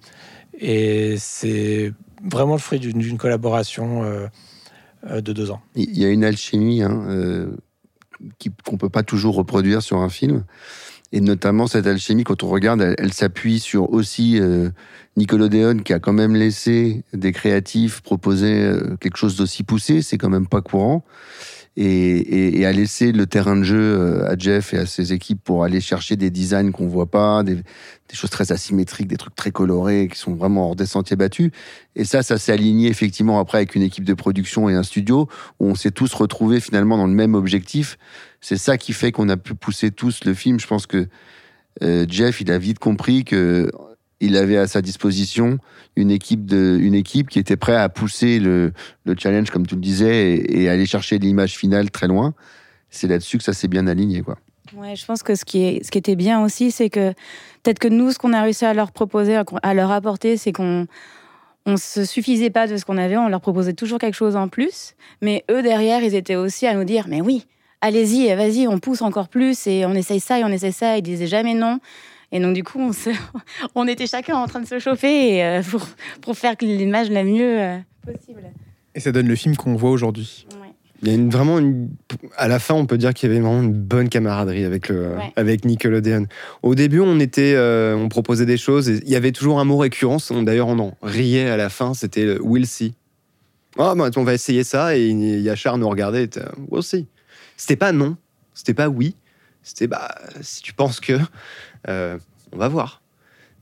Et 0.58 1.16
c'est 1.20 1.92
vraiment 2.24 2.54
le 2.54 2.60
fruit 2.60 2.80
d'une, 2.80 3.18
collaboration 3.18 4.04
de 5.04 5.20
deux 5.34 5.52
ans. 5.52 5.60
Il 5.76 6.00
y 6.00 6.06
a 6.06 6.10
une 6.10 6.24
alchimie 6.24 6.82
hein, 6.82 7.50
qu'on 8.64 8.78
peut 8.78 8.90
pas 8.90 9.04
toujours 9.04 9.36
reproduire 9.36 9.82
sur 9.82 9.98
un 9.98 10.08
film. 10.08 10.46
Et 11.12 11.22
notamment, 11.22 11.68
cette 11.68 11.88
alchimie, 11.88 12.24
quand 12.24 12.44
on 12.44 12.50
regarde, 12.50 12.82
elle, 12.82 12.96
elle 12.98 13.14
s'appuie 13.14 13.60
sur 13.60 13.92
aussi 13.94 14.40
euh, 14.40 14.70
Nickelodeon, 15.16 15.80
qui 15.80 15.94
a 15.94 16.00
quand 16.00 16.14
même 16.14 16.36
laissé 16.36 17.04
des 17.14 17.32
créatifs 17.32 18.02
proposer 18.02 18.62
euh, 18.62 18.98
quelque 19.00 19.18
chose 19.18 19.38
d'aussi 19.38 19.64
poussé. 19.64 20.02
C'est 20.02 20.18
quand 20.18 20.30
même 20.30 20.48
pas 20.48 20.62
courant. 20.62 21.04
Et, 21.80 22.66
a 22.66 22.72
laissé 22.72 23.12
le 23.12 23.28
terrain 23.28 23.56
de 23.56 23.62
jeu 23.62 23.78
euh, 23.78 24.28
à 24.28 24.36
Jeff 24.36 24.74
et 24.74 24.78
à 24.78 24.88
ses 24.88 25.14
équipes 25.14 25.40
pour 25.44 25.64
aller 25.64 25.80
chercher 25.80 26.16
des 26.16 26.32
designs 26.32 26.72
qu'on 26.72 26.88
voit 26.88 27.06
pas, 27.06 27.44
des 27.44 27.62
choses 28.12 28.32
très 28.32 28.52
asymétriques, 28.52 29.08
des 29.08 29.16
trucs 29.16 29.36
très 29.36 29.52
colorés 29.52 30.08
qui 30.12 30.18
sont 30.18 30.34
vraiment 30.34 30.70
hors 30.70 30.76
des 30.76 30.88
sentiers 30.88 31.16
battus. 31.16 31.52
Et 31.96 32.04
ça, 32.04 32.24
ça 32.24 32.40
s'est 32.40 32.52
aligné 32.52 32.90
effectivement 32.90 33.40
après 33.40 33.60
avec 33.60 33.76
une 33.76 33.84
équipe 33.84 34.06
de 34.06 34.16
production 34.16 34.70
et 34.70 34.74
un 34.74 34.82
studio 34.82 35.30
où 35.60 35.68
on 35.68 35.76
s'est 35.76 35.92
tous 35.92 36.12
retrouvés 36.16 36.60
finalement 36.60 36.98
dans 36.98 37.08
le 37.08 37.14
même 37.14 37.36
objectif. 37.36 38.00
C'est 38.42 38.58
ça 38.58 38.78
qui 38.78 38.94
fait 38.94 39.12
qu'on 39.12 39.30
a 39.30 39.38
pu 39.38 39.56
pousser 39.56 39.92
tous 39.92 40.24
le 40.24 40.34
film. 40.34 40.60
Je 40.60 40.68
pense 40.68 40.86
que 40.86 41.08
euh, 41.84 42.06
Jeff, 42.08 42.42
il 42.42 42.52
a 42.52 42.58
vite 42.58 42.80
compris 42.80 43.24
que 43.24 43.72
il 44.20 44.36
avait 44.36 44.58
à 44.58 44.68
sa 44.68 44.82
disposition 44.82 45.60
une 45.96 46.10
équipe 46.10 46.52
une 46.52 46.96
équipe 46.96 47.30
qui 47.30 47.38
était 47.38 47.56
prête 47.56 47.76
à 47.76 47.88
pousser 47.90 48.40
le, 48.40 48.74
le 49.06 49.16
challenge, 49.18 49.52
comme 49.52 49.68
tu 49.68 49.76
le 49.76 49.82
disais, 49.82 50.38
et, 50.38 50.70
aller 50.70 50.86
chercher 50.88 51.20
l'image 51.20 51.56
finale 51.56 51.92
très 51.92 52.08
loin. 52.08 52.34
C'est 52.90 53.08
là-dessus 53.08 53.38
que 53.38 53.44
ça 53.44 53.54
s'est 53.54 53.68
bien 53.68 53.86
aligné, 53.86 54.22
quoi. 54.22 54.38
Ouais, 54.76 54.96
je 54.96 55.06
pense 55.06 55.24
que 55.24 55.36
ce 55.36 55.46
qui, 55.46 55.64
est, 55.64 55.86
ce 55.86 55.92
qui 55.92 55.98
était 55.98 56.16
bien 56.16 56.44
aussi, 56.44 56.72
c'est 56.72 56.90
que 56.90 57.12
peut-être 57.64 57.80
que 57.80 57.88
nous, 57.88 58.12
ce 58.12 58.20
qu'on 58.20 58.34
a 58.34 58.42
réussi 58.42 58.66
à 58.66 58.74
leur 58.74 58.92
proposer, 58.92 59.40
à 59.64 59.74
leur 59.74 59.92
apporter, 59.92 60.36
c'est 60.36 60.52
qu'on 60.52 60.88
on 61.66 61.78
se 61.78 62.06
suffisait 62.06 62.50
pas 62.50 62.68
de 62.68 62.78
ce 62.78 62.86
qu'on 62.86 62.98
avait, 62.98 63.18
on 63.18 63.28
leur 63.30 63.42
proposait 63.42 63.74
toujours 63.74 64.00
quelque 64.00 64.16
chose 64.16 64.36
en 64.36 64.48
plus. 64.48 64.96
Mais 65.22 65.46
eux, 65.52 65.62
derrière, 65.62 66.02
ils 66.02 66.16
étaient 66.16 66.36
aussi 66.36 66.66
à 66.66 66.74
nous 66.74 66.86
dire, 66.86 67.06
mais 67.08 67.22
oui, 67.22 67.46
allez-y, 67.82 68.34
vas-y, 68.36 68.68
on 68.68 68.80
pousse 68.80 69.02
encore 69.02 69.28
plus 69.30 69.68
et 69.68 69.86
on 69.86 69.94
essaye 69.94 70.20
ça 70.20 70.40
et 70.40 70.44
on 70.44 70.50
essaye 70.50 70.74
ça. 70.74 70.98
Ils 70.98 71.02
disaient 71.04 71.28
jamais 71.28 71.54
non. 71.54 71.80
Et 72.32 72.40
donc, 72.40 72.54
du 72.54 72.64
coup, 72.64 72.80
on, 72.80 72.92
se- 72.94 73.10
on 73.76 73.88
était 73.88 74.08
chacun 74.08 74.36
en 74.36 74.48
train 74.48 74.60
de 74.62 74.68
se 74.68 74.80
chauffer 74.80 75.36
et, 75.38 75.44
euh, 75.46 75.62
pour, 75.64 75.88
pour 76.22 76.38
faire 76.38 76.56
l'image 76.62 77.10
la 77.10 77.24
mieux 77.24 77.60
euh, 77.62 77.78
possible. 78.06 78.42
Et 78.96 79.00
ça 79.00 79.12
donne 79.12 79.28
le 79.28 79.36
film 79.36 79.56
qu'on 79.56 79.76
voit 79.76 79.92
aujourd'hui. 79.92 80.46
Il 81.04 81.10
y 81.10 81.12
a 81.12 81.14
une, 81.14 81.30
vraiment 81.30 81.60
une, 81.60 81.90
à 82.38 82.48
la 82.48 82.58
fin, 82.58 82.74
on 82.74 82.88
peut 82.88 82.98
dire 82.98 83.14
qu'il 83.14 83.30
y 83.30 83.32
avait 83.32 83.40
vraiment 83.40 83.62
une 83.62 83.72
bonne 83.72 84.10
camaraderie 84.10 84.66
avec 84.66 84.90
le, 84.90 85.10
Ouais. 85.16 85.32
avec 85.36 85.64
Nickelodeon. 85.64 86.26
Au 86.64 86.74
début, 86.74 87.00
on 87.02 87.20
était, 87.20 87.54
euh, 87.56 87.96
on 87.96 88.10
proposait 88.10 88.48
des 88.48 88.58
choses. 88.58 88.90
Et 88.90 89.00
il 89.06 89.10
y 89.10 89.16
avait 89.16 89.32
toujours 89.32 89.60
un 89.60 89.64
mot 89.64 89.78
récurrent. 89.78 90.18
on- 90.32 90.42
D'ailleurs, 90.42 90.68
on 90.70 90.80
en 90.80 90.98
riait 91.04 91.50
à 91.52 91.56
la 91.58 91.70
fin. 91.70 91.94
C'était 91.94 92.26
le 92.26 92.42
We'll 92.42 92.66
see. 92.66 92.96
Ah, 93.78 93.94
bah, 93.96 94.10
on 94.16 94.24
va 94.24 94.34
essayer 94.34 94.64
ça. 94.64 94.98
Et 94.98 95.10
Yachar 95.12 95.78
nous 95.78 95.88
regardait. 95.88 96.24
et 96.24 96.30
We'll 96.72 96.82
see. 96.82 97.06
C'était 97.58 97.76
pas 97.76 97.92
non. 97.92 98.16
C'était 98.54 98.74
pas 98.74 98.88
oui. 98.88 99.16
C'était 99.64 99.88
bah 99.88 100.16
si 100.42 100.62
tu 100.62 100.74
penses 100.74 101.02
que, 101.02 101.20
euh, 101.90 102.18
on 102.54 102.58
va 102.58 102.70
voir. 102.70 103.02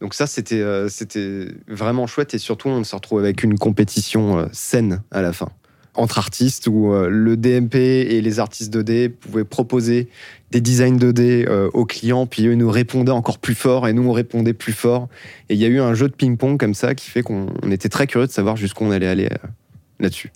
Donc 0.01 0.13
ça, 0.13 0.27
c'était, 0.27 0.62
euh, 0.62 0.89
c'était 0.89 1.47
vraiment 1.67 2.05
chouette. 2.05 2.34
Et 2.34 2.38
surtout, 2.38 2.69
on 2.69 2.84
se 2.84 2.95
retrouve 2.95 3.19
avec 3.19 3.43
une 3.43 3.58
compétition 3.58 4.38
euh, 4.38 4.45
saine 4.51 5.01
à 5.12 5.21
la 5.21 5.34
fin 5.34 5.49
entre 5.97 6.17
artistes 6.17 6.67
où 6.67 6.93
le 6.93 7.38
DMP 7.38 7.75
et 7.75 8.19
les 8.19 8.39
artistes 8.41 8.75
2D 8.75 9.08
pouvaient 9.10 9.45
proposer 9.45 10.10
des 10.51 10.60
designs 10.60 10.97
2D 10.97 11.47
euh, 11.47 11.69
aux 11.73 11.86
clients, 11.86 12.25
puis 12.27 12.47
eux 12.47 12.55
nous 12.55 12.69
répondaient 12.69 13.13
encore 13.13 13.38
plus 13.38 13.55
fort 13.55 13.88
et 13.88 13.93
nous 13.93 14.03
on 14.03 14.12
répondait 14.12 14.53
plus 14.53 14.73
fort. 14.73 15.08
Et 15.47 15.53
il 15.53 15.60
y 15.62 15.63
a 15.63 15.69
eu 15.69 15.79
un 15.79 15.93
jeu 15.93 16.10
de 16.10 16.13
ping-pong 16.13 16.60
comme 16.60 16.73
ça 16.73 16.95
qui 16.95 17.10
fait 17.10 17.21
qu'on 17.21 17.47
on 17.63 17.71
était 17.71 17.88
très 17.88 18.08
curieux 18.08 18.27
de 18.27 18.31
savoir 18.34 18.58
jusqu'où 18.58 18.84
on 18.84 18.91
allait 18.91 19.08
aller 19.08 19.29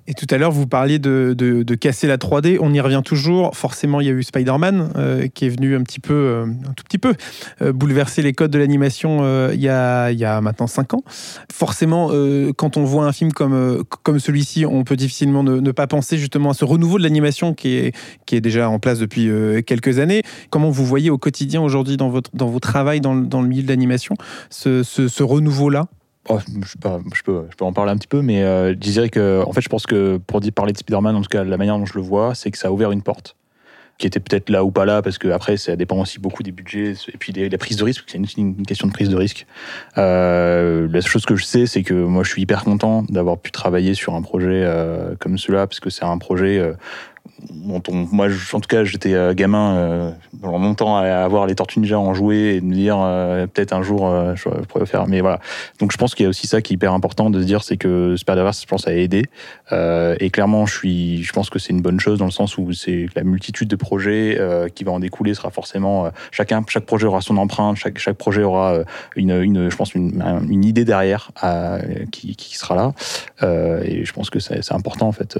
Et 0.08 0.14
tout 0.14 0.26
à 0.30 0.38
l'heure, 0.38 0.52
vous 0.52 0.68
parliez 0.68 1.00
de, 1.00 1.76
casser 1.76 2.08
la 2.08 2.18
3D. 2.18 2.58
On 2.62 2.74
y 2.74 2.80
revient 2.80 3.02
toujours. 3.04 3.56
Forcément, 3.56 4.00
il 4.02 4.08
y 4.08 4.10
a 4.10 4.14
eu 4.14 4.24
Spider-Man 4.24 4.94
euh, 4.96 5.28
qui 5.28 5.46
est 5.46 5.50
venu 5.50 5.76
un 5.76 5.84
petit 5.84 6.00
peu, 6.00 6.14
euh, 6.14 6.46
un 6.46 6.74
tout 6.74 6.84
petit 6.84 6.98
peu, 6.98 7.14
euh, 7.62 7.74
bouleverser 7.74 8.22
les 8.22 8.34
codes 8.34 8.52
de 8.52 8.60
l'animation 8.60 9.50
il, 9.52 9.60
y 9.60 9.68
a, 9.70 10.42
maintenant 10.42 10.68
5 10.68 10.94
ans. 10.94 11.04
Forcément, 11.52 12.12
quand 12.56 12.78
on 12.78 12.84
voit 12.84 13.06
un 13.06 13.12
film 13.12 13.32
comme, 13.34 13.84
comme 14.04 14.20
celui-ci, 14.20 14.66
on 14.66 14.84
peut 14.84 14.96
difficilement 14.96 15.44
ne, 15.44 15.72
pas 15.72 15.88
penser 15.88 16.18
justement 16.18 16.52
à 16.52 16.54
ce 16.54 16.66
renouveau 16.66 16.98
de 16.98 17.04
l'animation 17.04 17.54
qui 17.54 17.76
est, 17.76 17.96
qui 18.26 18.36
est 18.36 18.42
déjà 18.42 18.70
en 18.70 18.80
place 18.80 19.00
depuis 19.00 19.30
quelques 19.66 20.00
années. 20.00 20.24
Comment 20.50 20.70
vous 20.70 20.86
voyez 20.86 21.10
au 21.10 21.18
quotidien 21.18 21.62
aujourd'hui 21.62 21.98
dans, 21.98 22.14
dans 22.34 22.48
vos 22.48 22.60
travails 22.60 23.02
dans, 23.02 23.14
le- 23.14 23.48
milieu 23.48 23.64
de 23.64 23.68
l'animation 23.68 24.16
ce- 24.50 24.84
ce 24.84 25.24
renouveau-là? 25.24 25.88
Oh, 26.28 26.38
je, 26.46 27.24
peux, 27.24 27.46
en 27.62 27.74
parler 27.74 27.92
un 27.92 27.98
petit 27.98 28.08
peu, 28.08 28.22
mais 28.22 28.44
euh, 28.44 28.70
je 28.70 28.76
dirais 28.76 29.10
que, 29.10 29.42
en 29.46 29.52
fait, 29.52 29.62
je 29.62 29.70
pense 29.70 29.86
que 29.86 30.18
pour 30.18 30.42
parler 30.54 30.74
de 30.74 30.78
Spider-Man, 30.78 31.16
en 31.16 31.22
tout 31.22 31.30
cas, 31.30 31.44
la 31.44 31.58
manière 31.58 31.78
dont 31.78 31.86
je 31.86 31.96
le 31.96 32.02
vois, 32.02 32.36
c'est 32.36 32.52
que 32.52 32.58
ça 32.58 32.68
a 32.68 32.72
ouvert 32.72 32.92
une 32.92 33.02
porte 33.02 33.36
qui 34.00 34.08
était 34.08 34.22
peut-être 34.22 34.50
là 34.50 34.64
ou 34.64 34.72
pas 34.72 34.86
là, 34.86 35.02
parce 35.02 35.18
que 35.18 35.28
après, 35.28 35.58
ça 35.58 35.76
dépend 35.76 35.98
aussi 35.98 36.20
beaucoup 36.20 36.42
des 36.42 36.54
budgets 36.54 36.94
et 37.14 37.18
puis 37.18 37.34
des, 37.34 37.50
des 37.50 37.58
prises 37.58 37.76
de 37.76 37.84
risque, 37.84 38.02
parce 38.02 38.14
que 38.14 38.28
c'est 38.28 38.42
une, 38.42 38.66
question 38.66 38.88
de 38.88 38.94
prise 38.94 39.10
de 39.10 39.16
risque. 39.16 39.46
Euh, 39.98 40.88
la 40.90 41.02
chose 41.02 41.26
que 41.26 41.36
je 41.36 41.44
sais, 41.44 41.66
c'est 41.66 41.84
que 41.84 41.94
moi, 41.94 42.24
je 42.24 42.30
suis 42.30 42.42
hyper 42.42 42.64
content 42.64 43.04
d'avoir 43.10 43.38
pu 43.38 43.52
travailler 43.52 43.94
sur 43.94 44.16
un 44.16 44.22
projet 44.22 44.64
euh, 44.64 45.16
comme 45.20 45.38
celui-là, 45.38 45.68
parce 45.68 45.82
que 45.82 45.90
c'est 45.90 46.06
un 46.06 46.18
projet 46.18 46.60
euh, 46.60 46.74
moi, 47.52 48.28
en 48.54 48.60
tout 48.60 48.68
cas, 48.68 48.84
j'étais 48.84 49.14
euh, 49.14 49.34
gamin 49.34 49.76
euh, 49.76 50.12
pendant 50.42 50.60
longtemps 50.60 50.98
à 50.98 51.04
avoir 51.04 51.46
les 51.48 51.56
Tortues 51.56 51.80
Ninja 51.80 52.00
en 52.00 52.14
jouer 52.14 52.56
et 52.56 52.62
de 52.62 52.66
me 52.66 52.74
dire 52.74 52.98
euh, 53.00 53.48
peut-être 53.48 53.74
un 53.74 53.82
jour 53.82 54.08
euh, 54.08 54.36
je, 54.36 54.44
pourrais 54.44 54.82
le 54.82 54.86
faire. 54.86 55.08
Mais 55.08 55.22
voilà. 55.22 55.40
Donc 55.80 55.92
je 55.92 55.98
pense 55.98 56.16
qu'il 56.16 56.24
y 56.24 56.28
a 56.28 56.30
aussi 56.30 56.48
ça 56.48 56.62
qui 56.62 56.74
est 56.74 56.76
hyper 56.76 56.94
important 56.94 57.30
de 57.30 57.42
se 57.42 57.46
dire, 57.46 57.64
c'est 57.64 57.78
que 57.78 58.16
Spider-Verse, 58.18 58.62
je 58.62 58.68
pense, 58.68 58.88
a 58.88 58.94
aidé. 58.94 59.26
Et 59.72 60.30
clairement, 60.32 60.66
je 60.66 60.76
suis, 60.76 61.24
je 61.24 61.34
pense 61.34 61.50
que 61.50 61.60
c'est 61.60 61.72
une 61.72 61.82
bonne 61.82 62.00
chose 62.00 62.20
dans 62.20 62.26
le 62.26 62.32
sens 62.32 62.58
où 62.58 62.74
c'est 62.74 63.08
la 63.16 63.24
multitude 63.24 63.68
de 63.68 63.76
projets 63.76 64.40
qui 64.76 64.84
va 64.84 64.92
en 64.92 65.00
découler 65.00 65.34
sera 65.34 65.52
forcément 65.52 66.10
chacun, 66.32 66.64
chaque 66.68 66.86
projet 66.86 67.06
aura 67.06 67.22
son 67.22 67.38
empreinte, 67.38 67.78
chaque 67.78 68.00
chaque 68.00 68.18
projet 68.18 68.44
aura 68.44 68.80
une, 69.16 69.70
je 69.70 69.76
pense 69.76 69.94
une, 69.94 70.22
un- 70.22 70.46
une 70.48 70.66
idée 70.66 70.86
derrière 70.86 71.32
qui, 72.12 72.36
sera 72.58 72.76
là. 72.76 72.94
Et 73.84 74.06
je 74.06 74.14
pense 74.14 74.30
que 74.30 74.40
c'est 74.40 74.72
important 74.74 75.08
en 75.08 75.12
fait 75.12 75.38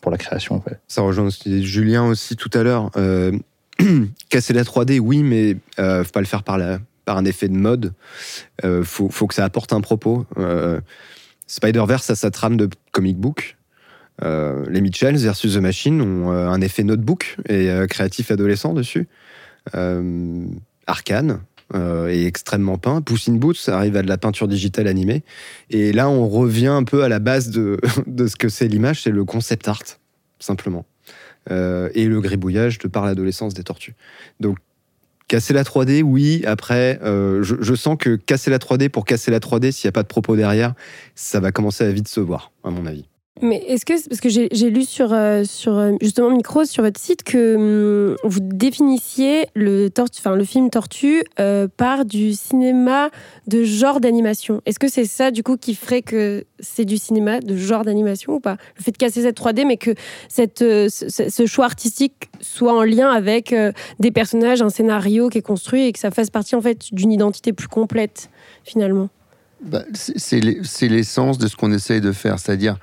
pour 0.00 0.10
la 0.10 0.18
création. 0.18 0.56
En 0.56 0.60
fait. 0.60 0.80
Ça 0.88 1.02
rejoint 1.02 1.26
aussi 1.26 1.64
Julien 1.64 2.04
aussi 2.06 2.36
tout 2.36 2.50
à 2.54 2.62
l'heure. 2.62 2.90
Euh, 2.96 3.32
casser 4.28 4.52
la 4.52 4.64
3D, 4.64 4.98
oui, 4.98 5.22
mais 5.22 5.56
euh, 5.78 6.04
faut 6.04 6.10
pas 6.10 6.20
le 6.20 6.26
faire 6.26 6.42
par, 6.42 6.58
la, 6.58 6.78
par 7.04 7.16
un 7.16 7.24
effet 7.24 7.48
de 7.48 7.56
mode. 7.56 7.92
Euh, 8.64 8.84
faut, 8.84 9.08
faut 9.10 9.26
que 9.26 9.34
ça 9.34 9.44
apporte 9.44 9.72
un 9.72 9.80
propos. 9.80 10.26
Spider-Verse 11.46 12.10
a 12.10 12.14
sa 12.14 12.30
trame 12.30 12.56
de 12.56 12.68
comic 12.92 13.16
book. 13.16 13.56
Les 14.22 14.80
Mitchells 14.80 15.18
versus 15.18 15.54
The 15.54 15.58
Machine 15.58 16.00
ont 16.02 16.30
un 16.30 16.60
effet 16.60 16.82
notebook 16.82 17.36
et 17.48 17.70
créatif 17.88 18.30
adolescent 18.30 18.74
dessus. 18.74 19.08
Arcane 20.86 21.40
euh, 21.74 22.08
est 22.08 22.24
extrêmement 22.24 22.78
peint. 22.78 23.02
Puss 23.02 23.28
in 23.28 23.34
Boots 23.34 23.68
arrive 23.68 23.96
à 23.96 24.02
de 24.02 24.08
la 24.08 24.18
peinture 24.18 24.48
digitale 24.48 24.86
animée. 24.86 25.22
Et 25.70 25.92
là, 25.92 26.08
on 26.08 26.28
revient 26.28 26.68
un 26.68 26.84
peu 26.84 27.02
à 27.02 27.08
la 27.08 27.18
base 27.18 27.50
de, 27.50 27.78
de 28.06 28.26
ce 28.26 28.36
que 28.36 28.48
c'est 28.48 28.68
l'image, 28.68 29.02
c'est 29.02 29.10
le 29.10 29.24
concept 29.24 29.68
art, 29.68 29.82
simplement. 30.38 30.86
Euh, 31.50 31.88
et 31.94 32.06
le 32.06 32.20
gribouillage 32.20 32.78
de 32.78 32.88
par 32.88 33.06
l'adolescence 33.06 33.54
des 33.54 33.64
tortues. 33.64 33.94
Donc, 34.40 34.58
casser 35.28 35.52
la 35.52 35.62
3D, 35.62 36.02
oui. 36.02 36.42
Après, 36.46 36.98
euh, 37.02 37.42
je, 37.42 37.56
je 37.60 37.74
sens 37.74 37.96
que 37.98 38.16
casser 38.16 38.50
la 38.50 38.58
3D 38.58 38.88
pour 38.88 39.04
casser 39.04 39.30
la 39.30 39.38
3D, 39.38 39.70
s'il 39.72 39.86
n'y 39.86 39.90
a 39.90 39.92
pas 39.92 40.02
de 40.02 40.08
propos 40.08 40.36
derrière, 40.36 40.74
ça 41.14 41.40
va 41.40 41.52
commencer 41.52 41.84
à 41.84 41.92
vite 41.92 42.08
se 42.08 42.20
voir, 42.20 42.52
à 42.64 42.70
mon 42.70 42.86
avis. 42.86 43.06
Mais 43.42 43.62
est-ce 43.68 43.84
que, 43.84 44.08
parce 44.08 44.20
que 44.20 44.28
j'ai 44.28 44.70
lu 44.70 44.84
sur, 44.84 45.12
euh, 45.12 45.44
sur 45.44 45.76
euh, 45.76 45.92
justement 46.00 46.30
Micros, 46.30 46.64
sur 46.64 46.82
votre 46.82 47.00
site, 47.00 47.22
que 47.22 47.54
hum, 47.56 48.16
vous 48.24 48.40
définissiez 48.40 49.46
le, 49.54 49.88
tortue, 49.88 50.20
enfin, 50.20 50.34
le 50.34 50.44
film 50.44 50.70
Tortue 50.70 51.22
euh, 51.38 51.68
par 51.76 52.04
du 52.04 52.32
cinéma 52.32 53.10
de 53.46 53.64
genre 53.64 54.00
d'animation. 54.00 54.60
Est-ce 54.66 54.78
que 54.78 54.88
c'est 54.88 55.04
ça, 55.04 55.30
du 55.30 55.42
coup, 55.42 55.56
qui 55.56 55.74
ferait 55.74 56.02
que 56.02 56.44
c'est 56.60 56.84
du 56.84 56.96
cinéma 56.96 57.40
de 57.40 57.56
genre 57.56 57.84
d'animation 57.84 58.34
ou 58.34 58.40
pas? 58.40 58.56
Le 58.76 58.82
fait 58.82 58.92
de 58.92 58.96
casser 58.96 59.22
cette 59.22 59.38
3D, 59.38 59.66
mais 59.66 59.76
que 59.76 59.94
cette, 60.28 60.62
euh, 60.62 60.88
ce, 60.88 61.46
choix 61.46 61.64
artistique 61.64 62.30
soit 62.40 62.76
en 62.76 62.82
lien 62.82 63.10
avec 63.10 63.54
des 64.00 64.10
personnages, 64.10 64.62
un 64.62 64.68
scénario 64.68 65.28
qui 65.28 65.38
est 65.38 65.42
construit 65.42 65.86
et 65.86 65.92
que 65.92 65.98
ça 65.98 66.10
fasse 66.10 66.30
partie, 66.30 66.56
en 66.56 66.60
fait, 66.60 66.92
d'une 66.92 67.12
identité 67.12 67.52
plus 67.52 67.68
complète, 67.68 68.30
finalement? 68.64 69.08
Bah, 69.60 69.82
c'est 69.94 70.40
l'essence 70.40 71.38
de 71.38 71.48
ce 71.48 71.56
qu'on 71.56 71.72
essaye 71.72 72.00
de 72.00 72.12
faire. 72.12 72.38
C'est-à-dire, 72.38 72.78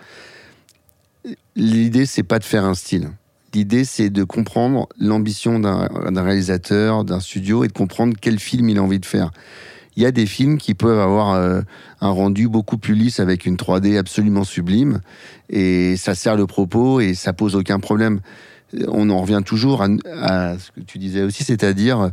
l'idée, 1.56 2.06
c'est 2.06 2.24
pas 2.24 2.40
de 2.40 2.44
faire 2.44 2.66
un 2.66 2.74
style. 2.74 3.10
L'idée, 3.54 3.86
c'est 3.86 4.10
de 4.10 4.24
comprendre 4.24 4.90
l'ambition 5.00 5.60
d'un 5.60 6.22
réalisateur, 6.22 7.06
d'un 7.06 7.20
studio, 7.20 7.64
et 7.64 7.68
de 7.68 7.74
comprendre 7.74 8.16
quel 8.20 8.40
film 8.40 8.70
il 8.70 8.78
a 8.78 8.84
envie 8.84 9.00
de 9.00 9.06
faire. 9.06 9.32
Il 9.96 10.04
y 10.04 10.06
a 10.06 10.12
des 10.12 10.26
films 10.26 10.58
qui 10.58 10.74
peuvent 10.74 11.00
avoir 11.00 11.34
euh, 11.34 11.62
un 12.02 12.10
rendu 12.10 12.50
beaucoup 12.50 12.78
plus 12.78 12.96
lisse 12.96 13.22
avec 13.22 13.46
une 13.46 13.56
3D 13.56 13.98
absolument 13.98 14.44
sublime, 14.44 15.00
et 15.50 15.96
ça 15.96 16.16
sert 16.16 16.36
le 16.36 16.48
propos 16.48 17.00
et 17.00 17.14
ça 17.14 17.32
pose 17.32 17.56
aucun 17.56 17.80
problème. 17.80 18.20
On 18.90 19.10
en 19.10 19.22
revient 19.22 19.42
toujours 19.46 19.82
à, 19.82 19.88
à 20.22 20.60
ce 20.60 20.72
que 20.72 20.82
tu 20.82 20.98
disais 20.98 21.22
aussi, 21.22 21.46
c'est-à-dire 21.46 22.12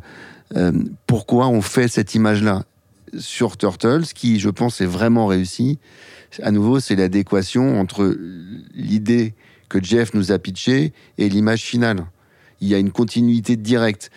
euh, 0.57 0.73
pourquoi 1.07 1.49
on 1.49 1.61
fait 1.61 1.89
cette 1.89 2.15
image-là 2.15 2.63
sur 3.19 3.57
Turtles, 3.57 4.05
qui, 4.15 4.39
je 4.39 4.49
pense, 4.49 4.81
est 4.81 4.87
vraiment 4.87 5.27
réussi. 5.27 5.79
À 6.41 6.51
nouveau, 6.51 6.81
c'est 6.81 6.97
l'adéquation 6.97 7.79
entre 7.79 8.17
l'idée 8.75 9.35
que 9.69 9.83
Jeff 9.83 10.15
nous 10.15 10.33
a 10.33 10.39
pitchée 10.39 10.93
et 11.19 11.29
l'image 11.29 11.63
finale. 11.63 12.07
Il 12.61 12.69
y 12.69 12.75
a 12.75 12.79
une 12.79 12.91
continuité 12.93 13.57
directe. 13.57 14.11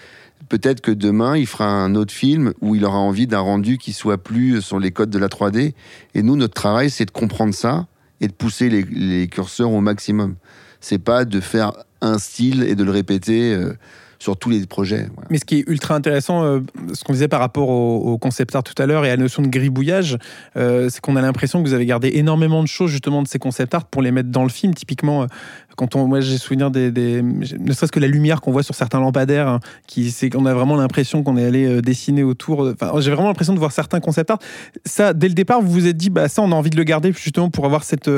Peut-être 0.50 0.82
que 0.82 0.92
demain, 0.92 1.36
il 1.36 1.48
fera 1.48 1.66
un 1.66 1.96
autre 1.96 2.14
film 2.14 2.54
où 2.62 2.76
il 2.76 2.86
aura 2.86 3.00
envie 3.00 3.26
d'un 3.26 3.40
rendu 3.40 3.78
qui 3.78 3.94
soit 3.94 4.22
plus 4.22 4.62
sur 4.62 4.80
les 4.80 4.92
codes 4.92 5.10
de 5.10 5.18
la 5.18 5.28
3D. 5.28 5.74
Et 6.14 6.22
nous, 6.22 6.36
notre 6.36 6.54
travail, 6.54 6.90
c'est 6.90 7.06
de 7.06 7.12
comprendre 7.12 7.54
ça 7.54 7.88
et 8.22 8.28
de 8.28 8.34
pousser 8.34 8.70
les, 8.70 9.28
curseurs 9.28 9.72
au 9.72 9.82
maximum. 9.82 10.36
C'est 10.80 11.00
pas 11.00 11.26
de 11.26 11.40
faire 11.40 11.74
un 12.02 12.20
style 12.20 12.64
et 12.64 12.76
de 12.76 12.84
le 12.84 12.92
répéter 12.92 13.54
euh, 13.54 13.74
sur 14.20 14.38
tous 14.38 14.50
les 14.50 14.66
projets. 14.66 15.08
Mais 15.30 15.38
ce 15.38 15.46
qui 15.46 15.60
est 15.60 15.64
ultra 15.68 15.96
intéressant, 15.96 16.44
euh, 16.44 16.60
ce 16.94 17.04
qu'on 17.04 17.14
disait 17.14 17.28
par 17.28 17.40
rapport 17.40 17.70
au, 17.70 18.18
concept 18.18 18.56
art 18.56 18.64
tout 18.64 18.82
à 18.82 18.86
l'heure 18.86 19.06
et 19.06 19.10
à 19.10 19.16
la 19.16 19.22
notion 19.22 19.42
de 19.42 19.48
gribouillage, 19.48 20.18
euh, 20.56 20.90
c'est 20.90 21.02
qu'on 21.02 21.16
a 21.16 21.22
l'impression 21.22 21.62
que 21.62 21.68
vous 21.68 21.74
avez 21.74 21.86
gardé 21.86 22.12
énormément 22.14 22.64
de 22.64 22.68
choses 22.68 22.92
justement 22.92 23.22
de 23.22 23.28
ces 23.28 23.40
concept 23.40 23.76
art 23.76 23.86
pour 23.86 24.02
les 24.02 24.12
mettre 24.12 24.30
dans 24.30 24.44
le 24.44 24.50
film. 24.50 24.74
Typiquement, 24.74 25.24
euh, 25.24 25.28
quand 25.76 25.96
on, 25.96 26.08
moi 26.08 26.22
j'ai 26.22 26.38
souvenir 26.38 26.72
des, 26.72 26.92
ne 27.22 27.74
serait-ce 27.74 27.92
que 27.92 28.00
la 28.00 28.08
lumière 28.08 28.42
qu'on 28.42 28.52
voit 28.52 28.64
sur 28.64 28.76
certains 28.76 29.00
lampadaires, 29.00 29.48
hein, 29.48 29.60
qui 29.88 30.12
c'est 30.12 30.30
qu'on 30.30 30.46
a 30.46 30.54
vraiment 30.54 30.78
l'impression 30.78 31.24
qu'on 31.24 31.38
est 31.38 31.46
allé 31.46 31.82
dessiner 31.82 32.24
autour. 32.24 32.62
Enfin, 32.62 32.92
j'ai 33.02 33.12
vraiment 33.12 33.28
l'impression 33.28 33.54
de 33.54 33.60
voir 33.60 33.72
certains 33.72 34.00
concept 34.00 34.32
art. 34.32 34.40
Ça, 34.86 35.14
dès 35.14 35.28
le 35.28 35.34
départ, 35.34 35.62
vous 35.62 35.72
vous 35.72 35.88
êtes 35.88 35.98
dit, 35.98 36.10
bah 36.10 36.30
ça, 36.30 36.42
on 36.42 36.52
a 36.52 36.56
envie 36.56 36.70
de 36.70 36.78
le 36.78 36.84
garder 36.84 37.12
justement 37.12 37.50
pour 37.50 37.66
avoir 37.66 37.84
cette 37.84 38.10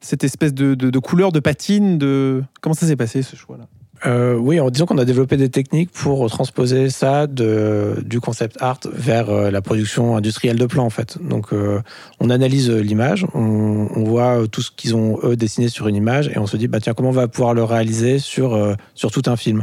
cette 0.00 0.24
espèce 0.24 0.54
de, 0.54 0.74
de, 0.74 0.90
de 0.90 0.98
couleur, 0.98 1.32
de 1.32 1.40
patine, 1.40 1.98
de 1.98 2.42
comment 2.60 2.74
ça 2.74 2.86
s'est 2.86 2.96
passé 2.96 3.22
ce 3.22 3.36
choix-là? 3.36 3.66
Euh, 4.04 4.34
oui, 4.34 4.60
en 4.60 4.68
disant 4.70 4.84
qu'on 4.86 4.98
a 4.98 5.04
développé 5.04 5.36
des 5.36 5.48
techniques 5.48 5.90
pour 5.90 6.28
transposer 6.28 6.90
ça 6.90 7.26
du 7.26 8.20
concept 8.20 8.60
art 8.60 8.80
vers 8.92 9.30
euh, 9.30 9.50
la 9.50 9.62
production 9.62 10.16
industrielle 10.16 10.58
de 10.58 10.66
plans, 10.66 10.84
en 10.84 10.90
fait. 10.90 11.16
Donc, 11.22 11.52
euh, 11.52 11.80
on 12.20 12.28
analyse 12.28 12.70
l'image, 12.70 13.26
on, 13.34 14.04
voit 14.04 14.46
tout 14.50 14.62
ce 14.62 14.70
qu'ils 14.70 14.94
ont, 14.94 15.18
eux, 15.24 15.36
dessiné 15.36 15.68
sur 15.68 15.88
une 15.88 15.96
image, 15.96 16.28
et 16.28 16.38
on 16.38 16.46
se 16.46 16.56
dit, 16.56 16.68
bah, 16.68 16.80
tiens, 16.80 16.94
comment 16.94 17.08
on 17.08 17.12
va 17.12 17.28
pouvoir 17.28 17.54
le 17.54 17.64
réaliser 17.64 18.18
sur, 18.18 18.76
sur 18.94 19.10
tout 19.10 19.22
un 19.26 19.36
film? 19.36 19.62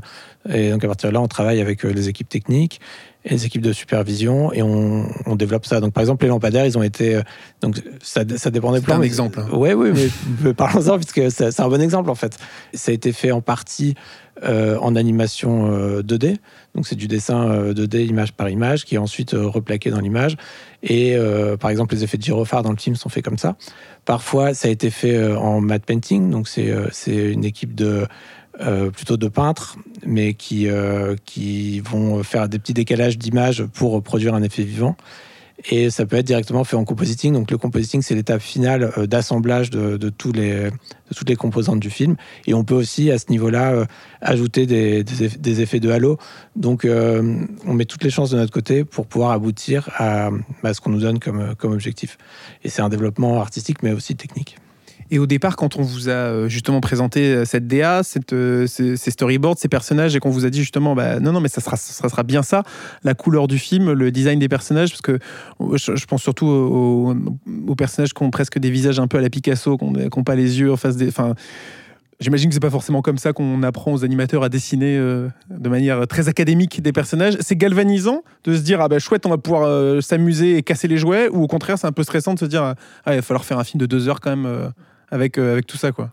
Et 0.49 0.71
donc, 0.71 0.83
à 0.83 0.87
partir 0.87 1.09
de 1.09 1.13
là, 1.13 1.21
on 1.21 1.27
travaille 1.27 1.61
avec 1.61 1.83
les 1.83 2.09
équipes 2.09 2.27
techniques, 2.27 2.81
et 3.25 3.29
les 3.29 3.45
équipes 3.45 3.61
de 3.61 3.73
supervision 3.73 4.51
et 4.51 4.61
on, 4.61 5.07
on 5.25 5.35
développe 5.35 5.65
ça. 5.65 5.79
Donc 5.79 5.93
par 5.93 6.01
exemple 6.01 6.23
les 6.23 6.29
lampadaires, 6.29 6.65
ils 6.65 6.77
ont 6.77 6.83
été 6.83 7.15
euh, 7.15 7.21
donc 7.61 7.81
ça, 8.01 8.23
ça 8.37 8.51
dépend 8.51 8.71
des 8.71 8.81
C'est 8.81 8.91
un 8.91 9.01
exemple, 9.01 9.39
hein. 9.39 9.47
Ouais, 9.55 9.73
oui, 9.73 9.91
mais, 9.93 10.09
mais 10.43 10.53
parlons-en 10.53 10.97
puisque 10.97 11.31
c'est 11.31 11.59
un 11.59 11.69
bon 11.69 11.81
exemple 11.81 12.09
en 12.09 12.15
fait. 12.15 12.37
Ça 12.73 12.91
a 12.91 12.93
été 12.93 13.11
fait 13.11 13.31
en 13.31 13.41
partie 13.41 13.95
euh, 14.43 14.77
en 14.79 14.95
animation 14.95 15.71
euh, 15.71 16.01
2D. 16.01 16.37
Donc 16.75 16.87
c'est 16.87 16.95
du 16.95 17.07
dessin 17.07 17.49
euh, 17.49 17.73
2D 17.73 18.05
image 18.07 18.33
par 18.33 18.49
image 18.49 18.83
qui 18.83 18.95
est 18.95 18.99
ensuite 18.99 19.33
euh, 19.35 19.47
replaqué 19.47 19.89
dans 19.91 19.99
l'image. 19.99 20.37
Et 20.81 21.15
euh, 21.15 21.55
par 21.55 21.69
exemple 21.69 21.93
les 21.93 22.03
effets 22.03 22.17
de 22.17 22.23
gyrophare 22.23 22.63
dans 22.63 22.71
le 22.71 22.77
film 22.77 22.95
sont 22.95 23.09
faits 23.09 23.23
comme 23.23 23.37
ça. 23.37 23.55
Parfois 24.05 24.53
ça 24.53 24.67
a 24.67 24.71
été 24.71 24.89
fait 24.89 25.15
euh, 25.15 25.37
en 25.37 25.61
matte 25.61 25.85
painting. 25.85 26.29
Donc 26.29 26.47
c'est 26.47 26.71
euh, 26.71 26.87
c'est 26.91 27.31
une 27.31 27.45
équipe 27.45 27.75
de 27.75 28.05
euh, 28.61 28.91
plutôt 28.91 29.17
de 29.17 29.27
peintres, 29.27 29.77
mais 30.05 30.33
qui, 30.33 30.67
euh, 30.67 31.15
qui 31.25 31.79
vont 31.79 32.23
faire 32.23 32.47
des 32.49 32.59
petits 32.59 32.73
décalages 32.73 33.17
d'images 33.17 33.63
pour 33.73 34.01
produire 34.03 34.33
un 34.35 34.43
effet 34.43 34.63
vivant. 34.63 34.95
Et 35.69 35.91
ça 35.91 36.05
peut 36.05 36.17
être 36.17 36.25
directement 36.25 36.63
fait 36.63 36.75
en 36.75 36.83
compositing. 36.83 37.33
Donc 37.33 37.49
le 37.49 37.57
compositing, 37.57 38.01
c'est 38.01 38.15
l'étape 38.15 38.41
finale 38.41 38.91
euh, 38.97 39.05
d'assemblage 39.05 39.69
de, 39.69 39.97
de 39.97 40.11
les, 40.33 40.63
de 40.63 41.15
toutes 41.15 41.29
les 41.29 41.35
composantes 41.35 41.79
du 41.79 41.89
film. 41.89 42.15
Et 42.47 42.53
on 42.53 42.63
peut 42.63 42.73
aussi, 42.73 43.11
à 43.11 43.17
ce 43.17 43.25
niveau-là, 43.29 43.85
ajouter 44.19 44.65
des, 44.65 45.03
des 45.03 45.27
eff- 45.27 45.39
des 45.39 45.61
effets 45.61 45.79
de 45.79 45.89
halo. 45.89 46.17
Donc 46.55 46.85
on 46.85 47.73
met 47.73 47.85
toutes 47.85 48.03
les 48.03 48.09
chances 48.09 48.31
de 48.31 48.37
notre 48.37 48.51
côté 48.51 48.83
pour 48.83 49.05
pouvoir 49.05 49.31
aboutir 49.31 49.89
à, 49.95 50.31
à 50.63 50.73
ce 50.73 50.81
qu'on 50.81 50.89
nous 50.89 51.01
donne 51.01 51.19
comme, 51.19 51.55
comme 51.55 51.71
objectif. 51.71 52.17
Et 52.63 52.69
c'est 52.69 52.81
un 52.81 52.89
développement 52.89 53.39
artistique, 53.39 53.83
mais 53.83 53.93
aussi 53.93 54.15
technique. 54.15 54.57
Et 55.11 55.19
au 55.19 55.25
départ, 55.25 55.55
quand 55.55 55.77
on 55.77 55.81
vous 55.81 56.09
a 56.09 56.11
euh, 56.11 56.47
justement 56.47 56.81
présenté 56.81 57.33
euh, 57.33 57.45
cette 57.45 57.67
DA, 57.67 58.01
euh, 58.31 58.67
ces, 58.67 59.11
storyboards, 59.11 59.57
ces 59.57 59.67
personnages, 59.67 60.15
et 60.15 60.19
qu'on 60.19 60.29
vous 60.29 60.45
a 60.45 60.49
dit 60.49 60.59
justement, 60.59 60.95
bah, 60.95 61.19
non, 61.19 61.31
non, 61.31 61.39
mais 61.39 61.49
ça 61.49 61.61
sera, 61.61 62.23
bien 62.23 62.43
ça, 62.43 62.63
la 63.03 63.13
couleur 63.13 63.47
du 63.47 63.57
film, 63.57 63.91
le 63.91 64.11
design 64.11 64.39
des 64.39 64.49
personnages, 64.49 64.89
parce 64.89 65.01
que 65.01 65.19
je, 65.59 66.05
pense 66.05 66.21
surtout 66.21 66.47
aux, 66.47 67.75
personnages 67.75 68.13
qui 68.13 68.23
ont 68.23 68.31
presque 68.31 68.59
des 68.59 68.71
visages 68.71 68.99
un 68.99 69.07
peu 69.07 69.17
à 69.17 69.21
la 69.21 69.29
Picasso, 69.29 69.77
qui 69.77 69.85
n'ont 69.85 70.23
pas 70.23 70.35
les 70.35 70.59
yeux 70.59 70.71
en 70.71 70.77
face 70.77 70.95
des. 70.95 71.07
Enfin, 71.07 71.33
J'imagine 72.19 72.49
que 72.49 72.53
c'est 72.53 72.61
pas 72.61 72.69
forcément 72.69 73.01
comme 73.01 73.17
ça 73.17 73.33
qu'on 73.33 73.63
apprend 73.63 73.91
aux 73.91 74.05
animateurs 74.05 74.43
à 74.43 74.49
dessiner 74.49 74.97
de 74.97 75.69
manière 75.69 76.07
très 76.07 76.29
académique 76.29 76.81
des 76.81 76.93
personnages. 76.93 77.35
C'est 77.41 77.57
galvanisant 77.57 78.21
de 78.45 78.55
se 78.55 78.61
dire 78.61 78.79
ah 78.79 78.87
bah 78.87 78.99
chouette 78.99 79.25
on 79.25 79.29
va 79.29 79.37
pouvoir 79.37 80.01
s'amuser 80.01 80.55
et 80.55 80.63
casser 80.63 80.87
les 80.87 80.95
jouets 80.95 81.27
ou 81.27 81.41
au 81.43 81.47
contraire 81.47 81.77
c'est 81.77 81.87
un 81.87 81.91
peu 81.91 82.03
stressant 82.03 82.35
de 82.35 82.39
se 82.39 82.45
dire 82.45 82.63
ah 82.63 83.13
il 83.13 83.15
va 83.15 83.21
falloir 83.23 83.43
faire 83.43 83.59
un 83.59 83.65
film 83.65 83.81
de 83.81 83.87
deux 83.87 84.07
heures 84.07 84.21
quand 84.21 84.29
même 84.29 84.71
avec, 85.13 85.37
euh, 85.37 85.53
avec 85.53 85.67
tout 85.67 85.77
ça 85.77 85.91
quoi. 85.91 86.09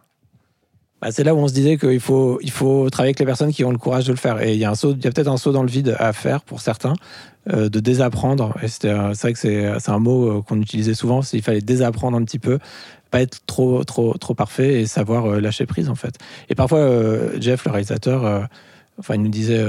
Bah, 1.01 1.11
c'est 1.11 1.25
là 1.25 1.35
où 1.35 1.39
on 1.39 1.49
se 1.49 1.55
disait 1.55 1.79
qu'il 1.79 2.01
faut, 2.01 2.39
il 2.43 2.51
faut 2.51 2.91
travailler 2.91 3.09
avec 3.09 3.21
les 3.21 3.27
personnes 3.27 3.53
qui 3.53 3.65
ont 3.65 3.71
le 3.71 3.79
courage 3.79 4.05
de 4.05 4.13
le 4.13 4.19
faire. 4.19 4.43
Et 4.43 4.53
il 4.53 4.59
y 4.59 4.67
a, 4.67 4.75
il 4.85 5.07
a 5.07 5.11
peut-être 5.11 5.29
un 5.29 5.39
saut 5.39 5.51
dans 5.51 5.63
le 5.63 5.71
vide 5.71 5.97
à 5.99 6.13
faire 6.13 6.43
pour 6.43 6.61
certains, 6.61 6.93
euh, 7.51 7.71
de 7.71 7.81
désapprendre. 7.81 8.55
Et 8.63 8.67
euh, 8.87 9.15
c'est 9.15 9.23
vrai 9.23 9.33
que 9.33 9.39
c'est, 9.39 9.91
un 9.91 9.99
mot 9.99 10.43
qu'on 10.43 10.61
utilisait 10.61 10.93
souvent, 10.93 11.23
qu'il 11.23 11.41
fallait 11.41 11.63
désapprendre 11.63 12.19
un 12.19 12.25
petit 12.25 12.39
peu, 12.39 12.59
pas 13.11 13.23
être 13.23 13.41
trop, 13.47 13.83
trop, 13.85 14.13
trop 14.19 14.35
parfait 14.35 14.83
et 14.83 14.87
savoir 14.87 15.41
lâcher 15.41 15.65
prise 15.65 15.89
en 15.89 15.95
fait. 15.95 16.19
Et 16.51 16.55
parfois, 16.55 16.87
Jeff, 17.41 17.65
le 17.65 17.71
réalisateur, 17.71 18.49
enfin, 18.99 19.15
il 19.15 19.23
nous 19.23 19.31
disait 19.31 19.65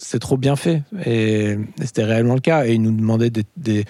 c'est 0.00 0.18
trop 0.18 0.36
bien 0.36 0.56
fait. 0.56 0.82
Et, 1.04 1.58
c'était 1.82 2.04
réellement 2.04 2.34
le 2.34 2.40
cas. 2.40 2.66
Et 2.66 2.74
il 2.74 2.82
nous 2.82 2.92
demandait 2.92 3.30
des, 3.30 3.84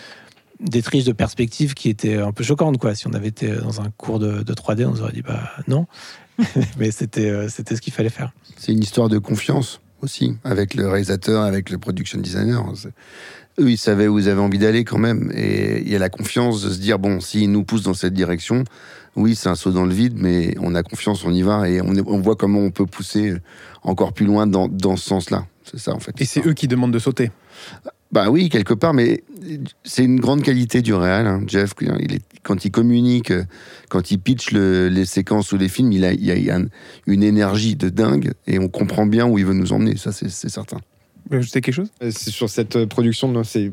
des 0.60 0.82
triches 0.82 1.04
de 1.04 1.12
perspective 1.12 1.74
qui 1.74 1.88
étaient 1.88 2.16
un 2.18 2.32
peu 2.32 2.42
choquantes. 2.44 2.78
Quoi. 2.78 2.94
Si 2.94 3.06
on 3.06 3.12
avait 3.12 3.28
été 3.28 3.50
dans 3.52 3.80
un 3.80 3.90
cours 3.96 4.18
de, 4.18 4.42
de 4.42 4.54
3D, 4.54 4.84
on 4.86 4.90
nous 4.92 5.02
aurait 5.02 5.12
dit 5.12 5.22
bah 5.22 5.50
non. 5.68 5.86
Mais 6.78 6.90
c'était, 6.90 7.30
euh, 7.30 7.48
c'était 7.48 7.76
ce 7.76 7.80
qu'il 7.80 7.92
fallait 7.92 8.08
faire. 8.10 8.32
C'est 8.56 8.72
une 8.72 8.82
histoire 8.82 9.08
de 9.08 9.18
confiance 9.18 9.80
aussi, 10.02 10.36
avec 10.44 10.74
le 10.74 10.88
réalisateur, 10.88 11.42
avec 11.42 11.70
le 11.70 11.78
production 11.78 12.18
designer. 12.20 12.64
Eux, 13.60 13.70
ils 13.70 13.76
savaient 13.78 14.06
où 14.06 14.20
ils 14.20 14.28
avaient 14.28 14.40
envie 14.40 14.58
d'aller 14.58 14.84
quand 14.84 14.98
même. 14.98 15.32
Et 15.34 15.80
il 15.82 15.88
y 15.88 15.96
a 15.96 15.98
la 15.98 16.08
confiance 16.10 16.62
de 16.62 16.70
se 16.70 16.78
dire, 16.78 17.00
bon, 17.00 17.18
s'ils 17.20 17.50
nous 17.50 17.64
poussent 17.64 17.82
dans 17.82 17.94
cette 17.94 18.14
direction, 18.14 18.62
oui, 19.16 19.34
c'est 19.34 19.48
un 19.48 19.56
saut 19.56 19.72
dans 19.72 19.84
le 19.84 19.92
vide, 19.92 20.14
mais 20.16 20.54
on 20.60 20.76
a 20.76 20.84
confiance, 20.84 21.24
on 21.24 21.32
y 21.34 21.42
va, 21.42 21.68
et 21.68 21.80
on, 21.80 21.92
est- 21.96 22.04
on 22.06 22.20
voit 22.20 22.36
comment 22.36 22.60
on 22.60 22.70
peut 22.70 22.86
pousser 22.86 23.34
encore 23.82 24.12
plus 24.12 24.26
loin 24.26 24.46
dans, 24.46 24.68
dans 24.68 24.96
ce 24.96 25.08
sens-là. 25.08 25.46
C'est 25.64 25.80
ça, 25.80 25.92
en 25.92 25.98
fait. 25.98 26.12
Et 26.20 26.24
c'est 26.24 26.46
eux 26.46 26.52
qui 26.54 26.68
demandent 26.68 26.92
de 26.92 27.00
sauter. 27.00 27.32
Bah 28.10 28.30
oui, 28.30 28.48
quelque 28.48 28.72
part, 28.74 28.94
mais 28.94 29.22
c'est 29.84 30.02
une 30.04 30.18
grande 30.18 30.42
qualité 30.42 30.80
du 30.80 30.94
réal. 30.94 31.26
hein. 31.26 31.42
Jeff, 31.46 31.72
il 31.80 32.14
est, 32.14 32.22
quand 32.42 32.64
il 32.64 32.70
communique, 32.70 33.32
quand 33.90 34.10
il 34.10 34.18
pitch 34.18 34.52
le- 34.52 34.88
les 34.88 35.04
séquences 35.04 35.52
ou 35.52 35.58
les 35.58 35.68
films, 35.68 35.92
il 35.92 36.04
a, 36.06 36.12
il 36.12 36.50
a- 36.50 36.56
un- 36.56 36.66
une 37.06 37.22
énergie 37.22 37.76
de 37.76 37.90
dingue 37.90 38.32
et 38.46 38.58
on 38.58 38.68
comprend 38.68 39.04
bien 39.04 39.26
où 39.26 39.36
il 39.38 39.44
veut 39.44 39.52
nous 39.52 39.72
emmener. 39.74 39.96
Ça, 39.98 40.12
c'est 40.12 40.30
certain. 40.30 40.78
Ajouter 41.30 41.60
quelque 41.60 41.74
chose? 41.74 41.90
Euh, 42.02 42.10
c'est 42.10 42.30
Sur 42.30 42.48
cette 42.48 42.76
euh, 42.76 42.86
production, 42.86 43.28
non, 43.28 43.44
c'est 43.44 43.70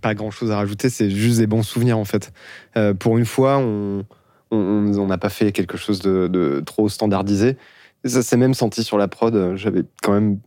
pas 0.00 0.14
grand 0.14 0.30
chose 0.30 0.50
à 0.50 0.56
rajouter, 0.56 0.88
c'est 0.88 1.10
juste 1.10 1.38
des 1.38 1.46
bons 1.46 1.62
souvenirs 1.62 1.98
en 1.98 2.06
fait. 2.06 2.32
Euh, 2.78 2.94
pour 2.94 3.18
une 3.18 3.26
fois, 3.26 3.58
on 3.58 4.04
on- 4.52 4.94
on 4.96 5.06
n'a 5.08 5.18
pas 5.18 5.28
fait 5.28 5.50
quelque 5.52 5.76
chose 5.76 6.00
de, 6.00 6.28
de 6.28 6.62
trop 6.64 6.88
standardisé. 6.88 7.56
Et 8.04 8.08
ça 8.08 8.22
s'est 8.22 8.36
même 8.36 8.54
senti 8.54 8.84
sur 8.84 8.96
la 8.96 9.08
prod. 9.08 9.56
J'avais 9.56 9.82
quand 10.02 10.12
même 10.12 10.38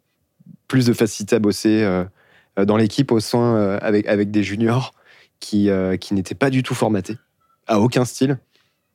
plus 0.70 0.86
de 0.86 0.94
facilité 0.94 1.36
à 1.36 1.40
bosser 1.40 1.84
euh, 1.84 2.06
dans 2.58 2.78
l'équipe 2.78 3.12
au 3.12 3.20
sein 3.20 3.56
euh, 3.56 3.80
avec, 3.82 4.08
avec 4.08 4.32
des 4.32 4.43
juniors 4.43 4.93
qui, 5.39 5.70
euh, 5.70 5.97
qui 5.97 6.14
n'étaient 6.14 6.36
pas 6.36 6.50
du 6.50 6.64
tout 6.64 6.76
formatés, 6.76 7.18
à 7.68 7.80
aucun 7.80 8.06
style. 8.06 8.38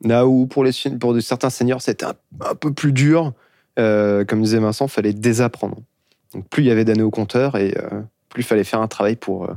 Là 0.03 0.27
où 0.27 0.45
pour, 0.45 0.63
les, 0.63 0.71
pour 0.99 1.19
certains 1.21 1.49
seniors, 1.49 1.81
c'était 1.81 2.05
un, 2.05 2.15
un 2.41 2.55
peu 2.55 2.73
plus 2.73 2.91
dur. 2.91 3.33
Euh, 3.77 4.23
comme 4.23 4.41
disait 4.41 4.59
Vincent, 4.59 4.87
fallait 4.87 5.13
désapprendre. 5.13 5.77
Donc 6.33 6.47
plus 6.49 6.63
il 6.63 6.67
y 6.67 6.71
avait 6.71 6.85
d'années 6.85 7.01
au 7.01 7.11
compteur 7.11 7.55
et 7.57 7.75
euh, 7.77 8.01
plus 8.29 8.41
il 8.43 8.45
fallait 8.45 8.63
faire 8.63 8.81
un 8.81 8.87
travail 8.87 9.15
pour, 9.15 9.49
euh, 9.49 9.53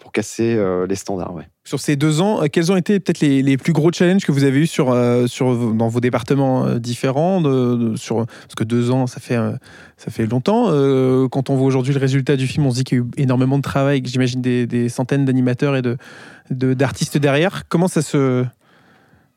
pour 0.00 0.12
casser 0.12 0.54
euh, 0.56 0.86
les 0.86 0.94
standards. 0.96 1.34
Ouais. 1.34 1.44
Sur 1.64 1.78
ces 1.78 1.94
deux 1.94 2.20
ans, 2.20 2.42
euh, 2.42 2.46
quels 2.50 2.72
ont 2.72 2.76
été 2.76 2.98
peut-être 2.98 3.20
les, 3.20 3.42
les 3.42 3.56
plus 3.58 3.72
gros 3.72 3.92
challenges 3.92 4.24
que 4.24 4.32
vous 4.32 4.44
avez 4.44 4.58
eu 4.60 4.66
sur, 4.66 4.90
euh, 4.90 5.26
sur, 5.26 5.74
dans 5.74 5.88
vos 5.88 6.00
départements 6.00 6.74
différents 6.76 7.40
de, 7.40 7.76
de- 7.76 7.96
sur, 7.96 8.24
Parce 8.26 8.54
que 8.56 8.64
deux 8.64 8.90
ans, 8.90 9.06
ça 9.06 9.20
fait, 9.20 9.36
euh, 9.36 9.52
ça 9.98 10.10
fait 10.10 10.26
longtemps. 10.26 10.66
Euh, 10.70 11.28
quand 11.28 11.50
on 11.50 11.56
voit 11.56 11.66
aujourd'hui 11.66 11.92
le 11.92 12.00
résultat 12.00 12.36
du 12.36 12.46
film, 12.46 12.66
on 12.66 12.70
se 12.70 12.76
dit 12.76 12.84
qu'il 12.84 12.98
y 12.98 13.00
a 13.00 13.04
eu 13.04 13.08
énormément 13.22 13.58
de 13.58 13.62
travail, 13.62 14.02
que 14.02 14.08
j'imagine 14.08 14.40
des, 14.40 14.66
des 14.66 14.88
centaines 14.88 15.24
d'animateurs 15.26 15.76
et 15.76 15.82
de, 15.82 15.98
de- 16.50 16.72
d'artistes 16.74 17.18
derrière. 17.18 17.64
Comment 17.68 17.88
ça 17.88 18.00
se... 18.02 18.44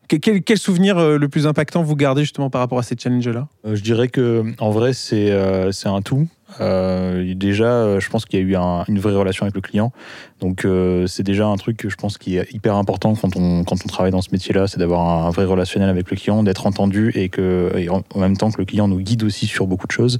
Que- 0.07 0.17
Quel, 0.17 0.43
quel 0.43 0.57
souvenir 0.57 0.97
le 1.17 1.29
plus 1.29 1.47
impactant 1.47 1.81
vous 1.83 1.95
gardez 1.95 2.21
justement 2.23 2.49
par 2.49 2.59
rapport 2.61 2.77
à 2.79 2.83
ces 2.83 2.95
challenges-là? 2.97 3.47
Euh, 3.65 3.75
je 3.75 3.81
dirais 3.81 4.09
que 4.09 4.43
en 4.59 4.69
vrai 4.69 4.91
c'est 4.93 5.31
euh, 5.31 5.71
c'est 5.71 5.87
un 5.87 6.01
tout. 6.01 6.27
Euh, 6.61 7.33
déjà, 7.35 7.65
euh, 7.65 7.99
je 7.99 8.09
pense 8.09 8.25
qu'il 8.25 8.39
y 8.39 8.43
a 8.43 8.45
eu 8.45 8.55
un- 8.55 8.83
une 8.87 8.99
vraie 8.99 9.15
relation 9.15 9.43
avec 9.43 9.55
le 9.55 9.61
client. 9.61 9.91
Donc 10.39 10.65
euh, 10.65 11.07
c'est 11.07 11.23
déjà 11.23 11.47
un 11.47 11.55
truc 11.55 11.77
que 11.77 11.89
je 11.89 11.95
pense 11.95 12.17
qui 12.17 12.37
est 12.37 12.51
hyper 12.53 12.75
important 12.75 13.15
quand 13.15 13.35
on 13.37 13.63
quand 13.63 13.77
on 13.83 13.87
travaille 13.87 14.11
dans 14.11 14.21
ce 14.21 14.29
métier-là, 14.31 14.67
c'est 14.67 14.77
d'avoir 14.77 15.25
un, 15.25 15.29
vrai 15.29 15.45
relationnel 15.45 15.89
avec 15.89 16.09
le 16.11 16.17
client, 16.17 16.43
d'être 16.43 16.67
entendu 16.67 17.11
et 17.15 17.29
que 17.29 17.71
et 17.77 17.89
en, 17.89 18.03
même 18.17 18.35
temps 18.35 18.51
que 18.51 18.57
le 18.57 18.65
client 18.65 18.87
nous 18.89 18.99
guide 18.99 19.23
aussi 19.23 19.47
sur 19.47 19.67
beaucoup 19.67 19.87
de 19.87 19.93
choses. 19.93 20.17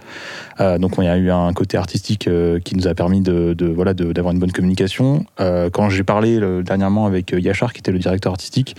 Euh, 0.62 0.78
donc 0.78 0.94
il 0.98 1.04
y 1.04 1.08
a 1.08 1.18
eu 1.18 1.30
un 1.30 1.52
côté 1.54 1.78
artistique 1.78 2.28
euh, 2.28 2.60
qui 2.60 2.76
nous 2.76 2.88
a 2.88 2.94
permis 2.94 3.20
de, 3.20 3.54
de 3.54 3.66
voilà 3.68 3.94
d'avoir 3.94 4.34
une 4.34 4.40
bonne 4.40 4.52
communication. 4.54 5.26
Euh, 5.42 5.70
quand 5.70 5.90
j'ai 5.90 6.04
parlé 6.04 6.40
euh, 6.40 6.62
dernièrement 6.64 7.06
avec 7.06 7.32
Yachar 7.38 7.74
qui 7.74 7.80
était 7.80 7.92
le 7.92 8.00
directeur 8.00 8.32
artistique, 8.32 8.76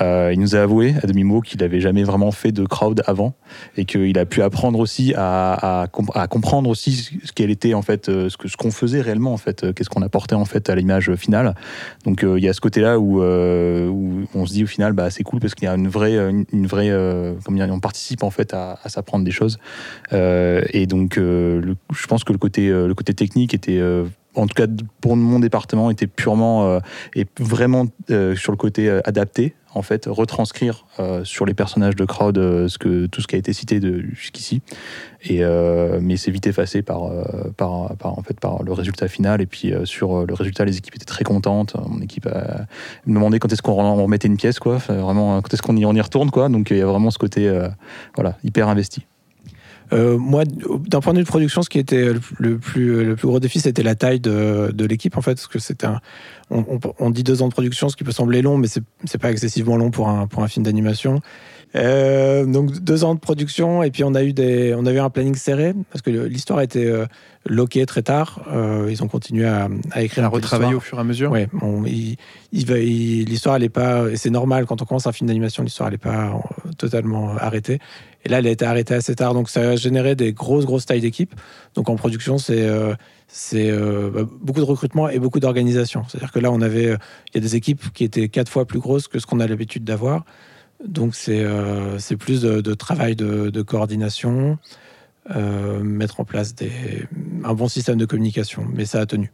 euh, 0.00 0.30
il 0.32 0.40
nous 0.40 0.54
a 0.56 0.60
avoué 0.60 0.94
à 1.02 1.06
demi 1.06 1.24
mot 1.24 1.40
qu'il 1.40 1.62
avait 1.62 1.80
jamais 1.80 2.02
vraiment 2.02 2.30
fait 2.30 2.52
de 2.52 2.64
crowd 2.64 3.02
avant 3.06 3.34
et 3.76 3.84
qu'il 3.84 4.18
a 4.18 4.26
pu 4.26 4.42
apprendre 4.42 4.78
aussi 4.78 5.14
à, 5.16 5.82
à, 5.82 5.86
comp- 5.86 6.10
à 6.14 6.26
comprendre 6.26 6.68
aussi 6.68 7.18
ce 7.24 7.32
qu'elle 7.32 7.50
était 7.50 7.74
en 7.74 7.82
fait, 7.82 8.08
euh, 8.08 8.28
ce 8.28 8.56
qu'on 8.56 8.70
faisait 8.70 9.00
réellement 9.00 9.32
en 9.32 9.36
fait, 9.36 9.64
euh, 9.64 9.72
qu'est-ce 9.72 9.88
qu'on 9.88 10.02
apportait 10.02 10.34
en 10.34 10.44
fait 10.44 10.68
à 10.68 10.74
l'image 10.74 11.14
finale. 11.14 11.54
Donc 12.04 12.24
il 12.24 12.42
y 12.42 12.48
a 12.48 12.52
ce 12.52 12.60
côté-là 12.60 12.98
où, 12.98 13.22
on 13.22 14.46
se 14.46 14.52
dit 14.52 14.64
au 14.64 14.66
final 14.66 14.92
bah 14.92 15.10
c'est 15.10 15.22
cool 15.22 15.40
parce 15.40 15.54
qu'il 15.54 15.66
y 15.66 15.68
a 15.68 15.74
une 15.74 15.88
vraie 15.88 16.16
une, 16.52 16.66
vraie 16.66 16.92
on 16.92 17.80
participe 17.80 18.22
en 18.22 18.30
fait 18.30 18.54
à, 18.54 18.78
s'apprendre 18.86 19.24
des 19.24 19.30
choses 19.30 19.58
et 20.12 20.86
donc 20.86 21.16
je 21.16 22.06
pense 22.08 22.24
que 22.24 22.32
le 22.32 22.38
côté 22.94 23.14
technique 23.14 23.54
était 23.54 23.80
en 24.34 24.46
tout 24.46 24.54
cas 24.54 24.66
pour 25.00 25.16
mon 25.16 25.38
département 25.38 25.90
était 25.90 26.06
purement 26.06 26.80
et 27.14 27.26
vraiment 27.38 27.86
sur 28.08 28.52
le 28.52 28.56
côté 28.56 28.90
adapté 29.04 29.54
en 29.76 29.82
fait 29.82 30.06
retranscrire 30.06 30.86
euh, 30.98 31.22
sur 31.24 31.44
les 31.44 31.52
personnages 31.52 31.96
de 31.96 32.04
crowd 32.04 32.38
euh, 32.38 32.68
tout 33.08 33.20
ce 33.20 33.26
qui 33.26 33.34
a 33.34 33.38
été 33.38 33.52
cité 33.52 33.80
jusqu'ici. 34.12 34.62
Euh, 35.30 35.98
mais 36.00 36.16
c'est 36.16 36.30
vite 36.30 36.46
effacé 36.46 36.82
par, 36.82 37.02
fait 38.24 38.38
le 38.64 38.72
résultat 38.72 39.08
final. 39.08 39.42
Et 39.42 39.46
puis 39.46 39.72
sur 39.84 40.24
le 40.24 40.34
résultat 40.34 40.64
les 40.64 40.78
équipes 40.78 40.94
étaient 40.96 41.04
très 41.04 41.24
contentes. 41.24 41.76
Mon 41.88 42.00
équipe 42.00 42.26
a 42.26 42.66
me 43.06 43.14
demandé 43.14 43.38
quand 43.38 43.52
est-ce 43.52 43.62
qu'on 43.62 43.72
on 43.72 44.02
remettait 44.02 44.28
une 44.28 44.36
pièce 44.36 44.58
quoi. 44.58 44.78
Vraiment 44.88 45.40
quand 45.42 45.52
est-ce 45.52 45.62
qu'on 45.62 45.76
y, 45.76 45.80
y 45.80 46.00
retourne 46.00 46.30
quoi. 46.30 46.48
Donc 46.48 46.70
il 46.70 46.78
y 46.78 46.82
a 46.82 46.86
vraiment 46.86 47.10
ce 47.10 47.18
côté 47.18 47.52
voilà 48.14 48.36
hyper 48.44 48.68
investi 48.68 49.06
Euh, 49.92 50.18
moi, 50.18 50.44
d'un 50.44 51.00
point 51.00 51.12
de 51.12 51.18
vue 51.18 51.24
de 51.24 51.28
production, 51.28 51.62
ce 51.62 51.68
qui 51.68 51.78
était 51.78 52.12
le, 52.38 52.58
plus, 52.58 53.04
le 53.04 53.16
plus 53.16 53.28
gros 53.28 53.40
défi, 53.40 53.60
c'était 53.60 53.82
la 53.82 53.94
taille 53.94 54.20
de, 54.20 54.70
de 54.72 54.84
l'équipe, 54.84 55.16
en 55.16 55.20
fait, 55.20 55.34
parce 55.34 55.46
que 55.46 55.86
un. 55.86 56.00
On, 56.50 57.10
dit 57.10 57.24
deux 57.24 57.42
ans 57.42 57.48
de 57.48 57.52
production, 57.52 57.88
ce 57.88 57.96
qui 57.96 58.04
peut 58.04 58.12
sembler 58.12 58.40
long, 58.40 58.56
mais 58.56 58.68
c'est 58.68 59.18
pas 59.18 59.32
excessivement 59.32 59.76
long 59.76 59.90
pour 59.90 60.08
un, 60.08 60.28
pour 60.28 60.44
un 60.44 60.48
film 60.48 60.64
d'animation. 60.64 61.20
Euh, 61.74 62.46
donc 62.46 62.72
deux 62.80 63.04
ans 63.04 63.14
de 63.14 63.20
production 63.20 63.82
et 63.82 63.90
puis 63.90 64.02
on 64.04 64.14
a 64.14 64.22
eu 64.22 64.32
des, 64.32 64.74
on 64.74 64.86
a 64.86 64.92
eu 64.92 64.98
un 64.98 65.10
planning 65.10 65.34
serré 65.34 65.74
parce 65.90 66.00
que 66.00 66.10
l'histoire 66.10 66.60
a 66.60 66.64
été 66.64 66.86
euh, 66.86 67.04
loquée 67.44 67.84
très 67.84 68.02
tard. 68.02 68.40
Euh, 68.50 68.86
ils 68.88 69.02
ont 69.02 69.08
continué 69.08 69.44
à, 69.46 69.68
à 69.90 70.02
écrire 70.02 70.24
À 70.24 70.28
retravailler 70.28 70.74
au 70.74 70.80
fur 70.80 70.96
et 70.96 71.00
à 71.00 71.04
mesure. 71.04 71.30
Il- 72.52 73.24
l'histoire 73.26 73.60
est 73.62 73.68
pas, 73.68 74.08
et 74.10 74.16
c'est 74.16 74.30
normal 74.30 74.64
quand 74.64 74.80
on 74.80 74.84
commence 74.86 75.06
un 75.06 75.12
film 75.12 75.28
d'animation, 75.28 75.62
l'histoire 75.64 75.92
est 75.92 75.98
pas 75.98 76.26
euh, 76.66 76.70
totalement 76.78 77.36
arrêtée. 77.36 77.78
Et 78.24 78.28
là, 78.28 78.38
elle 78.38 78.46
a 78.46 78.50
été 78.50 78.64
arrêtée 78.64 78.94
assez 78.94 79.14
tard, 79.14 79.34
donc 79.34 79.48
ça 79.50 79.60
a 79.70 79.76
généré 79.76 80.14
des 80.16 80.32
grosses 80.32 80.64
grosses 80.64 80.86
tailles 80.86 81.00
d'équipe. 81.00 81.34
Donc 81.74 81.88
en 81.88 81.96
production, 81.96 82.38
c'est 82.38 82.66
c'est 83.28 83.70
euh, 83.70 84.10
bah, 84.12 84.20
beaucoup 84.40 84.60
de 84.60 84.64
recrutement 84.64 85.08
et 85.08 85.18
beaucoup 85.18 85.40
d'organisation. 85.40 86.04
C'est-à-dire 86.08 86.32
que 86.32 86.38
là, 86.38 86.50
on 86.50 86.60
avait, 86.62 86.86
euh, 86.86 86.96
il 87.32 87.36
y 87.36 87.38
a 87.38 87.40
des 87.40 87.54
équipes 87.56 87.92
qui 87.92 88.04
étaient 88.04 88.28
quatre 88.28 88.48
fois 88.48 88.64
plus 88.66 88.78
grosses 88.78 89.08
que 89.08 89.18
ce 89.18 89.26
qu'on 89.26 89.40
a 89.40 89.46
l'habitude 89.46 89.84
d'avoir. 89.84 90.24
Donc 90.84 91.14
c'est 91.14 91.40
euh, 91.40 91.98
c'est 91.98 92.16
plus 92.16 92.42
de, 92.42 92.60
de 92.60 92.74
travail 92.74 93.16
de, 93.16 93.50
de 93.50 93.62
coordination, 93.62 94.58
euh, 95.34 95.82
mettre 95.82 96.20
en 96.20 96.24
place 96.24 96.54
des, 96.54 96.70
un 97.44 97.54
bon 97.54 97.68
système 97.68 97.96
de 97.96 98.04
communication. 98.06 98.64
Mais 98.72 98.84
ça 98.84 99.00
a 99.00 99.06
tenu. 99.06 99.32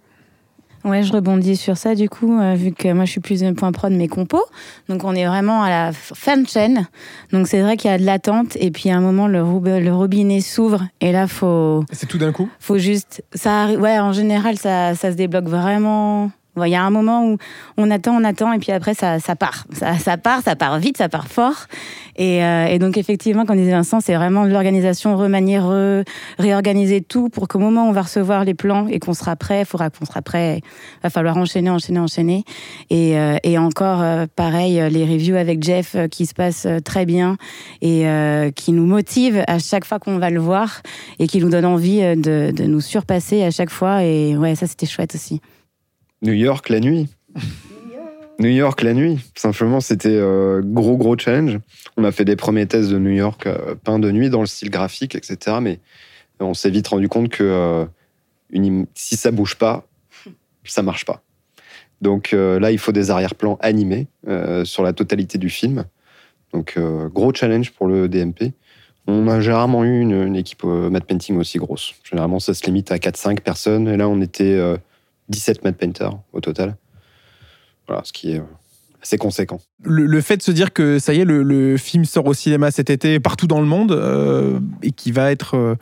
Ouais, 0.84 1.05
je 1.05 1.12
rebondis 1.12 1.57
sur 1.57 1.76
ça 1.76 1.95
du 1.95 2.09
coup, 2.09 2.40
euh, 2.40 2.55
vu 2.55 2.72
que 2.72 2.93
moi 2.93 3.05
je 3.05 3.12
suis 3.12 3.20
plus 3.20 3.45
un 3.45 3.55
point 3.55 3.70
prod 3.70 3.93
mes 3.93 4.09
compos. 4.09 4.45
Donc 4.88 5.05
on 5.05 5.14
est 5.14 5.26
vraiment 5.26 5.62
à 5.62 5.70
la 5.70 5.93
fin 5.93 6.36
de 6.36 6.49
chaîne. 6.49 6.88
Donc 7.32 7.47
c'est 7.47 7.61
vrai 7.61 7.76
qu'il 7.76 7.90
y 7.90 7.95
a 7.95 7.99
de 7.99 8.05
l'attente 8.05 8.57
et 8.57 8.72
puis 8.72 8.90
à 8.90 8.97
un 8.97 9.01
moment 9.01 9.28
le, 9.28 9.43
robinet 9.43 10.40
s'ouvre 10.40 10.82
et 11.01 11.12
là 11.12 11.28
faut 11.28 11.84
C'est 11.93 12.07
tout 12.07 12.18
d'un 12.18 12.32
coup? 12.32 12.49
faut 12.59 12.78
juste 12.78 13.22
ça 13.32 13.72
ouais 13.74 13.99
en 14.01 14.12
général 14.12 14.57
ça, 14.57 14.97
ça 14.97 15.12
se 15.12 15.16
débloque 15.16 15.47
vraiment 15.49 16.32
il 16.57 16.68
y 16.68 16.74
a 16.74 16.82
un 16.82 16.90
moment 16.90 17.24
où 17.26 17.38
on 17.78 17.90
attend 17.90 18.14
on 18.14 18.24
attend 18.24 18.53
et 18.53 18.59
puis 18.59 18.72
après 18.72 18.94
ça, 18.94 19.18
ça 19.20 19.36
part 19.36 19.64
ça, 19.72 19.98
ça 19.98 20.16
part 20.18 20.42
ça 20.42 20.55
part 20.55 20.78
vite 20.78 20.98
ça 20.98 21.09
part 21.09 21.26
fort 21.28 21.66
et, 22.16 22.44
euh, 22.44 22.66
et 22.66 22.78
donc 22.78 22.98
effectivement 22.98 23.46
comme 23.46 23.57
disait 23.57 23.70
Vincent 23.70 24.00
c'est 24.00 24.14
vraiment 24.14 24.44
de 24.44 24.50
l'organisation 24.50 25.16
remanier 25.16 25.59
re- 25.59 26.05
réorganiser 26.38 27.00
tout 27.00 27.30
pour 27.30 27.48
qu'au 27.48 27.59
moment 27.59 27.86
où 27.86 27.88
on 27.88 27.92
va 27.92 28.03
recevoir 28.03 28.44
les 28.44 28.53
plans 28.55 28.86
et 28.88 28.98
qu'on 28.98 29.14
sera 29.14 29.34
prêt 29.34 29.61
il 29.61 29.64
faudra 29.66 29.88
qu'on 29.88 30.05
sera 30.05 30.20
prêt 30.20 30.61
va 31.03 31.09
falloir 31.09 31.36
enchaîner 31.38 31.70
enchaîner 31.70 32.00
enchaîner 32.00 32.44
et, 32.90 33.18
euh, 33.18 33.36
et 33.44 33.57
encore 33.57 34.03
euh, 34.03 34.26
pareil 34.36 34.78
euh, 34.78 34.90
les 34.90 35.05
reviews 35.05 35.36
avec 35.36 35.62
Jeff 35.62 35.94
euh, 35.94 36.07
qui 36.09 36.26
se 36.26 36.34
passent 36.34 36.66
très 36.84 37.07
bien 37.07 37.36
et 37.80 38.05
qui 38.55 38.72
nous 38.72 38.86
motivent 38.86 39.42
à 39.46 39.59
chaque 39.59 39.84
fois 39.84 39.98
qu'on 39.98 40.18
va 40.18 40.30
le 40.30 40.40
voir 40.40 40.82
et 41.18 41.26
qui 41.26 41.38
nous 41.40 41.48
donne 41.48 41.64
envie 41.64 42.00
de, 42.00 42.50
de 42.50 42.64
nous 42.64 42.80
surpasser 42.80 43.42
à 43.42 43.50
chaque 43.50 43.70
fois. 43.70 44.03
Et 44.05 44.36
ouais, 44.36 44.55
ça, 44.55 44.66
c'était 44.66 44.86
chouette 44.86 45.14
aussi. 45.14 45.40
New 46.23 46.33
York 46.33 46.68
la 46.68 46.79
nuit. 46.79 47.09
New 48.39 48.49
York 48.49 48.83
la 48.83 48.95
nuit. 48.95 49.18
Simplement, 49.35 49.81
c'était 49.81 50.09
euh, 50.09 50.62
gros, 50.64 50.97
gros 50.97 51.18
challenge. 51.18 51.59
On 51.97 52.05
a 52.05 52.12
fait 52.12 52.25
des 52.25 52.37
premiers 52.37 52.66
tests 52.66 52.91
de 52.91 52.99
New 52.99 53.11
York 53.11 53.47
euh, 53.47 53.75
peints 53.75 53.99
de 53.99 54.11
nuit 54.11 54.31
dans 54.31 54.41
le 54.41 54.47
style 54.47 54.70
graphique, 54.70 55.14
etc. 55.16 55.57
Mais 55.61 55.81
on 56.41 56.55
s'est 56.55 56.70
vite 56.70 56.89
rendu 56.89 57.09
compte 57.09 57.29
que 57.29 57.43
euh, 57.45 58.85
si 58.95 59.16
ça 59.16 59.33
bouge 59.33 59.57
pas, 59.57 59.87
ça 60.64 60.83
marche 60.83 61.05
pas. 61.05 61.23
Donc 62.01 62.33
euh, 62.33 62.59
là, 62.61 62.70
il 62.70 62.79
faut 62.79 62.93
des 62.93 63.11
arrière-plans 63.11 63.59
animés 63.61 64.07
sur 64.64 64.83
la 64.83 64.93
totalité 64.93 65.39
du 65.39 65.51
film. 65.51 65.85
Donc 66.53 66.79
gros 67.12 67.33
challenge 67.35 67.73
pour 67.73 67.87
le 67.87 68.09
DMP. 68.09 68.53
On 69.09 69.27
a 69.27 69.41
généralement 69.41 69.85
eu 69.85 70.01
une, 70.01 70.37
équipe 70.37 70.62
matte 70.64 71.07
painting 71.07 71.37
aussi 71.37 71.59
grosse. 71.59 71.95
Généralement, 72.05 72.39
ça 72.39 72.55
se 72.55 72.64
limite 72.66 72.93
à 72.93 72.97
4-5 72.97 73.41
personnes. 73.41 73.89
Et 73.89 73.97
là, 73.97 74.09
on 74.09 74.20
était 74.20 74.61
17 75.29 75.64
matte 75.64 75.77
painters 75.77 76.12
au 76.33 76.41
total. 76.41 76.77
Voilà, 77.87 78.03
ce 78.05 78.12
qui 78.12 78.33
est 78.33 78.39
euh, 78.39 78.45
assez 79.03 79.18
conséquent. 79.18 79.61
Le, 79.83 80.07
le 80.07 80.20
fait 80.20 80.37
de 80.37 80.43
se 80.43 80.53
dire 80.53 80.73
que 80.73 80.99
ça 80.99 81.14
y 81.14 81.20
est, 81.20 81.25
le, 81.25 81.43
le 81.43 81.77
film 81.77 82.05
sort 82.05 82.27
au 82.27 82.35
cinéma 82.35 82.70
cet 82.70 82.91
été 82.91 83.18
partout 83.20 83.47
dans 83.47 83.61
le 83.61 83.66
monde 83.66 83.93
euh, 83.93 84.61
et 84.83 84.93
qui 84.93 85.11
va 85.12 85.33
être 85.33 85.57
euh, 85.57 85.75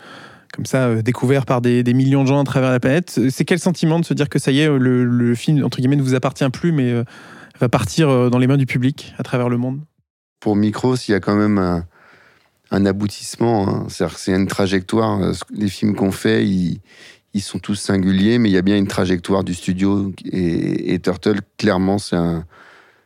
comme 0.55 0.65
ça 0.67 0.87
euh, 0.87 1.03
découvert 1.03 1.45
par 1.47 1.61
des, 1.61 1.83
des 1.83 1.95
millions 1.95 2.23
de 2.23 2.29
gens 2.29 2.41
à 2.41 2.45
travers 2.45 2.71
la 2.71 2.81
planète, 2.81 3.21
c'est 3.31 3.45
quel 3.45 3.59
sentiment 3.59 4.01
de 4.01 4.05
se 4.05 4.15
dire 4.15 4.29
que 4.29 4.39
ça 4.39 4.51
y 4.51 4.61
est, 4.61 4.69
le, 4.69 5.05
le 5.05 5.35
film 5.35 5.65
entre 5.65 5.79
guillemets 5.79 5.97
ne 5.97 6.03
vous 6.03 6.15
appartient 6.15 6.49
plus, 6.51 6.73
mais 6.73 6.91
euh, 6.91 7.05
va 7.61 7.69
partir 7.69 8.31
dans 8.31 8.39
les 8.39 8.47
mains 8.47 8.57
du 8.57 8.67
public 8.67 9.15
à 9.19 9.23
travers 9.23 9.49
le 9.51 9.59
monde? 9.59 9.81
Pour 10.41 10.57
Micros, 10.57 10.97
il 10.97 11.11
y 11.11 11.15
a 11.15 11.21
quand 11.21 11.37
même 11.37 11.59
un, 11.59 11.85
un 12.71 12.87
aboutissement. 12.87 13.69
hein. 13.69 13.87
C'est-à-dire 13.91 14.15
que 14.17 14.21
c'est 14.23 14.33
une 14.33 14.47
trajectoire. 14.47 15.21
Les 15.53 15.69
films 15.69 15.95
qu'on 15.95 16.11
fait, 16.11 16.47
ils, 16.47 16.81
ils 17.35 17.43
sont 17.43 17.59
tous 17.59 17.75
singuliers, 17.75 18.39
mais 18.39 18.49
il 18.49 18.53
y 18.53 18.59
a 18.59 18.63
bien 18.63 18.77
une 18.77 18.87
trajectoire 18.87 19.45
du 19.45 19.55
studio. 19.55 20.13
Et, 20.25 20.99
Turtle, 20.99 21.41
clairement, 21.59 21.99
c'est 21.99 22.17
un, 22.17 22.45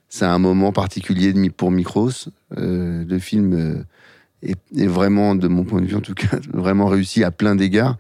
c'est 0.09 0.25
un 0.25 0.39
moment 0.39 0.73
particulier 0.73 1.33
pour 1.51 1.71
Micros. 1.71 2.11
Euh, 2.57 3.05
le 3.07 3.19
film 3.19 3.53
euh, 3.53 3.85
est, 4.43 4.87
vraiment, 4.87 5.35
de 5.35 5.49
mon 5.49 5.65
point 5.65 5.81
de 5.81 5.87
vue 5.87 5.97
en 5.97 6.01
tout 6.01 6.15
cas, 6.15 6.39
vraiment 6.53 6.87
réussi 6.87 7.23
à 7.23 7.31
plein 7.31 7.55
d'égards. 7.55 7.99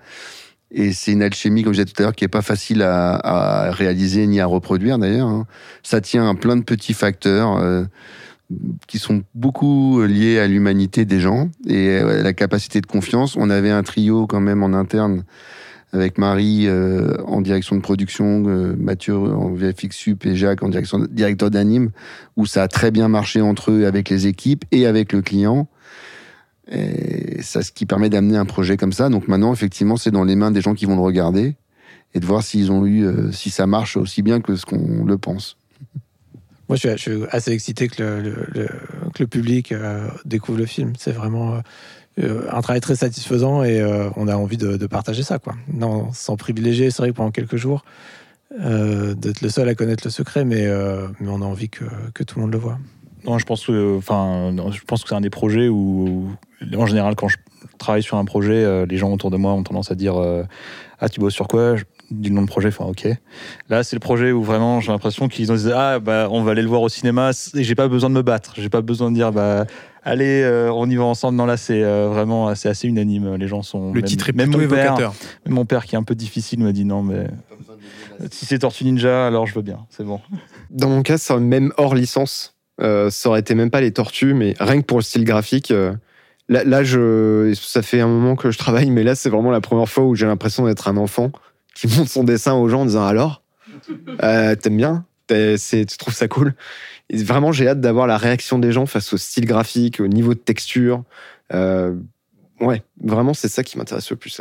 Et 0.70 0.92
c'est 0.92 1.12
une 1.12 1.22
alchimie, 1.22 1.62
comme 1.62 1.72
je 1.72 1.82
disais 1.82 1.92
tout 1.92 2.02
à 2.02 2.06
l'heure, 2.06 2.14
qui 2.14 2.24
est 2.24 2.28
pas 2.28 2.42
facile 2.42 2.82
à, 2.82 3.14
à 3.14 3.70
réaliser 3.70 4.26
ni 4.26 4.40
à 4.40 4.46
reproduire 4.46 4.98
d'ailleurs. 4.98 5.28
hein. 5.28 5.46
Ça 5.82 6.00
tient 6.00 6.28
à 6.28 6.34
plein 6.34 6.56
de 6.56 6.64
petits 6.64 6.94
facteurs. 6.94 7.56
euh, 7.58 7.84
qui 8.86 8.98
sont 8.98 9.22
beaucoup 9.34 10.02
liés 10.02 10.38
à 10.38 10.46
l'humanité 10.46 11.04
des 11.04 11.20
gens 11.20 11.50
et 11.66 11.88
euh, 11.98 12.22
la 12.22 12.32
capacité 12.32 12.80
de 12.80 12.86
confiance. 12.86 13.36
On 13.36 13.50
avait 13.50 13.70
un 13.70 13.82
trio 13.82 14.26
quand 14.26 14.40
même 14.40 14.62
en 14.62 14.74
interne 14.74 15.24
avec 15.94 16.18
Marie 16.18 16.66
euh, 16.66 17.16
en 17.24 17.40
direction 17.40 17.76
de 17.76 17.80
production, 17.80 18.44
euh, 18.48 18.74
Mathieu 18.76 19.14
en 19.14 19.54
VFX 19.54 19.90
Sup 19.92 20.26
et 20.26 20.34
Jacques 20.34 20.62
en 20.64 20.68
directeur 20.68 21.50
d'anime, 21.50 21.90
où 22.36 22.46
ça 22.46 22.64
a 22.64 22.68
très 22.68 22.90
bien 22.90 23.06
marché 23.06 23.40
entre 23.40 23.70
eux 23.70 23.86
avec 23.86 24.10
les 24.10 24.26
équipes 24.26 24.64
et 24.72 24.86
avec 24.86 25.12
le 25.12 25.22
client. 25.22 25.68
Et 26.70 27.40
c'est 27.42 27.62
ce 27.62 27.70
qui 27.70 27.86
permet 27.86 28.10
d'amener 28.10 28.36
un 28.36 28.44
projet 28.44 28.76
comme 28.76 28.92
ça. 28.92 29.08
Donc 29.08 29.28
maintenant, 29.28 29.52
effectivement, 29.52 29.96
c'est 29.96 30.10
dans 30.10 30.24
les 30.24 30.34
mains 30.34 30.50
des 30.50 30.60
gens 30.60 30.74
qui 30.74 30.86
vont 30.86 30.96
le 30.96 31.02
regarder 31.02 31.54
et 32.12 32.20
de 32.20 32.26
voir 32.26 32.42
s'ils 32.42 32.72
ont 32.72 32.84
eu, 32.84 33.04
euh, 33.04 33.30
si 33.30 33.50
ça 33.50 33.66
marche 33.66 33.96
aussi 33.96 34.22
bien 34.22 34.40
que 34.40 34.56
ce 34.56 34.66
qu'on 34.66 35.04
le 35.04 35.16
pense. 35.16 35.56
Moi, 36.68 36.76
je 36.76 36.96
suis, 36.96 37.12
assez 37.30 37.52
excité 37.52 37.88
que 37.88 38.02
le, 38.02 38.68
que 39.14 39.22
le 39.22 39.26
public 39.26 39.74
découvre 40.24 40.58
le 40.58 40.66
film. 40.66 40.94
C'est 40.98 41.12
vraiment 41.12 41.60
un 42.18 42.60
travail 42.60 42.80
très 42.80 42.96
satisfaisant 42.96 43.64
et 43.64 43.80
euh, 43.80 44.08
on 44.16 44.28
a 44.28 44.36
envie 44.36 44.56
de, 44.56 44.86
partager 44.86 45.22
ça. 45.22 45.38
Quoi. 45.38 45.54
Non, 45.72 46.12
sans 46.12 46.36
privilégier, 46.36 46.90
c'est 46.90 47.02
vrai 47.02 47.10
que 47.10 47.16
pendant 47.16 47.30
quelques 47.30 47.56
jours, 47.56 47.84
euh, 48.60 49.14
d'être 49.14 49.40
le 49.40 49.48
seul 49.48 49.68
à 49.68 49.74
connaître 49.74 50.04
le 50.04 50.10
secret, 50.10 50.44
mais, 50.44 50.66
euh, 50.66 51.08
mais 51.20 51.28
on 51.28 51.42
a 51.42 51.44
envie 51.44 51.68
que, 51.68 51.84
que 52.14 52.22
tout 52.22 52.36
le 52.36 52.42
monde 52.42 52.52
le 52.52 52.58
voit. 52.58 52.78
Non, 53.24 53.38
je 53.38 53.46
pense 53.46 53.66
que, 53.66 53.96
enfin, 53.96 54.54
que 54.54 55.08
c'est 55.08 55.14
un 55.14 55.20
des 55.20 55.30
projets 55.30 55.68
où, 55.68 56.28
en 56.76 56.86
général, 56.86 57.16
quand 57.16 57.28
je 57.28 57.38
travaille 57.78 58.02
sur 58.02 58.18
un 58.18 58.24
projet, 58.24 58.64
euh, 58.64 58.86
les 58.86 58.98
gens 58.98 59.10
autour 59.12 59.30
de 59.30 59.36
moi 59.36 59.52
ont 59.52 59.62
tendance 59.62 59.90
à 59.90 59.94
dire 59.94 60.16
euh, 60.16 60.42
Ah, 61.00 61.08
tu 61.08 61.20
bosses 61.20 61.34
sur 61.34 61.48
quoi? 61.48 61.76
Je 61.76 61.84
nom 62.10 62.42
de 62.42 62.46
projet, 62.46 62.68
enfin, 62.68 62.84
ok. 62.84 63.08
Là, 63.70 63.82
c'est 63.82 63.96
le 63.96 64.00
projet 64.00 64.30
où 64.30 64.42
vraiment 64.42 64.80
j'ai 64.80 64.92
l'impression 64.92 65.28
qu'ils 65.28 65.50
ont 65.50 65.54
dit 65.54 65.70
Ah, 65.74 65.98
bah, 66.00 66.28
on 66.30 66.42
va 66.42 66.52
aller 66.52 66.62
le 66.62 66.68
voir 66.68 66.82
au 66.82 66.90
cinéma 66.90 67.30
et 67.54 67.64
j'ai 67.64 67.74
pas 67.74 67.88
besoin 67.88 68.10
de 68.10 68.14
me 68.14 68.22
battre. 68.22 68.52
J'ai 68.56 68.68
pas 68.68 68.82
besoin 68.82 69.10
de 69.10 69.16
dire 69.16 69.32
Bah, 69.32 69.64
allez, 70.04 70.42
euh, 70.42 70.70
on 70.72 70.88
y 70.88 70.96
va 70.96 71.04
ensemble. 71.04 71.36
Non, 71.36 71.46
là, 71.46 71.56
c'est 71.56 71.82
euh, 71.82 72.08
vraiment 72.08 72.54
c'est 72.54 72.68
assez 72.68 72.86
unanime. 72.88 73.34
Les 73.36 73.48
gens 73.48 73.62
sont. 73.62 73.88
Le 73.88 74.00
même- 74.00 74.04
titre 74.04 74.28
est 74.28 74.32
même 74.36 74.50
plutôt 74.50 74.62
mon 74.62 74.68
père, 74.68 74.84
évocateur. 74.86 75.14
même 75.46 75.54
mon 75.54 75.64
père 75.64 75.84
qui 75.86 75.94
est 75.94 75.98
un 75.98 76.02
peu 76.02 76.14
difficile 76.14 76.60
me 76.60 76.72
dit 76.72 76.84
Non, 76.84 77.02
mais 77.02 77.26
si 78.30 78.46
c'est 78.46 78.60
Tortue 78.60 78.84
Ninja, 78.84 79.26
alors 79.26 79.46
je 79.46 79.54
veux 79.54 79.62
bien, 79.62 79.80
c'est 79.90 80.04
bon. 80.04 80.20
Dans 80.70 80.88
mon 80.88 81.02
cas, 81.02 81.18
ça, 81.18 81.36
même 81.38 81.72
hors 81.76 81.94
licence, 81.94 82.54
euh, 82.80 83.10
ça 83.10 83.28
aurait 83.28 83.40
été 83.40 83.54
même 83.54 83.70
pas 83.70 83.80
les 83.80 83.92
tortues, 83.92 84.34
mais 84.34 84.54
rien 84.60 84.80
que 84.80 84.86
pour 84.86 84.98
le 84.98 85.02
style 85.02 85.24
graphique. 85.24 85.70
euh, 85.70 85.92
là, 86.48 86.64
là, 86.64 86.84
je, 86.84 87.52
ça 87.60 87.82
fait 87.82 88.00
un 88.00 88.06
moment 88.08 88.36
que 88.36 88.50
je 88.50 88.58
travaille, 88.58 88.90
mais 88.90 89.02
là, 89.02 89.14
c'est 89.14 89.30
vraiment 89.30 89.50
la 89.50 89.60
première 89.60 89.88
fois 89.88 90.04
où 90.04 90.14
j'ai 90.14 90.26
l'impression 90.26 90.66
d'être 90.66 90.88
un 90.88 90.96
enfant 90.96 91.30
qui 91.74 91.86
montre 91.88 92.10
son 92.10 92.24
dessin 92.24 92.54
aux 92.54 92.68
gens 92.68 92.82
en 92.82 92.86
disant 92.86 93.04
alors, 93.04 93.42
euh, 94.22 94.54
t'aimes 94.54 94.76
bien? 94.76 95.04
Tu 95.28 95.86
trouves 95.98 96.14
ça 96.14 96.28
cool 96.28 96.54
Vraiment, 97.12 97.52
j'ai 97.52 97.68
hâte 97.68 97.80
d'avoir 97.80 98.06
la 98.06 98.16
réaction 98.16 98.58
des 98.58 98.72
gens 98.72 98.86
face 98.86 99.12
au 99.12 99.16
style 99.16 99.46
graphique, 99.46 100.00
au 100.00 100.08
niveau 100.08 100.34
de 100.34 100.38
texture. 100.38 101.04
Euh, 101.52 101.94
ouais, 102.60 102.82
vraiment, 103.02 103.34
c'est 103.34 103.48
ça 103.48 103.62
qui 103.62 103.76
m'intéresse 103.76 104.10
le 104.10 104.16
plus. 104.16 104.40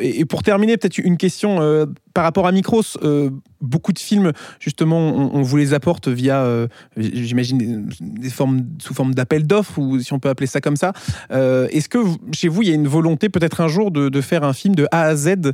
Et 0.00 0.24
pour 0.24 0.44
terminer, 0.44 0.76
peut-être 0.76 0.98
une 0.98 1.16
question 1.16 1.60
euh, 1.60 1.86
par 2.14 2.22
rapport 2.22 2.46
à 2.46 2.52
Micros. 2.52 2.82
euh, 3.02 3.30
beaucoup 3.60 3.92
de 3.92 3.98
films, 3.98 4.32
justement, 4.60 4.98
on, 4.98 5.42
vous 5.42 5.56
les 5.56 5.74
apporte 5.74 6.06
via, 6.06 6.68
j'imagine, 6.96 7.88
sous 8.80 8.94
forme 8.94 9.14
d'appel 9.14 9.46
d'offres, 9.46 9.78
ou 9.78 9.98
si 10.00 10.12
on 10.12 10.20
peut 10.20 10.28
appeler 10.28 10.46
ça 10.46 10.60
comme 10.60 10.76
ça. 10.76 10.92
Est-ce 11.30 11.88
que 11.88 11.98
chez 12.32 12.48
vous, 12.48 12.62
il 12.62 12.68
y 12.68 12.72
a 12.72 12.74
une 12.74 12.88
volonté, 12.88 13.28
peut-être 13.28 13.60
un 13.60 13.68
jour, 13.68 13.90
de, 13.90 14.08
de 14.08 14.20
faire 14.20 14.44
un 14.44 14.52
film 14.52 14.74
de 14.74 14.86
A 14.92 15.02
à 15.02 15.16
Z 15.16 15.52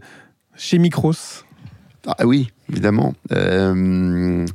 chez 0.57 0.79
Micros? 0.79 1.45
Ah 2.07 2.27
oui, 2.27 2.49
évidemment. 2.71 3.15
Euh, 3.33 4.47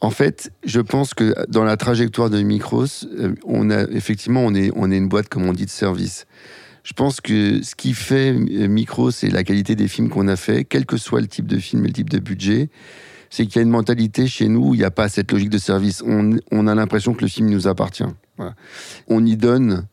en 0.00 0.10
fait, 0.10 0.52
je 0.64 0.80
pense 0.80 1.14
que 1.14 1.34
dans 1.48 1.64
la 1.64 1.76
trajectoire 1.76 2.28
de 2.28 2.40
Micros, 2.42 2.84
euh, 3.04 3.34
on 3.44 3.70
a 3.70 3.84
effectivement, 3.84 4.44
on 4.44 4.54
est, 4.54 4.70
on 4.76 4.90
est 4.90 4.98
une 4.98 5.08
boîte, 5.08 5.28
comme 5.28 5.46
on 5.46 5.52
dit, 5.52 5.64
de 5.64 5.70
service. 5.70 6.26
Je 6.82 6.92
pense 6.92 7.22
que 7.22 7.62
ce 7.62 7.74
qui 7.74 7.94
fait 7.94 8.32
euh, 8.32 8.68
Micros 8.68 9.10
et 9.22 9.30
la 9.30 9.44
qualité 9.44 9.76
des 9.76 9.88
films 9.88 10.10
qu'on 10.10 10.28
a 10.28 10.36
fait, 10.36 10.64
quel 10.64 10.84
que 10.84 10.98
soit 10.98 11.22
le 11.22 11.26
type 11.26 11.46
de 11.46 11.58
film 11.58 11.84
et 11.84 11.88
le 11.88 11.94
type 11.94 12.10
de 12.10 12.18
budget, 12.18 12.68
c'est 13.30 13.46
qu'il 13.46 13.56
y 13.56 13.58
a 13.60 13.62
une 13.62 13.70
mentalité 13.70 14.26
chez 14.26 14.48
nous 14.48 14.68
où 14.68 14.74
il 14.74 14.78
n'y 14.78 14.84
a 14.84 14.90
pas 14.90 15.08
cette 15.08 15.32
logique 15.32 15.50
de 15.50 15.58
service. 15.58 16.02
On, 16.06 16.66
a 16.66 16.74
l'impression 16.74 17.14
que 17.14 17.22
le 17.22 17.28
film 17.28 17.48
nous 17.48 17.66
appartient. 17.66 18.04
On 19.08 19.24
y 19.24 19.36
donne 19.36 19.86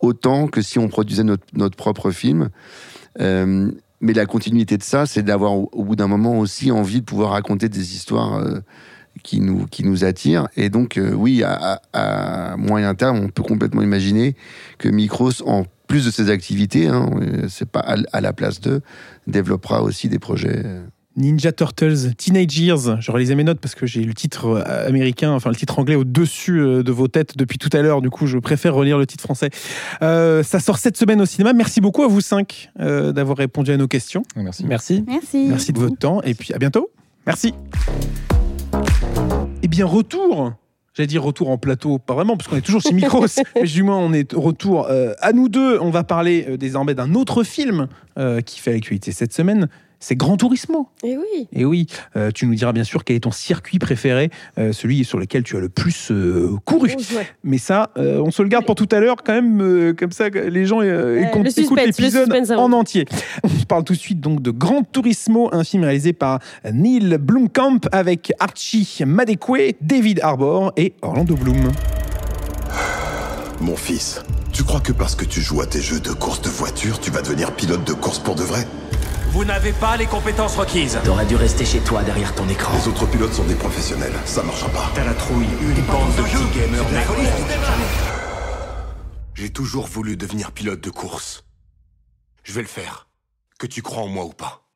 autant 0.00 0.48
que 0.48 0.60
si 0.60 0.78
on 0.78 0.88
produisait 0.88 1.22
notre, 1.22 1.46
notre 1.54 1.76
propre 1.76 2.10
film. 2.10 2.50
Mais 4.02 4.12
la 4.12 4.26
continuité 4.26 4.76
de 4.76 4.82
ça, 4.82 5.06
c'est 5.06 5.22
d'avoir 5.22 5.52
au, 5.52 5.84
bout 5.84 5.96
d'un 5.96 6.08
moment 6.08 6.38
aussi 6.38 6.72
envie 6.72 7.00
de 7.00 7.06
pouvoir 7.06 7.30
raconter 7.30 7.68
des 7.68 7.94
histoires 7.94 8.34
euh, 8.34 8.58
qui, 9.22 9.40
nous, 9.40 10.04
attirent. 10.04 10.48
Et 10.56 10.70
donc, 10.70 10.98
euh, 10.98 11.12
oui, 11.14 11.44
à, 11.44 12.56
moyen 12.58 12.94
terme, 12.96 13.18
on 13.18 13.28
peut 13.28 13.44
complètement 13.44 13.80
imaginer 13.80 14.34
que 14.78 14.88
Micros, 14.88 15.42
en 15.46 15.64
plus 15.86 16.04
de 16.04 16.10
ses 16.10 16.30
activités, 16.30 16.88
hein, 16.88 17.10
euh, 17.22 17.46
c'est 17.48 17.70
pas 17.70 17.80
à, 17.80 17.96
à 18.12 18.20
la 18.20 18.32
place 18.32 18.60
d'eux, 18.60 18.82
développera 19.28 19.82
aussi 19.82 20.08
des 20.08 20.18
projets. 20.18 20.64
Ninja 21.16 21.52
Turtles 21.52 22.14
Teenage 22.16 22.58
Years. 22.58 23.00
Je 23.00 23.10
relisais 23.10 23.34
mes 23.34 23.44
notes 23.44 23.60
parce 23.60 23.74
que 23.74 23.86
j'ai 23.86 24.02
le 24.02 24.14
titre 24.14 24.46
euh, 24.46 24.88
américain, 24.88 25.32
enfin 25.32 25.50
le 25.50 25.56
titre 25.56 25.78
anglais 25.78 25.94
au-dessus 25.94 26.60
euh, 26.60 26.82
de 26.82 26.92
vos 26.92 27.08
têtes 27.08 27.36
depuis 27.36 27.58
tout 27.58 27.70
à 27.72 27.82
l'heure. 27.82 28.02
Du 28.02 28.10
coup, 28.10 28.26
je 28.26 28.38
préfère 28.38 28.74
relire 28.74 28.98
le 28.98 29.06
titre 29.06 29.22
français. 29.22 29.50
Euh, 30.02 30.42
ça 30.42 30.60
sort 30.60 30.78
cette 30.78 30.96
semaine 30.96 31.20
au 31.20 31.26
cinéma. 31.26 31.52
Merci 31.52 31.80
beaucoup 31.80 32.02
à 32.02 32.08
vous 32.08 32.20
cinq 32.20 32.70
euh, 32.80 33.12
d'avoir 33.12 33.36
répondu 33.36 33.72
à 33.72 33.76
nos 33.76 33.88
questions. 33.88 34.22
Merci. 34.36 34.64
Merci. 34.64 35.04
Merci. 35.06 35.46
Merci 35.48 35.72
de 35.72 35.78
votre 35.78 35.98
temps 35.98 36.22
et 36.22 36.34
puis 36.34 36.52
à 36.54 36.58
bientôt. 36.58 36.90
Merci. 37.26 37.54
Eh 39.62 39.68
bien, 39.68 39.86
retour. 39.86 40.52
J'allais 40.94 41.06
dire 41.06 41.22
retour 41.22 41.48
en 41.48 41.56
plateau, 41.56 41.98
pas 41.98 42.12
vraiment, 42.12 42.36
parce 42.36 42.48
qu'on 42.48 42.56
est 42.56 42.62
toujours 42.62 42.82
chez 42.82 42.92
Micros, 42.92 43.24
mais 43.56 43.62
du 43.62 43.82
moins 43.82 43.96
on 43.96 44.12
est 44.12 44.30
retour 44.34 44.86
euh, 44.90 45.14
à 45.20 45.32
nous 45.32 45.48
deux. 45.48 45.78
On 45.80 45.88
va 45.88 46.04
parler 46.04 46.44
euh, 46.48 46.56
désormais 46.58 46.94
d'un 46.94 47.14
autre 47.14 47.44
film 47.44 47.88
euh, 48.18 48.42
qui 48.42 48.60
fait 48.60 48.72
l'actualité 48.72 49.10
cette 49.10 49.32
semaine. 49.32 49.68
C'est 50.04 50.16
Gran 50.16 50.36
Turismo. 50.36 50.88
Et 51.04 51.16
oui. 51.16 51.46
Et 51.52 51.64
oui, 51.64 51.86
euh, 52.16 52.32
tu 52.34 52.46
nous 52.46 52.56
diras 52.56 52.72
bien 52.72 52.82
sûr 52.82 53.04
quel 53.04 53.14
est 53.14 53.20
ton 53.20 53.30
circuit 53.30 53.78
préféré, 53.78 54.30
euh, 54.58 54.72
celui 54.72 55.04
sur 55.04 55.16
lequel 55.16 55.44
tu 55.44 55.56
as 55.56 55.60
le 55.60 55.68
plus 55.68 56.10
euh, 56.10 56.56
couru. 56.64 56.90
Ouais. 57.14 57.28
Mais 57.44 57.58
ça, 57.58 57.90
euh, 57.96 58.18
on 58.18 58.32
se 58.32 58.42
le 58.42 58.48
garde 58.48 58.66
pour 58.66 58.74
tout 58.74 58.88
à 58.90 58.98
l'heure, 58.98 59.18
quand 59.24 59.32
même, 59.32 59.62
euh, 59.62 59.94
comme 59.94 60.10
ça, 60.10 60.28
les 60.28 60.66
gens 60.66 60.80
euh, 60.80 60.82
Euh, 60.82 61.22
écoutent 61.22 61.56
le 61.56 61.82
le 61.82 61.86
l'épisode 61.86 62.32
en 62.50 62.72
entier. 62.72 63.06
On 63.44 63.64
parle 63.68 63.84
tout 63.84 63.92
de 63.92 63.98
suite 63.98 64.20
donc 64.20 64.42
de 64.42 64.50
Grand 64.50 64.82
Turismo, 64.82 65.48
un 65.52 65.62
film 65.62 65.84
réalisé 65.84 66.12
par 66.12 66.40
Neil 66.72 67.16
Blomkamp 67.18 67.78
avec 67.92 68.32
Archie 68.40 69.02
Madekwe, 69.06 69.74
David 69.80 70.18
Harbour 70.22 70.72
et 70.76 70.94
Orlando 71.02 71.36
Bloom. 71.36 71.70
Mon 73.60 73.76
fils, 73.76 74.20
tu 74.52 74.64
crois 74.64 74.80
que 74.80 74.90
parce 74.90 75.14
que 75.14 75.24
tu 75.24 75.40
joues 75.40 75.60
à 75.60 75.66
tes 75.66 75.80
jeux 75.80 76.00
de 76.00 76.10
course 76.10 76.42
de 76.42 76.48
voiture, 76.48 76.98
tu 76.98 77.12
vas 77.12 77.22
devenir 77.22 77.52
pilote 77.52 77.86
de 77.86 77.92
course 77.92 78.18
pour 78.18 78.34
de 78.34 78.42
vrai? 78.42 78.66
Vous 79.32 79.46
n'avez 79.46 79.72
pas 79.72 79.96
les 79.96 80.04
compétences 80.04 80.56
requises. 80.56 80.98
T'aurais 81.06 81.24
dû 81.24 81.36
rester 81.36 81.64
chez 81.64 81.80
toi 81.80 82.02
derrière 82.02 82.34
ton 82.34 82.46
écran. 82.50 82.76
Les 82.76 82.86
autres 82.86 83.06
pilotes 83.06 83.32
sont 83.32 83.44
des 83.44 83.54
professionnels, 83.54 84.12
ça 84.26 84.42
marchera 84.42 84.68
pas. 84.68 84.90
T'as 84.94 85.06
la 85.06 85.14
trouille. 85.14 85.46
Une 85.62 85.82
bande 85.86 86.14
de 86.18 86.22
petits 86.22 86.58
gamers. 86.58 86.84
J'ai 89.34 89.48
toujours 89.48 89.86
voulu 89.86 90.18
devenir 90.18 90.52
pilote 90.52 90.82
de 90.82 90.90
course. 90.90 91.44
Je 92.44 92.52
vais 92.52 92.60
le 92.60 92.66
faire. 92.66 93.08
Que 93.58 93.66
tu 93.66 93.80
crois 93.80 94.02
en 94.02 94.08
moi 94.08 94.26
ou 94.26 94.34
pas. 94.34 94.66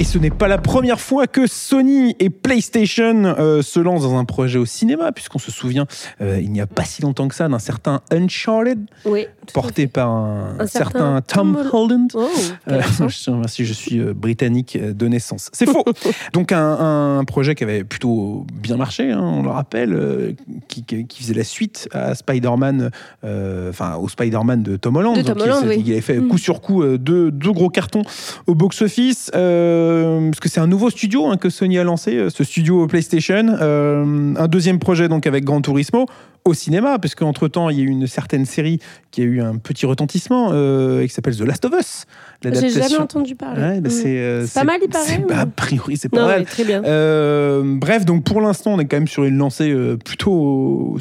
Et 0.00 0.04
ce 0.04 0.18
n'est 0.18 0.30
pas 0.30 0.48
la 0.48 0.58
première 0.58 1.00
fois 1.00 1.28
que 1.28 1.46
Sony 1.46 2.16
et 2.18 2.28
PlayStation 2.28 3.24
euh, 3.24 3.62
se 3.62 3.78
lancent 3.78 4.02
dans 4.02 4.16
un 4.16 4.24
projet 4.24 4.58
au 4.58 4.66
cinéma, 4.66 5.12
puisqu'on 5.12 5.38
se 5.38 5.52
souvient, 5.52 5.86
euh, 6.20 6.40
il 6.40 6.50
n'y 6.50 6.60
a 6.60 6.66
pas 6.66 6.84
si 6.84 7.00
longtemps 7.02 7.28
que 7.28 7.34
ça, 7.34 7.48
d'un 7.48 7.60
certain 7.60 8.00
Uncharted, 8.10 8.86
Oui. 9.04 9.26
Porté 9.52 9.86
par 9.86 10.08
un, 10.10 10.56
Un 10.60 10.66
certain 10.66 11.20
certain 11.20 11.20
Tom 11.22 11.54
Tom 11.54 11.66
Holland. 11.72 12.08
Oh, 12.14 12.28
Euh, 12.70 12.78
accent. 12.80 13.08
je, 13.08 13.30
merci, 13.30 13.64
je 13.64 13.72
suis 13.72 13.98
euh, 14.00 14.12
britannique 14.14 14.76
euh, 14.80 14.92
de 14.92 15.06
naissance. 15.08 15.50
C'est 15.52 15.66
faux. 15.66 15.84
Donc 16.32 16.52
un, 16.52 17.18
un 17.18 17.24
projet 17.24 17.54
qui 17.54 17.64
avait 17.64 17.84
plutôt 17.84 18.46
bien 18.52 18.76
marché, 18.76 19.10
hein, 19.10 19.20
on 19.22 19.42
le 19.42 19.50
rappelle, 19.50 19.92
euh, 19.94 20.32
qui, 20.68 20.84
faisait 21.18 21.34
la 21.34 21.44
suite 21.44 21.88
à 21.92 22.14
Spider-Man, 22.14 22.90
enfin 23.22 23.96
au 23.96 24.08
Spider-Man 24.08 24.62
de 24.62 24.76
Tom 24.76 24.96
Holland. 24.96 25.16
De 25.16 25.22
Tom 25.22 25.34
Donc, 25.34 25.46
il- 25.46 25.50
Holland, 25.50 25.64
oui. 25.68 25.82
Il 25.84 25.92
avait 25.92 26.00
fait 26.00 26.18
Mm. 26.18 26.28
coup 26.28 26.38
sur 26.38 26.60
coup 26.60 26.84
deux, 26.84 27.30
deux 27.30 27.52
gros 27.52 27.68
cartons 27.70 28.02
au 28.46 28.54
box-office. 28.54 29.30
parce 29.32 30.40
que 30.40 30.48
c'est 30.48 30.60
un 30.60 30.66
nouveau 30.66 30.90
studio 30.90 31.26
hein, 31.26 31.36
que 31.36 31.50
Sony 31.50 31.78
a 31.78 31.84
lancé, 31.84 32.28
ce 32.30 32.44
studio 32.44 32.86
PlayStation. 32.86 33.46
Un 33.60 34.48
deuxième 34.48 34.78
projet 34.78 35.08
donc 35.08 35.26
avec 35.26 35.44
Gran 35.44 35.60
Turismo 35.60 36.06
au 36.44 36.52
cinéma, 36.52 36.98
parce 36.98 37.14
qu'entre 37.14 37.48
temps, 37.48 37.70
il 37.70 37.78
y 37.78 37.80
a 37.80 37.84
eu 37.84 37.88
une 37.88 38.06
certaine 38.06 38.44
série 38.44 38.78
qui 39.10 39.22
a 39.22 39.24
eu 39.24 39.40
un 39.40 39.56
petit 39.56 39.86
retentissement, 39.86 40.50
euh, 40.52 41.06
qui 41.06 41.12
s'appelle 41.12 41.34
The 41.36 41.40
Last 41.40 41.64
of 41.64 41.72
Us. 41.78 42.04
J'ai 42.42 42.68
jamais 42.68 42.98
entendu 42.98 43.34
parler. 43.34 43.62
Ouais, 43.62 43.80
bah, 43.80 43.88
Mm. 43.88 43.92
c'est 43.92 44.18
euh, 44.18 44.46
C'est 44.46 44.60
pas 44.60 44.64
mal, 44.64 44.80
il 44.82 44.90
paraît, 44.90 45.22
ou- 45.24 45.26
bah, 45.26 45.38
a 45.40 45.46
priori, 45.46 45.96
c'est 45.96 46.10
pas 46.10 46.20
Non, 46.20 46.26
mal. 46.26 46.44
très 46.44 46.64
bien. 46.64 46.84
Euh, 46.84 47.62
bref, 47.64 48.04
donc 48.04 48.24
pour 48.24 48.42
l'instant, 48.42 48.74
on 48.74 48.78
est 48.78 48.84
quand 48.84 48.96
même 48.98 49.08
sur 49.08 49.24
une 49.24 49.38
lancée 49.38 49.70
euh, 49.70 49.96
plutôt 49.96 50.98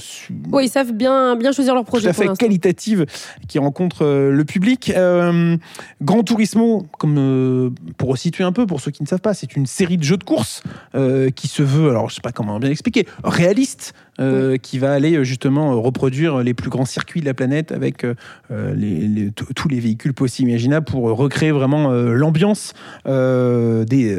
Oui, 0.53 0.65
ils 0.65 0.69
savent 0.69 0.93
bien, 0.93 1.35
bien 1.35 1.51
choisir 1.51 1.73
leur 1.73 1.83
tout 1.83 1.87
projet 1.89 2.07
à 2.07 2.13
pour 2.13 2.23
fait 2.23 2.37
qualitative 2.37 3.05
qui 3.49 3.59
rencontre 3.59 4.05
le 4.05 4.45
public. 4.45 4.93
Grand 6.01 6.23
Turismo, 6.23 6.85
comme 6.97 7.73
pour 7.97 8.09
resituer 8.11 8.45
un 8.45 8.53
peu 8.53 8.65
pour 8.65 8.79
ceux 8.79 8.91
qui 8.91 9.03
ne 9.03 9.07
savent 9.09 9.19
pas, 9.21 9.33
c'est 9.33 9.55
une 9.57 9.65
série 9.65 9.97
de 9.97 10.03
jeux 10.03 10.17
de 10.17 10.23
course 10.23 10.63
qui 11.35 11.47
se 11.49 11.63
veut, 11.63 11.89
alors 11.89 12.09
je 12.09 12.15
sais 12.15 12.21
pas 12.21 12.31
comment 12.31 12.59
bien 12.59 12.69
expliquer, 12.69 13.05
réaliste, 13.25 13.93
euh, 14.19 14.57
qui 14.57 14.77
va 14.79 14.93
aller 14.93 15.15
euh, 15.15 15.23
justement 15.23 15.71
euh, 15.73 15.75
reproduire 15.75 16.39
les 16.43 16.53
plus 16.53 16.69
grands 16.69 16.85
circuits 16.85 17.21
de 17.21 17.25
la 17.25 17.33
planète 17.33 17.71
avec 17.71 18.03
euh, 18.05 18.13
les- 18.75 19.07
les- 19.07 19.31
t- 19.31 19.43
tous 19.55 19.67
les 19.69 19.79
véhicules 19.79 20.13
possibles 20.13 20.49
imaginables 20.49 20.85
pour 20.85 21.03
recréer 21.03 21.51
vraiment 21.51 21.91
euh, 21.91 22.13
l'ambiance 22.13 22.73
des, 23.05 24.15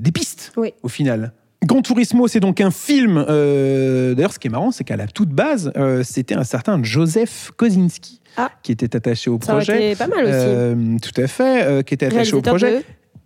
des 0.00 0.12
pistes 0.12 0.52
Oui. 0.56 0.72
au 0.82 0.88
final. 0.88 1.32
Gran 1.64 1.80
Turismo, 1.80 2.26
c'est 2.26 2.40
donc 2.40 2.60
un 2.60 2.72
film. 2.72 3.24
euh, 3.28 4.14
D'ailleurs, 4.14 4.32
ce 4.32 4.38
qui 4.40 4.48
est 4.48 4.50
marrant, 4.50 4.72
c'est 4.72 4.82
qu'à 4.82 4.96
la 4.96 5.06
toute 5.06 5.28
base, 5.30 5.72
euh, 5.76 6.02
c'était 6.04 6.34
un 6.34 6.42
certain 6.44 6.82
Joseph 6.82 7.52
Kosinski 7.56 8.20
Ah. 8.36 8.50
qui 8.64 8.72
était 8.72 8.96
attaché 8.96 9.30
au 9.30 9.38
Ça 9.40 9.52
projet. 9.52 9.92
été 9.92 9.96
pas 9.96 10.08
mal 10.08 10.24
aussi. 10.24 10.32
Euh, 10.34 10.96
tout 11.00 11.20
à 11.20 11.26
fait, 11.28 11.84
qui 11.86 11.94
était 11.94 12.06
attaché 12.06 12.34
au 12.34 12.40
projet 12.42 12.82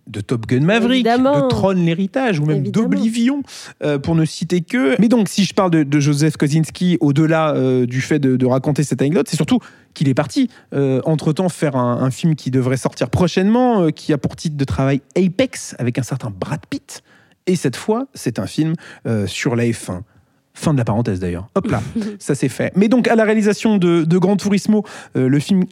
de- 0.07 0.21
Top 0.21 0.45
Gun 0.47 0.61
Maverick, 0.61 1.05
Évidemment. 1.05 1.43
de 1.43 1.47
Tron 1.47 1.71
l'héritage 1.71 2.39
ou 2.39 2.45
même 2.45 2.63
d'Oblivion, 2.69 3.41
euh, 3.83 3.97
pour 3.99 4.15
ne 4.15 4.25
citer 4.25 4.61
que. 4.61 4.99
Mais 4.99 5.07
donc, 5.07 5.29
si 5.29 5.43
je 5.45 5.53
parle 5.53 5.71
de, 5.71 5.83
de 5.83 5.99
Joseph 5.99 6.37
Kosinski, 6.37 6.97
au-delà 6.99 7.53
euh, 7.55 7.85
du 7.85 8.01
fait 8.01 8.19
de, 8.19 8.35
de 8.35 8.45
raconter 8.45 8.83
cette 8.83 9.01
anecdote, 9.01 9.27
c'est 9.29 9.35
surtout 9.37 9.59
qu'il 9.93 10.09
est 10.09 10.13
parti 10.13 10.49
euh, 10.73 11.01
entre-temps 11.05 11.49
faire 11.49 11.75
un, 11.75 12.01
un 12.03 12.11
film 12.11 12.35
qui 12.35 12.51
devrait 12.51 12.77
sortir 12.77 13.09
prochainement, 13.09 13.89
qui 13.91 14.13
a 14.13 14.17
pour 14.17 14.35
titre 14.35 14.57
de 14.57 14.63
travail 14.65 15.01
Apex, 15.15 15.75
avec 15.79 15.97
un 15.99 16.03
certain 16.03 16.29
Brad 16.29 16.61
Pitt. 16.69 17.01
Et 17.45 17.55
cette 17.55 17.75
fois, 17.75 18.07
c'est 18.13 18.39
un 18.39 18.47
film 18.47 18.73
sur 19.25 19.55
la 19.55 19.63
F1. 19.65 20.01
Fin 20.53 20.73
de 20.73 20.79
la 20.79 20.85
parenthèse 20.85 21.19
d'ailleurs. 21.19 21.47
Hop 21.53 21.67
là, 21.69 21.83
ça 22.19 22.33
c'est 22.33 22.49
fait. 22.49 22.71
Mais 22.75 22.87
donc 22.87 23.07
à 23.07 23.15
la 23.15 23.23
réalisation 23.25 23.77
de, 23.77 24.03
de 24.05 24.17
Gran 24.17 24.37
Turismo, 24.37 24.83
euh, 25.15 25.29
le 25.29 25.39
film 25.39 25.65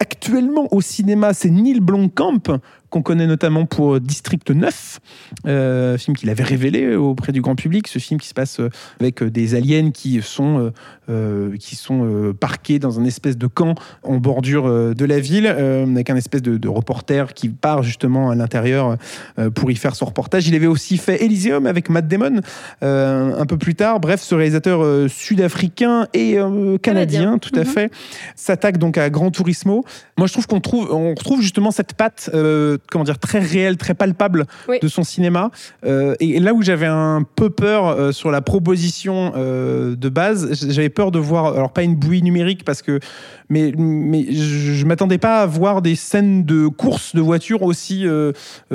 actuellement 0.00 0.72
au 0.72 0.80
cinéma, 0.80 1.34
c'est 1.34 1.50
Neil 1.50 1.80
Blomkamp, 1.80 2.42
qu'on 2.90 3.02
connaît 3.02 3.26
notamment 3.26 3.66
pour 3.66 4.00
District 4.00 4.50
9, 4.50 5.00
euh, 5.46 5.98
film 5.98 6.16
qu'il 6.16 6.30
avait 6.30 6.42
révélé 6.44 6.94
auprès 6.96 7.32
du 7.32 7.40
grand 7.40 7.54
public. 7.54 7.88
Ce 7.88 7.98
film 7.98 8.18
qui 8.20 8.28
se 8.28 8.34
passe 8.34 8.60
euh, 8.60 8.70
avec 9.00 9.22
euh, 9.22 9.30
des 9.30 9.54
aliens 9.54 9.90
qui 9.90 10.20
sont, 10.22 10.58
euh, 10.58 10.70
euh, 11.10 11.56
qui 11.58 11.76
sont 11.76 12.04
euh, 12.04 12.32
parqués 12.32 12.78
dans 12.78 12.98
un 12.98 13.04
espèce 13.04 13.36
de 13.36 13.46
camp 13.46 13.74
en 14.02 14.16
bordure 14.16 14.66
euh, 14.66 14.94
de 14.94 15.04
la 15.04 15.20
ville, 15.20 15.46
euh, 15.46 15.84
avec 15.86 16.08
un 16.10 16.16
espèce 16.16 16.42
de, 16.42 16.56
de 16.56 16.68
reporter 16.68 17.34
qui 17.34 17.48
part 17.48 17.82
justement 17.82 18.30
à 18.30 18.34
l'intérieur 18.34 18.96
euh, 19.38 19.50
pour 19.50 19.70
y 19.70 19.76
faire 19.76 19.94
son 19.94 20.06
reportage. 20.06 20.48
Il 20.48 20.54
avait 20.54 20.66
aussi 20.66 20.96
fait 20.96 21.22
Elysium 21.22 21.66
avec 21.66 21.90
Matt 21.90 22.08
Damon 22.08 22.40
euh, 22.82 23.38
un 23.38 23.46
peu 23.46 23.58
plus 23.58 23.74
tard. 23.74 24.00
Bref, 24.00 24.22
ce 24.22 24.34
réalisateur 24.34 24.82
euh, 24.82 25.08
sud-africain 25.08 26.06
et 26.14 26.38
euh, 26.38 26.78
canadien, 26.78 26.78
Canadien. 26.78 27.38
tout 27.38 27.52
à 27.54 27.60
Mhm. 27.60 27.64
fait, 27.66 27.92
s'attaque 28.34 28.78
donc 28.78 28.96
à 28.98 29.10
Gran 29.10 29.30
Turismo. 29.30 29.84
Moi, 30.16 30.26
je 30.26 30.32
trouve 30.32 30.46
qu'on 30.46 30.60
trouve, 30.60 30.90
on 30.92 31.10
retrouve 31.10 31.42
justement 31.42 31.70
cette 31.70 31.92
patte, 31.94 32.30
euh, 32.32 32.77
comment 32.90 33.04
dire, 33.04 33.18
très 33.18 33.38
réelle, 33.40 33.76
très 33.76 33.94
palpable 33.94 34.46
Oui. 34.68 34.78
de 34.80 34.88
son 34.88 35.02
cinéma. 35.04 35.50
Euh, 35.84 36.14
et, 36.20 36.36
et 36.36 36.40
là 36.40 36.54
où 36.54 36.62
j'avais 36.62 36.86
un 36.86 37.22
peu 37.36 37.50
peur 37.50 37.86
euh, 37.88 38.12
sur 38.12 38.30
la 38.30 38.40
proposition 38.40 39.32
euh, 39.36 39.96
de 39.96 40.08
base, 40.08 40.68
j'avais 40.68 40.88
peur 40.88 41.10
de 41.10 41.18
voir, 41.18 41.54
alors 41.54 41.72
pas 41.72 41.82
une 41.82 41.94
bouillie 41.96 42.22
numérique 42.22 42.64
parce 42.64 42.82
que, 42.82 43.00
mais, 43.48 43.72
mais 43.76 44.26
je, 44.30 44.74
je 44.74 44.84
m'attendais 44.86 45.18
pas 45.18 45.40
à 45.42 45.46
voir 45.46 45.82
des 45.82 45.94
scènes 45.96 46.44
de 46.44 46.66
course 46.68 47.14
de 47.14 47.20
voitures 47.20 47.62
aussi 47.62 48.06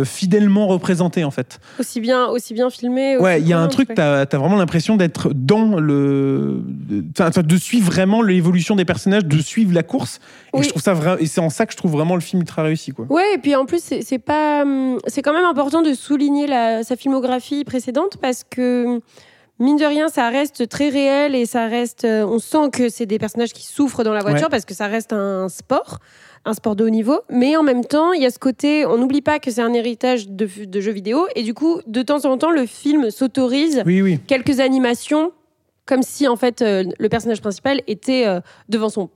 fidèlement 0.04 0.68
représentées 0.68 1.24
en 1.24 1.32
fait. 1.32 1.60
Aussi 1.80 2.02
bien, 2.02 2.26
aussi 2.28 2.54
bien 2.54 2.70
filmé. 2.70 3.18
Ouais, 3.18 3.40
il 3.42 3.48
y 3.48 3.54
a 3.54 3.60
un 3.60 3.68
truc, 3.68 3.90
t'as 3.96 4.22
as 4.22 4.38
vraiment 4.38 4.56
l'impression 4.58 4.98
d'être 4.98 5.32
dans 5.34 5.80
le. 5.80 6.62
Enfin, 7.12 7.30
enfin, 7.30 7.42
de 7.44 7.58
suivre 7.58 7.86
vraiment 7.92 8.22
l'évolution 8.22 8.76
des 8.76 8.86
personnages, 8.86 9.26
de 9.26 9.42
suivre 9.42 9.74
la 9.74 9.84
course. 9.84 10.20
Et 10.54 10.58
Oui. 10.58 10.64
je 10.64 10.70
trouve 10.70 10.82
ça 10.82 10.94
vrai, 10.94 11.18
et 11.20 11.26
c'est 11.26 11.42
en 11.42 11.50
ça 11.50 11.66
que 11.66 11.72
je 11.74 11.78
trouve 11.78 11.92
vraiment 11.92 12.16
le 12.16 12.22
film 12.22 12.42
ultra 12.42 12.64
réussi, 12.64 12.92
quoi. 12.92 13.06
Ouais, 13.10 13.36
et 13.36 13.38
puis 13.38 13.56
en 13.56 13.66
plus, 13.66 13.93
c'est 14.02 14.20
pas. 14.20 14.64
hum, 14.64 14.98
C'est 15.08 15.22
quand 15.22 15.34
même 15.34 15.46
important 15.46 15.82
de 15.82 15.94
souligner 15.94 16.48
la, 16.48 16.84
sa 16.84 16.96
filmographie 16.96 17.64
précédente 17.64 18.18
parce 18.22 18.44
que, 18.44 19.00
mine 19.60 19.78
de 19.78 19.86
rien, 19.86 20.08
ça 20.10 20.30
reste 20.30 20.68
très 20.70 20.90
réel 20.90 21.36
et 21.36 21.46
ça 21.46 21.68
reste. 21.68 22.06
euh, 22.06 22.26
On 22.26 22.40
sent 22.40 22.70
que 22.72 22.90
c'est 22.90 23.06
des 23.06 23.20
personnages 23.20 23.54
qui 23.54 23.66
souffrent 23.66 24.04
dans 24.04 24.14
la 24.14 24.22
voiture 24.22 24.44
Ouais. 24.44 24.50
parce 24.50 24.66
que 24.66 24.74
ça 24.74 24.88
reste 24.88 25.14
un 25.14 25.48
sport, 25.50 26.00
un 26.46 26.54
sport 26.54 26.76
de 26.76 26.84
haut 26.86 26.90
niveau. 26.90 27.22
Mais 27.30 27.56
en 27.56 27.64
même 27.64 27.86
temps, 27.86 28.12
il 28.14 28.22
y 28.22 28.26
a 28.26 28.30
ce 28.32 28.40
côté. 28.40 28.86
On 28.86 28.98
n'oublie 28.98 29.22
pas 29.22 29.40
que 29.40 29.52
c'est 29.52 29.62
un 29.62 29.74
héritage 29.74 30.28
de, 30.30 30.48
de 30.66 30.82
jeux 30.82 30.92
vidéo 30.92 31.28
et 31.36 31.44
du 31.44 31.54
coup, 31.54 31.80
de 31.88 32.02
temps 32.02 32.26
en 32.26 32.38
temps, 32.38 32.52
le 32.52 32.66
film 32.66 33.12
s'autorise 33.12 33.84
Oui, 33.86 34.02
oui. 34.02 34.20
quelques 34.28 34.60
animations 34.60 35.32
comme 35.86 36.02
si 36.02 36.28
en 36.28 36.36
fait 36.36 36.62
euh, 36.62 36.84
le 36.98 37.10
personnage 37.10 37.42
principal 37.42 37.82
était 37.88 38.26
euh, 38.26 38.40
devant 38.70 38.90
son, 38.90 39.10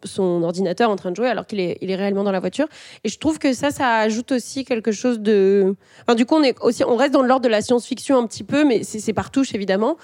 ordinateur 0.44 0.90
en 0.90 0.96
train 0.96 1.12
de 1.12 1.16
jouer 1.16 1.30
alors 1.30 1.48
qu'il 1.48 1.60
est, 1.60 1.96
réellement 1.96 2.24
dans 2.24 2.32
la 2.32 2.40
voiture. 2.40 2.68
Et 3.04 3.10
je 3.10 3.18
trouve 3.18 3.40
que 3.40 3.54
ça, 3.54 3.72
ça 3.72 3.98
ajoute 3.98 4.32
aussi 4.32 4.66
quelque 4.66 4.92
chose 4.92 5.20
de. 5.20 5.76
Enfin, 6.02 6.16
du 6.16 6.26
coup, 6.26 6.36
on, 6.36 6.44
est 6.44 6.56
aussi, 6.62 6.84
on 6.84 6.96
reste 6.96 7.14
dans 7.14 7.24
l'ordre 7.24 7.44
de 7.44 7.50
la 7.50 7.62
science-fiction 7.62 8.18
un 8.18 8.28
petit 8.28 8.44
peu, 8.44 8.66
mais 8.66 8.84
c'est 8.84 9.00
c'est 9.00 9.14
par 9.14 9.32
touche 9.32 9.56
évidemment. 9.56 9.98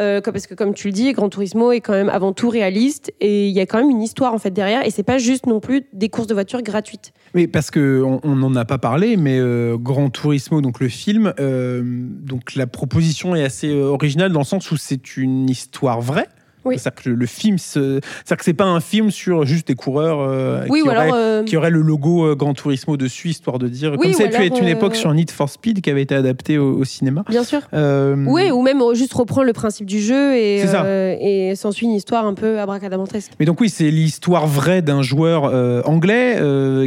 Euh, 0.00 0.20
parce 0.20 0.46
que 0.46 0.54
comme 0.54 0.74
tu 0.74 0.88
le 0.88 0.92
dis, 0.92 1.12
Gran 1.12 1.28
Turismo 1.28 1.72
est 1.72 1.80
quand 1.80 1.92
même 1.92 2.10
avant 2.10 2.32
tout 2.32 2.50
réaliste 2.50 3.12
et 3.20 3.48
il 3.48 3.54
y 3.54 3.60
a 3.60 3.66
quand 3.66 3.78
même 3.78 3.90
une 3.90 4.02
histoire 4.02 4.34
en 4.34 4.38
fait 4.38 4.50
derrière 4.50 4.84
et 4.84 4.90
c'est 4.90 5.02
pas 5.02 5.18
juste 5.18 5.46
non 5.46 5.60
plus 5.60 5.86
des 5.92 6.08
courses 6.08 6.26
de 6.26 6.34
voitures 6.34 6.62
gratuites. 6.62 7.12
Oui, 7.34 7.46
parce 7.46 7.70
que 7.70 8.02
on 8.02 8.36
n'en 8.36 8.54
a 8.54 8.64
pas 8.64 8.78
parlé, 8.78 9.16
mais 9.16 9.38
euh, 9.38 9.76
Gran 9.78 10.10
Turismo, 10.10 10.60
donc 10.60 10.80
le 10.80 10.88
film, 10.88 11.32
euh, 11.40 11.82
donc 11.84 12.54
la 12.54 12.66
proposition 12.66 13.34
est 13.34 13.42
assez 13.42 13.68
euh, 13.68 13.84
originale 13.84 14.32
dans 14.32 14.40
le 14.40 14.46
sens 14.46 14.70
où 14.70 14.76
c'est 14.76 15.16
une 15.16 15.48
histoire 15.48 16.00
vraie. 16.00 16.28
Oui. 16.66 16.78
C'est-à-dire 16.78 17.02
que 17.02 17.10
le, 17.10 17.26
film, 17.26 17.58
se- 17.58 18.00
c'est-à-dire 18.24 18.36
que 18.38 18.44
c'est 18.44 18.54
pas 18.54 18.64
un 18.64 18.80
film 18.80 19.10
sur 19.10 19.44
juste 19.44 19.68
des 19.68 19.74
coureurs 19.74 20.20
euh, 20.20 20.64
Oui, 20.68 20.80
qui, 20.80 20.86
ou 20.86 20.90
auraient, 20.90 21.00
alors 21.00 21.14
euh, 21.16 21.42
qui 21.44 21.56
auraient 21.56 21.70
le 21.70 21.80
logo 21.80 22.26
euh, 22.26 22.34
Gran 22.34 22.54
Turismo 22.54 22.96
dessus, 22.96 23.28
histoire 23.28 23.58
de 23.58 23.68
dire. 23.68 23.92
Oui, 23.92 23.98
comme 23.98 24.12
ça 24.12 24.24
a 24.24 24.28
pu 24.28 24.44
être 24.44 24.60
une 24.60 24.68
époque 24.68 24.96
sur 24.96 25.12
Need 25.14 25.30
for 25.30 25.48
Speed 25.48 25.80
qui 25.80 25.90
avait 25.90 26.02
été 26.02 26.14
adapté 26.14 26.58
au, 26.58 26.78
au 26.78 26.84
cinéma. 26.84 27.24
bien 27.28 27.44
sûr. 27.44 27.60
Oui, 27.72 28.50
ou 28.50 28.62
même 28.62 28.82
juste 28.94 29.12
reprendre 29.12 29.46
le 29.46 29.52
principe 29.52 29.86
du 29.86 30.00
jeu 30.00 30.34
et, 30.36 31.54
s'ensuit 31.56 31.86
une 31.86 31.92
histoire 31.92 32.26
un 32.26 32.34
peu 32.34 32.58
abracadabrantesque. 32.58 33.32
Mais 33.40 33.46
donc 33.46 33.60
oui, 33.60 33.70
c'est 33.70 33.90
l'histoire 33.90 34.46
vraie 34.46 34.82
d'un 34.82 35.02
joueur 35.02 35.44
anglais 35.86 36.40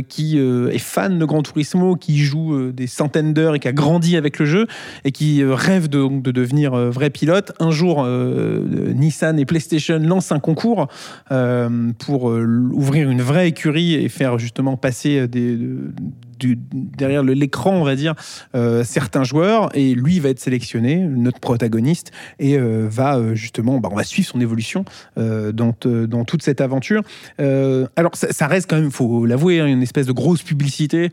qui 0.08 0.38
est 0.38 0.78
fan 0.78 1.18
de 1.20 1.26
Gran 1.26 1.42
Turismo, 1.42 1.96
qui 1.96 2.18
joue 2.18 2.72
des 2.72 2.88
centaines 2.88 3.34
d'heures 3.34 3.56
et 3.56 3.60
qui 3.60 3.68
a 3.68 3.72
grandi 3.74 4.18
avec 4.18 4.40
le 4.40 4.46
jeu 4.46 4.68
et 5.06 5.12
qui 5.12 5.44
rêve 5.44 5.88
de, 5.88 6.22
de 6.22 6.32
devenir 6.32 6.76
vrai 6.76 7.10
pilote. 7.10 7.52
Un 7.60 7.72
jour, 7.72 8.06
Nissan 8.06 9.40
et 9.40 9.46
PlayStation 9.46 9.69
lancent 10.08 10.32
un 10.32 10.40
concours 10.40 10.88
euh, 11.32 11.92
pour 12.00 12.30
euh, 12.32 12.70
ouvrir 12.74 13.10
une 13.10 13.22
vraie 13.22 13.48
écurie 13.50 13.94
et 13.94 14.10
faire 14.10 14.40
justement 14.40 14.78
passer 14.78 15.28
des, 15.28 15.56
de- 15.56 15.92
du- 16.40 16.58
derrière 16.74 17.24
l'écran, 17.24 17.72
on 17.74 17.84
va 17.84 17.96
dire, 17.96 18.16
euh, 18.56 18.84
certains 18.84 19.24
joueurs. 19.24 19.70
Et 19.76 19.94
lui 19.94 20.20
va 20.20 20.30
être 20.30 20.40
sélectionné, 20.40 20.98
notre 20.98 21.40
protagoniste, 21.40 22.12
et 22.40 22.58
euh, 22.58 22.88
va 22.90 23.18
euh, 23.18 23.36
justement, 23.36 23.80
bah, 23.80 23.90
on 23.92 23.96
va 23.96 24.04
suivre 24.04 24.28
son 24.28 24.40
évolution 24.42 24.86
dans, 25.18 25.74
te- 25.74 26.06
dans 26.06 26.24
toute 26.26 26.42
cette 26.44 26.62
aventure. 26.62 27.02
Alors, 27.40 28.16
ça, 28.16 28.32
ça 28.32 28.48
reste 28.48 28.70
quand 28.70 28.80
même, 28.80 28.92
faut 28.92 29.26
l'avouer, 29.26 29.60
hein, 29.60 29.66
une 29.68 29.82
espèce 29.82 30.06
de 30.08 30.12
grosse 30.12 30.42
publicité 30.42 31.12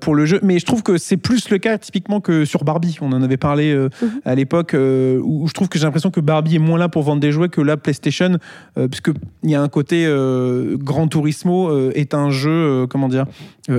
pour 0.00 0.14
le 0.14 0.26
jeu. 0.26 0.40
Mais 0.42 0.58
je 0.58 0.66
trouve 0.66 0.82
que 0.82 0.98
c'est 0.98 1.16
plus 1.16 1.50
le 1.50 1.58
cas 1.58 1.78
typiquement 1.78 2.20
que 2.20 2.44
sur 2.44 2.64
Barbie. 2.64 2.96
On 3.00 3.12
en 3.12 3.22
avait 3.22 3.36
parlé 3.36 3.74
Mhm. 3.74 4.20
à 4.24 4.34
l'époque 4.34 4.74
où 4.74 5.46
je 5.48 5.52
trouve 5.52 5.68
que 5.68 5.78
j'ai 5.78 5.84
l'impression 5.84 6.10
que 6.10 6.20
Barbie 6.20 6.56
est 6.56 6.60
moins 6.60 6.78
là 6.78 6.88
pour 6.88 7.02
vendre 7.02 7.20
des 7.20 7.32
jouets 7.32 7.48
que 7.48 7.60
la 7.60 7.76
PlayStation, 7.76 8.38
puisque 8.90 9.10
il 9.42 9.50
y 9.50 9.54
a 9.54 9.62
un 9.62 9.68
côté 9.68 10.04
euh, 10.06 10.76
Gran 10.78 11.06
Turismo 11.08 11.90
est 11.92 12.14
un 12.14 12.30
jeu, 12.30 12.86
comment 12.88 13.08
dire, 13.08 13.26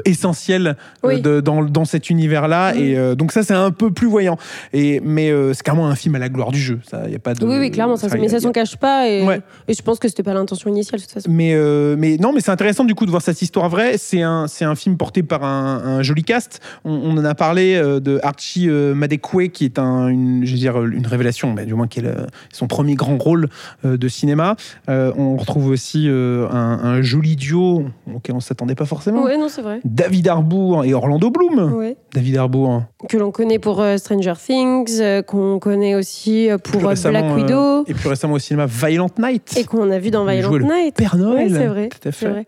essentiel 0.06 0.68
euh, 0.68 1.08
Oui. 1.08 1.22
de- 1.22 1.42
dans, 1.42 1.64
dans 1.64 1.86
cet 1.86 2.10
univers-là. 2.10 2.76
Et 2.76 2.98
euh, 2.98 3.16
donc 3.16 3.32
ça, 3.32 3.44
c'est 3.44 3.54
un 3.54 3.72
peu 3.72 3.92
plus 3.92 4.08
voyant. 4.08 4.38
Et 4.74 5.00
mais 5.04 5.30
euh, 5.32 5.54
c'est 5.54 5.64
carrément 5.64 5.88
un 5.88 5.96
film 5.96 6.16
à 6.16 6.20
la 6.20 6.30
gloire 6.30 6.52
du 6.52 6.60
jeu. 6.60 6.80
Ça, 6.90 7.10
y 7.10 7.16
a 7.16 7.20
pas 7.20 7.34
de. 7.34 7.46
oui, 7.46 7.58
oui, 7.60 7.72
clairement, 7.72 7.98
ça, 7.98 8.08
enfin, 8.08 8.18
mais 8.20 8.30
ça 8.30 8.40
s'en 8.40 8.52
cache 8.52 8.78
pas 8.78 9.08
et, 9.08 9.26
Ouais. 9.26 9.42
et 9.68 9.74
je 9.74 9.82
pense 9.82 10.00
que 10.00 10.08
c'était 10.08 10.24
pas 10.24 10.34
l'intention 10.34 10.70
initiale 10.70 11.00
de 11.00 11.06
toute 11.06 11.14
façon. 11.14 11.30
Mais, 11.32 11.54
euh, 11.56 11.96
mais 11.98 12.18
non, 12.18 12.32
mais 12.34 12.42
c'est 12.42 12.52
intéressant 12.52 12.84
du 12.86 12.96
coup 12.96 13.06
de 13.06 13.12
voir 13.12 13.22
cette 13.22 13.42
histoire 13.42 13.70
vraie. 13.70 13.98
C'est 13.98 14.22
un, 14.22 14.48
c'est 14.48 14.66
un 14.66 14.76
film 14.76 14.98
porté 14.98 15.24
par 15.24 15.44
un, 15.44 15.82
un 15.84 16.02
joli 16.04 16.24
cast. 16.24 16.60
On, 16.86 16.92
on 16.94 17.18
en 17.18 17.26
a 17.26 17.36
parlé 17.36 17.76
euh, 17.76 18.00
de 18.00 18.20
Archie 18.24 18.70
euh, 18.70 18.94
Madekwe, 18.96 19.50
qui 19.50 19.66
est 19.66 19.80
un, 19.80 20.08
une, 20.08 20.46
je 20.46 20.52
veux 20.52 20.58
dire, 20.58 20.84
une 20.86 21.06
révélation, 21.08 21.54
mais 21.54 21.66
du 21.66 21.74
moins 21.74 21.88
qui 21.88 22.00
est 22.00 22.04
le- 22.04 22.28
son 22.54 22.68
premier 22.68 22.96
grand 22.96 23.18
rôle 23.18 23.50
euh, 23.86 23.98
de 23.98 24.08
cinéma. 24.08 24.56
Euh, 24.90 25.12
on 25.18 25.36
retrouve 25.36 25.68
aussi 25.68 26.06
euh, 26.08 26.48
un, 26.50 26.80
un 26.84 27.02
joli 27.02 27.36
duo 27.36 27.86
auquel 28.14 28.36
on 28.36 28.40
s'attendait 28.40 28.76
pas 28.76 28.86
forcément. 28.86 29.24
Ouais, 29.24 29.38
non, 29.38 29.48
c'est 29.50 29.62
vrai. 29.62 29.81
David 29.84 30.28
Harbour 30.28 30.86
et 30.86 30.94
Orlando 30.94 31.30
Bloom. 31.30 31.74
Ouais. 31.74 31.98
David 32.14 32.38
Harbour. 32.38 32.84
Que 33.10 33.18
l'on 33.18 33.32
connaît 33.32 33.60
pour 33.60 33.82
euh, 33.82 33.98
Stranger 33.98 34.34
Things, 34.44 35.00
euh, 35.02 35.22
qu'on 35.22 35.60
connaît 35.60 35.96
aussi 35.96 36.50
euh, 36.50 36.58
pour 36.58 36.82
Black 36.82 37.36
Widow 37.36 37.84
et 37.88 37.94
plus 37.94 38.10
récemment 38.10 38.36
au 38.36 38.40
cinéma 38.40 38.66
Violent 38.68 39.10
Night. 39.18 39.56
et 39.58 39.64
qu'on 39.64 39.90
a 39.92 40.00
vu 40.00 40.12
dans 40.12 40.26
Violent 40.26 40.58
Night. 40.60 40.96
Père 40.96 41.18
Noël. 41.18 41.52
Ouais, 41.52 41.60
c'est 41.60 41.68
vrai. 41.68 41.90
Tout 41.90 42.08
à 42.08 42.12
fait. 42.12 42.30
vrai. 42.30 42.46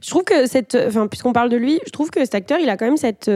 Je 0.00 0.10
trouve 0.10 0.24
que 0.24 0.46
cette, 0.46 0.76
enfin, 0.88 1.06
puisqu'on 1.06 1.32
parle 1.32 1.48
de 1.48 1.56
lui, 1.56 1.80
je 1.86 1.90
trouve 1.90 2.10
que 2.10 2.20
cet 2.20 2.34
acteur, 2.34 2.58
il 2.60 2.68
a 2.68 2.76
quand 2.76 2.84
même 2.84 2.96
cette, 2.96 3.30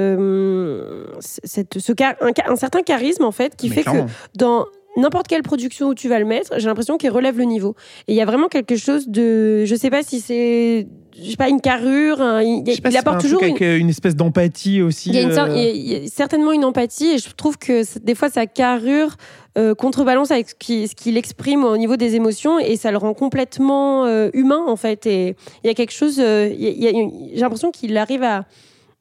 cette, 1.21 1.79
ce 1.79 1.93
un, 2.03 2.53
un 2.53 2.57
certain 2.57 2.83
charisme 2.83 3.25
en 3.25 3.33
fait, 3.33 3.57
qui 3.57 3.69
Mais 3.69 3.77
fait 3.77 3.83
clairement. 3.83 4.07
que 4.07 4.11
dans 4.39 4.67
n'importe 4.97 5.29
quelle 5.29 5.43
production 5.43 5.89
où 5.89 5.95
tu 5.95 6.09
vas 6.09 6.19
le 6.19 6.25
mettre, 6.25 6.59
j'ai 6.59 6.67
l'impression 6.67 6.97
qu'il 6.97 7.11
relève 7.11 7.39
le 7.39 7.45
niveau. 7.45 7.75
Et 8.09 8.13
il 8.13 8.17
y 8.17 8.21
a 8.21 8.25
vraiment 8.25 8.49
quelque 8.49 8.77
chose 8.77 9.09
de, 9.09 9.65
je 9.65 9.75
sais 9.77 9.91
pas 9.91 10.03
si 10.03 10.21
c'est, 10.21 10.89
je 11.23 11.31
sais 11.31 11.37
pas, 11.37 11.49
une 11.49 11.61
carrure, 11.61 12.21
un- 12.21 12.43
il, 12.43 12.65
apporte 12.97 13.17
un 13.17 13.21
toujours 13.21 13.39
truc 13.41 13.51
une, 13.51 13.57
avec 13.57 13.63
euh, 13.63 13.79
une 13.79 13.91
espèce 13.91 14.17
d'empathie 14.17 14.83
aussi. 14.83 15.11
il 15.11 15.15
y, 15.15 15.19
a 15.19 15.23
une 15.23 15.31
euh, 15.39 15.57
il 15.57 15.89
y 15.89 15.95
a- 15.95 16.07
certainement 16.09 16.53
une 16.53 16.65
empathie 16.65 17.09
et 17.11 17.19
je 17.19 17.29
trouve 17.35 17.59
que 17.59 17.83
des 18.01 18.15
fois 18.15 18.29
sa 18.31 18.47
carrure 18.47 19.15
euh, 19.57 19.75
contrebalance 19.75 20.31
avec 20.31 20.49
ce 20.51 20.55
qui- 20.55 20.87
ce 20.89 20.95
qu'il 20.95 21.17
exprime 21.17 21.65
au 21.65 21.77
niveau 21.77 21.97
des 21.97 22.15
émotions 22.15 22.59
et 22.59 22.77
ça 22.77 22.91
le 22.91 22.97
rend 22.99 23.15
complètement 23.15 24.05
euh, 24.07 24.31
humain 24.33 24.65
en 24.67 24.77
fait. 24.77 25.07
Et 25.07 25.37
il 25.65 25.67
y 25.67 25.71
a 25.71 25.75
quelque 25.75 25.93
chose, 25.93 26.17
j'ai 26.17 27.13
l'impression 27.35 27.71
qu'il 27.71 27.97
arrive 27.97 28.23
à, 28.23 28.45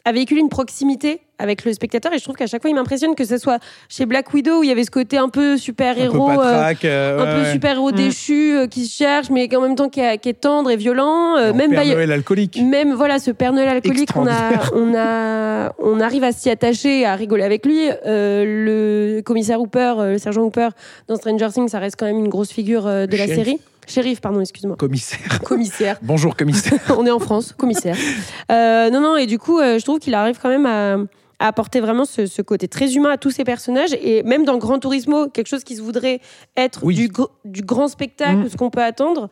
à 0.05 0.11
véhiculer 0.11 0.41
une 0.41 0.49
proximité 0.49 1.21
avec 1.39 1.65
le 1.65 1.73
spectateur 1.73 2.11
et 2.13 2.17
je 2.17 2.23
trouve 2.23 2.35
qu'à 2.35 2.47
chaque 2.47 2.61
fois 2.61 2.69
il 2.69 2.73
m'impressionne 2.75 3.13
que 3.15 3.25
ce 3.25 3.37
soit 3.37 3.59
chez 3.89 4.05
Black 4.05 4.33
Widow 4.33 4.59
où 4.59 4.63
il 4.63 4.69
y 4.69 4.71
avait 4.71 4.83
ce 4.83 4.91
côté 4.91 5.17
un 5.17 5.29
peu 5.29 5.57
super 5.57 5.95
un 5.99 6.09
peu 6.09 6.17
patraque, 6.17 6.85
euh, 6.85 7.19
un 7.19 7.23
ouais, 7.25 7.35
peu 7.35 7.47
ouais. 7.47 7.53
super-héros 7.53 7.91
Mm. 7.91 7.95
déchu 7.95 8.55
euh, 8.57 8.67
qui 8.67 8.85
se 8.85 8.95
cherche, 8.97 9.29
mais 9.29 9.53
en 9.55 9.61
même 9.61 9.75
temps 9.75 9.89
qui, 9.89 9.99
est- 9.99 10.17
qui 10.17 10.29
est 10.29 10.33
tendre 10.41 10.69
et 10.71 10.75
violent. 10.77 11.35
euh, 11.37 11.53
même 11.53 11.71
Père 11.71 11.85
Noël 11.85 12.11
alcoolique. 12.11 12.61
même 12.63 12.93
voilà 12.93 13.19
ce 13.19 13.31
Père 13.31 13.53
Noël 13.53 13.69
alcoolique, 13.69 14.09
on 14.15 14.25
a, 14.27 14.71
on 14.73 14.93
a, 14.95 15.73
on 15.79 15.99
arrive 15.99 16.23
à 16.23 16.31
s'y 16.31 16.49
attacher, 16.49 17.05
à 17.05 17.15
rigoler 17.15 17.43
avec 17.43 17.65
lui. 17.65 17.87
Euh, 18.05 18.43
le 19.15 19.21
commissaire 19.21 19.61
Hooper, 19.61 19.93
euh, 19.99 20.11
le 20.13 20.17
sergent 20.17 20.41
Hooper 20.41 20.69
dans 21.07 21.15
Stranger 21.15 21.47
Things, 21.53 21.67
ça 21.69 21.79
reste 21.79 21.95
quand 21.99 22.05
même 22.05 22.19
une 22.19 22.29
grosse 22.29 22.51
figure 22.51 22.87
euh, 22.87 23.05
de 23.05 23.15
la 23.17 23.27
série. 23.27 23.59
Shérif, 23.87 24.19
pardon, 24.19 24.41
excuse-moi. 24.41 24.75
Commissaire. 24.75 25.19
Commissaire. 25.45 25.97
Bonjour 26.01 26.35
commissaire. 26.35 26.73
on 26.97 27.05
est 27.05 27.11
en 27.11 27.19
France, 27.19 27.53
commissaire. 27.57 27.95
Euh, 28.51 28.89
non, 28.89 28.99
non, 28.99 29.15
et 29.15 29.25
du 29.27 29.39
coup, 29.39 29.59
euh, 29.59 29.79
je 29.79 29.83
trouve 29.85 29.99
qu'il 29.99 30.13
arrive 30.13 30.37
quand 30.41 30.49
même 30.49 30.65
à, 30.65 30.97
à 31.39 31.47
apporter 31.47 31.79
vraiment 31.79 32.05
ce, 32.05 32.25
ce 32.25 32.41
côté 32.41 32.67
très 32.67 32.93
humain 32.95 33.11
à 33.11 33.17
tous 33.17 33.29
ces 33.31 33.43
personnages. 33.43 33.93
Et 34.01 34.23
même 34.23 34.43
dans 34.45 34.57
Gran 34.57 34.79
Turismo, 34.79 35.27
quelque 35.29 35.47
chose 35.47 35.63
qui 35.63 35.75
se 35.75 35.81
voudrait 35.81 36.19
être 36.55 36.83
Oui. 36.83 36.95
du, 36.95 37.07
gr- 37.09 37.29
du 37.45 37.61
grand 37.61 37.87
spectacle, 37.87 38.37
Mm. 38.45 38.49
ce 38.49 38.57
qu'on 38.57 38.69
peut 38.69 38.81
attendre 38.83 39.29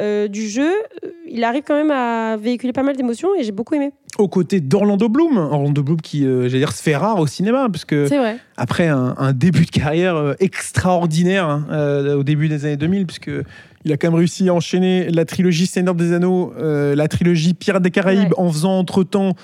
euh, 0.00 0.26
du 0.26 0.48
jeu, 0.48 0.72
euh, 1.04 1.08
il 1.30 1.44
arrive 1.44 1.62
quand 1.64 1.76
même 1.76 1.92
à 1.92 2.36
véhiculer 2.36 2.72
pas 2.72 2.82
mal 2.82 2.96
d'émotions 2.96 3.28
et 3.38 3.44
j'ai 3.44 3.52
beaucoup 3.52 3.76
aimé. 3.76 3.92
Aux 4.18 4.26
côtés 4.26 4.60
d'Orlando 4.60 5.08
Bloom. 5.08 5.36
Orlando 5.38 5.82
Bloom 5.84 6.00
qui, 6.00 6.24
euh, 6.26 6.48
j'allais 6.48 6.58
dire, 6.58 6.72
se 6.72 6.82
fait 6.82 6.96
rare 6.96 7.20
au 7.20 7.28
cinéma, 7.28 7.68
puisque 7.70 8.08
C'est 8.08 8.18
vrai. 8.18 8.38
après 8.56 8.88
un, 8.88 9.14
un 9.18 9.32
début 9.32 9.64
de 9.64 9.70
carrière 9.70 10.16
euh, 10.16 10.34
extraordinaire 10.40 11.48
hein, 11.48 11.66
euh, 11.70 12.16
au 12.16 12.24
début 12.24 12.48
des 12.48 12.64
années 12.64 12.76
2000, 12.76 13.06
puisque 13.06 13.30
il 13.84 13.92
a 13.92 13.96
quand 13.96 14.08
même 14.08 14.16
réussi 14.18 14.48
à 14.48 14.54
enchaîner 14.54 15.08
la 15.10 15.24
trilogie 15.24 15.66
Seigneur 15.66 15.94
des 15.94 16.12
Anneaux, 16.12 16.52
la 16.58 17.06
trilogie 17.06 17.52
Pirates 17.54 17.82
des 17.82 17.90
Caraïbes, 17.90 18.30
Ouais. 18.30 18.38
en 18.38 18.50
faisant 18.50 18.78
entre-temps 18.78 19.34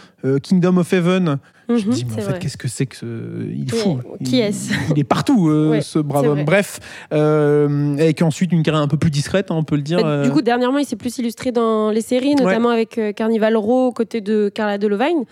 Kingdom 0.42 0.78
of 0.78 0.90
Heaven. 0.94 1.36
Je 1.76 1.86
me 1.86 1.90
Mhm, 1.90 1.94
dis, 1.96 2.06
mais 2.16 2.22
en 2.24 2.26
fait, 2.26 2.38
qu'est-ce 2.38 2.56
que 2.56 2.68
c'est 2.68 2.86
que 2.86 2.96
ce... 2.96 3.46
Il 3.50 3.70
fou. 3.72 4.00
qui 4.24 4.38
Il- 4.38 4.40
est-ce 4.40 4.72
Il 4.94 4.98
est 4.98 5.04
partout, 5.04 5.48
euh, 5.48 5.70
Ouais, 5.70 5.80
ce 5.82 5.98
brave 5.98 6.26
homme. 6.26 6.44
Bref, 6.44 6.80
euh, 7.12 7.94
avec 7.94 8.22
ensuite 8.22 8.52
une 8.52 8.62
carrière 8.62 8.82
un 8.82 8.88
peu 8.88 8.96
plus 8.96 9.10
discrète, 9.10 9.50
hein, 9.50 9.54
on 9.56 9.64
peut 9.64 9.76
le 9.76 9.82
dire. 9.82 10.00
Bah, 10.02 10.08
euh, 10.08 10.24
Du 10.24 10.30
coup, 10.30 10.42
dernièrement, 10.42 10.78
il 10.78 10.84
s'est 10.86 10.96
plus 10.96 11.18
illustré 11.18 11.52
dans 11.52 11.90
les 11.90 12.00
séries, 12.00 12.34
notamment 12.34 12.70
avec 12.70 12.98
euh, 12.98 13.12
Carnival 13.12 13.56
Row 13.56 13.86
aux 13.88 13.92
côtés 13.92 14.20
de 14.20 14.48
Carla 14.54 14.78
Delevingne. 14.78 15.24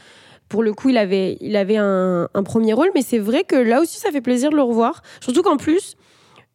Pour 0.48 0.62
le 0.62 0.72
coup, 0.72 0.88
il 0.88 0.96
avait, 0.96 1.36
il 1.40 1.56
avait 1.56 1.76
un, 1.76 2.28
un 2.32 2.42
premier 2.42 2.72
rôle, 2.72 2.88
mais 2.94 3.02
c'est 3.02 3.18
vrai 3.18 3.44
que 3.44 3.56
là 3.56 3.80
aussi, 3.80 3.98
ça 3.98 4.10
fait 4.10 4.22
plaisir 4.22 4.50
de 4.50 4.56
le 4.56 4.62
revoir. 4.62 5.02
Surtout 5.20 5.42
qu'en 5.42 5.58
plus, 5.58 5.94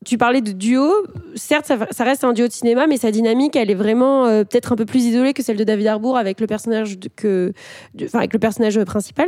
tu 0.04 0.18
parlais 0.18 0.42
de 0.42 0.52
duo. 0.52 0.92
Certes, 1.36 1.66
ça, 1.68 1.78
ça 1.92 2.04
reste 2.04 2.24
un 2.24 2.34
duo 2.34 2.48
de 2.48 2.52
cinéma, 2.52 2.88
mais 2.88 2.98
sa 2.98 3.12
dynamique, 3.12 3.56
elle 3.56 3.70
est 3.70 3.76
vraiment 3.76 4.26
euh, 4.26 4.44
peut-être 4.44 4.72
un 4.74 4.76
peu 4.76 4.86
plus 4.86 5.06
isolée 5.06 5.34
que 5.34 5.44
celle 5.44 5.58
de 5.58 5.64
David 5.64 5.88
Harbour 5.88 6.18
avec 6.18 6.42
le 6.42 6.48
personnage 6.48 6.98
de- 6.98 7.08
que, 7.16 7.54
de- 7.94 8.06
enfin, 8.06 8.18
avec 8.20 8.34
le 8.34 8.40
personnage 8.40 8.84
principal. 8.84 9.28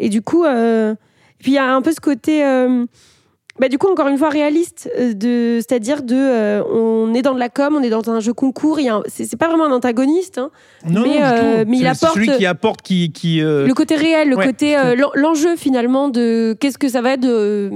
Et 0.00 0.08
du 0.08 0.22
coup, 0.22 0.44
euh, 0.44 0.94
puis 1.38 1.52
il 1.52 1.54
y 1.54 1.58
a 1.58 1.72
un 1.74 1.82
peu 1.82 1.92
ce 1.92 2.00
côté. 2.00 2.44
euh, 2.44 2.86
bah, 3.58 3.68
du 3.68 3.76
coup, 3.76 3.88
encore 3.88 4.08
une 4.08 4.16
fois, 4.16 4.30
réaliste, 4.30 4.88
euh, 4.98 5.12
de, 5.12 5.58
c'est-à-dire 5.58 6.02
de, 6.02 6.14
euh, 6.16 6.62
on 6.72 7.12
est 7.12 7.20
dans 7.20 7.34
de 7.34 7.38
la 7.38 7.50
com, 7.50 7.76
on 7.78 7.82
est 7.82 7.90
dans 7.90 8.08
un 8.08 8.18
jeu 8.20 8.32
concours, 8.32 8.80
il 8.80 8.86
y 8.86 8.88
a 8.88 8.94
un- 8.96 9.02
c'est, 9.06 9.24
c'est 9.26 9.36
pas 9.36 9.48
vraiment 9.48 9.66
un 9.66 9.72
antagoniste, 9.72 10.38
hein. 10.38 10.50
non, 10.88 11.02
mais, 11.02 11.20
non, 11.20 11.64
mais 11.66 11.76
il 11.76 11.80
C'est- 11.80 11.86
apporte- 11.88 12.14
celui 12.14 12.30
qui 12.38 12.46
apporte, 12.46 12.80
qui. 12.80 13.12
qui 13.12 13.40
le 13.40 13.70
côté 13.74 13.96
réel, 13.96 14.30
le 14.30 14.36
ouais, 14.36 14.46
côté, 14.46 14.76
l'en- 14.96 15.10
l'enjeu 15.14 15.56
finalement 15.56 16.08
de 16.08 16.56
qu'est-ce 16.58 16.78
que 16.78 16.88
ça 16.88 17.02
va 17.02 17.12
être 17.14 17.20
de, 17.20 17.70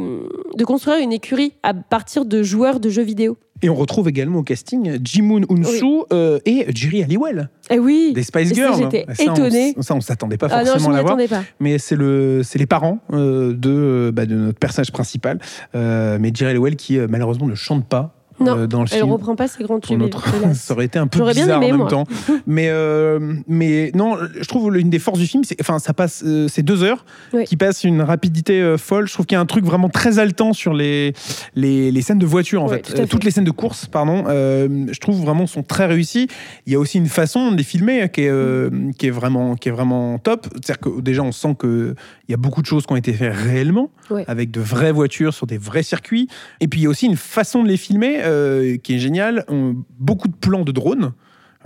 de 0.56 0.64
construire 0.64 0.98
une 1.00 1.12
écurie 1.12 1.52
à 1.62 1.74
partir 1.74 2.24
de 2.24 2.42
joueurs 2.42 2.80
de 2.80 2.88
jeux 2.88 3.02
vidéo. 3.02 3.36
Et 3.64 3.70
on 3.70 3.74
retrouve 3.74 4.08
également 4.08 4.40
au 4.40 4.42
casting 4.42 4.98
Jimoon 5.02 5.42
Unsu 5.48 5.84
euh, 6.12 6.38
et 6.44 6.66
Jerry 6.74 7.02
Halliwell 7.02 7.48
Eh 7.70 7.78
oui, 7.78 8.12
des 8.14 8.22
Spice 8.22 8.52
Girls. 8.52 8.76
j'étais 8.78 9.06
Ça, 9.14 9.24
on- 9.30 9.34
étonnée. 9.34 9.74
Ça, 9.80 9.94
on 9.94 10.00
s'attendait 10.02 10.36
pas 10.36 10.48
ah 10.50 10.58
non, 10.58 10.64
je 10.66 10.70
forcément 10.72 10.90
à 10.90 10.96
l'avoir. 10.96 11.14
attendais 11.14 11.28
pas. 11.28 11.42
Mais 11.60 11.78
c'est 11.78 11.96
le, 11.96 12.42
c'est 12.44 12.58
les 12.58 12.66
parents 12.66 12.98
euh, 13.14 13.54
de, 13.54 14.10
bah, 14.14 14.26
de 14.26 14.34
notre 14.34 14.58
personnage 14.58 14.92
principal, 14.92 15.38
euh, 15.74 16.18
mais 16.20 16.30
Jerry 16.34 16.50
Halliwell 16.50 16.76
qui 16.76 16.98
euh, 16.98 17.06
malheureusement 17.08 17.46
ne 17.46 17.54
chante 17.54 17.86
pas. 17.86 18.13
Non, 18.40 18.58
euh, 18.58 18.66
dans 18.66 18.80
le 18.82 18.88
Elle 18.90 18.98
film. 18.98 19.12
reprend 19.12 19.36
pas 19.36 19.46
ses 19.48 19.62
grands 19.62 19.78
tubes. 19.80 19.98
notre- 19.98 20.24
ça 20.54 20.74
aurait 20.74 20.86
été 20.86 20.98
un 20.98 21.06
peu 21.06 21.20
bien 21.20 21.30
bizarre 21.32 21.56
aimé, 21.62 21.66
en 21.66 21.68
même 21.70 21.76
moi. 21.78 21.88
temps. 21.88 22.04
Mais, 22.46 22.68
euh, 22.68 23.34
mais 23.46 23.92
non, 23.94 24.16
je 24.40 24.44
trouve 24.46 24.72
l'une 24.72 24.90
des 24.90 24.98
forces 24.98 25.18
du 25.18 25.26
film, 25.26 25.44
c'est 25.44 25.56
enfin 25.60 25.78
ça 25.78 25.92
passe, 25.94 26.22
euh, 26.26 26.48
c'est 26.48 26.62
deux 26.62 26.82
heures 26.82 27.04
Oui. 27.32 27.44
qui 27.44 27.56
passent 27.56 27.84
une 27.84 28.02
rapidité 28.02 28.60
euh, 28.60 28.76
folle. 28.76 29.06
Je 29.06 29.12
trouve 29.12 29.26
qu'il 29.26 29.36
y 29.36 29.38
a 29.38 29.40
un 29.40 29.46
truc 29.46 29.64
vraiment 29.64 29.88
très 29.88 30.18
haletant 30.18 30.52
sur 30.52 30.74
les 30.74 31.12
les, 31.54 31.90
les 31.92 32.02
scènes 32.02 32.18
de 32.18 32.26
voiture 32.26 32.62
en 32.64 32.68
fait. 32.68 32.86
fait. 32.86 33.06
toutes 33.06 33.24
les 33.24 33.30
scènes 33.30 33.44
de 33.44 33.50
course, 33.50 33.86
pardon. 33.86 34.24
euh, 34.28 34.86
je 34.90 34.98
trouve 35.00 35.20
vraiment 35.22 35.46
sont 35.46 35.62
très 35.62 35.86
réussies. 35.86 36.28
Il 36.66 36.72
y 36.72 36.76
a 36.76 36.78
aussi 36.80 36.98
une 36.98 37.06
façon 37.08 37.52
de 37.52 37.56
les 37.56 37.62
filmer 37.62 38.08
qui 38.12 38.22
est 38.22 38.28
euh, 38.30 38.70
qui 38.98 39.06
est 39.06 39.10
vraiment 39.10 39.54
qui 39.54 39.68
est 39.68 39.72
vraiment 39.72 40.18
top. 40.18 40.46
C'est-à-dire 40.54 40.80
que 40.80 41.00
déjà 41.00 41.22
on 41.22 41.32
sent 41.32 41.54
que 41.58 41.94
il 42.28 42.32
y 42.32 42.34
a 42.34 42.38
beaucoup 42.38 42.62
de 42.62 42.66
choses 42.66 42.86
qui 42.86 42.92
ont 42.92 42.96
été 42.96 43.12
faites 43.12 43.32
réellement 43.34 43.90
avec 44.26 44.50
de 44.50 44.60
vraies 44.60 44.92
voitures 44.92 45.34
sur 45.34 45.46
des 45.46 45.58
vrais 45.58 45.82
circuits. 45.82 46.28
Et 46.60 46.68
puis 46.68 46.80
il 46.80 46.84
y 46.84 46.86
a 46.86 46.90
aussi 46.90 47.06
une 47.06 47.16
façon 47.16 47.62
de 47.62 47.68
les 47.68 47.76
filmer 47.76 48.20
euh, 48.24 48.76
qui 48.78 48.94
est 48.94 48.98
géniale. 48.98 49.44
On- 49.48 49.76
beaucoup 49.98 50.28
de 50.28 50.34
plans 50.36 50.64
de 50.64 50.72
drones. 50.72 51.12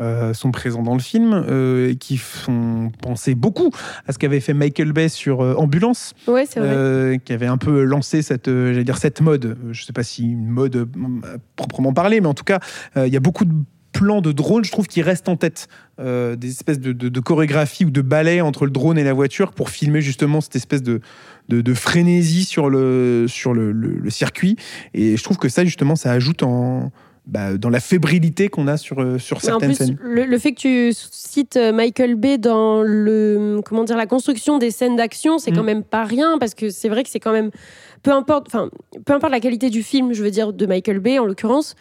euh, 0.01 0.33
sont 0.33 0.53
présents 0.53 0.85
dans 0.85 0.95
le 0.95 1.01
film 1.01 1.33
euh, 1.35 1.91
et 1.91 1.97
qui 1.97 2.19
font 2.19 2.93
penser 3.03 3.35
beaucoup 3.35 3.73
à 4.07 4.13
ce 4.13 4.19
qu'avait 4.19 4.39
fait 4.39 4.55
Michael 4.55 4.93
Bay 4.93 5.09
sur 5.09 5.41
euh, 5.41 5.55
Ambulance, 5.57 6.13
Ouais, 6.29 6.45
c'est 6.49 6.61
vrai. 6.61 7.19
qui 7.25 7.33
avait 7.33 7.49
un 7.49 7.57
peu 7.59 7.83
lancé 7.83 8.23
cette, 8.23 8.49
dire 8.49 8.97
cette 8.97 9.21
mode. 9.21 9.59
Je 9.73 9.85
sais 9.85 9.93
pas 9.93 10.05
si 10.05 10.23
une 10.31 10.47
mode 10.47 10.89
proprement 11.57 11.93
parlée, 11.93 12.21
mais 12.21 12.29
en 12.29 12.35
tout 12.35 12.45
cas, 12.45 12.61
il 12.95 13.09
y 13.13 13.17
a 13.17 13.21
beaucoup 13.21 13.45
de 13.45 13.53
plans 13.91 14.21
de 14.21 14.31
drones, 14.31 14.65
je 14.65 14.71
trouve, 14.71 14.87
qui 14.87 15.03
restent 15.03 15.29
en 15.29 15.35
tête. 15.37 15.67
Des 15.99 16.49
espèces 16.49 16.79
de, 16.79 16.93
de, 16.93 17.09
de 17.09 17.21
chorégraphie 17.21 17.85
ou 17.85 17.91
de 17.91 18.01
ballet 18.03 18.41
entre 18.41 18.67
le 18.67 18.71
drone 18.71 18.99
et 18.99 19.03
la 19.05 19.15
voiture 19.15 19.51
pour 19.53 19.69
filmer 19.71 20.01
justement 20.01 20.41
cette 20.41 20.55
espèce 20.55 20.85
de, 20.85 21.01
de, 21.49 21.61
de 21.61 21.75
frénésie 21.75 22.45
sur, 22.45 22.69
le, 22.71 23.27
sur 23.29 23.55
le, 23.55 23.73
le- 23.73 23.99
le 23.99 24.11
circuit. 24.11 24.57
Et 24.95 25.17
je 25.17 25.23
trouve 25.25 25.39
que 25.39 25.49
ça, 25.49 25.65
justement, 25.65 25.97
ça 25.97 26.13
ajoute 26.13 26.43
en, 26.43 26.91
bah, 27.27 27.57
dans 27.57 27.71
la 27.71 27.81
fébrilité 27.81 28.49
qu'on 28.49 28.69
a 28.69 28.77
sur, 28.77 29.01
euh, 29.01 29.19
sur 29.19 29.37
Mais 29.39 29.43
en 29.51 29.59
certaines 29.59 29.69
plus, 29.71 29.77
scènes. 29.77 29.99
le, 30.03 30.25
le 30.25 30.39
fait 30.39 30.53
que 30.53 30.61
tu 30.91 30.95
cites 31.11 31.57
euh, 31.57 31.73
Michael 31.73 32.15
Bay 32.17 32.39
dans 32.39 32.83
le 32.83 33.61
comment 33.65 33.85
dire 33.85 33.97
la 33.97 34.07
construction 34.07 34.59
des 34.59 34.71
scènes 34.71 34.97
d'action, 34.97 35.39
c'est 35.39 35.51
Mm. 35.51 35.55
quand 35.57 35.63
même 35.63 35.83
pas 35.85 36.05
rien 36.05 36.39
parce 36.39 36.55
que 36.55 36.71
c'est 36.71 36.89
vrai 36.89 37.03
que 37.05 37.11
c'est 37.11 37.21
quand 37.21 37.33
même 37.33 37.51
peu 38.03 38.13
importe, 38.13 38.47
enfin 38.47 38.71
peu 39.05 39.13
importe 39.13 39.33
la 39.33 39.41
qualité 39.41 39.71
du 39.71 39.83
film, 39.83 40.13
je 40.13 40.23
veux 40.23 40.31
dire 40.31 40.53
de 40.53 40.67
Michael 40.67 41.01
Bay 41.01 41.19
en 41.19 41.25
l'occurrence, 41.27 41.75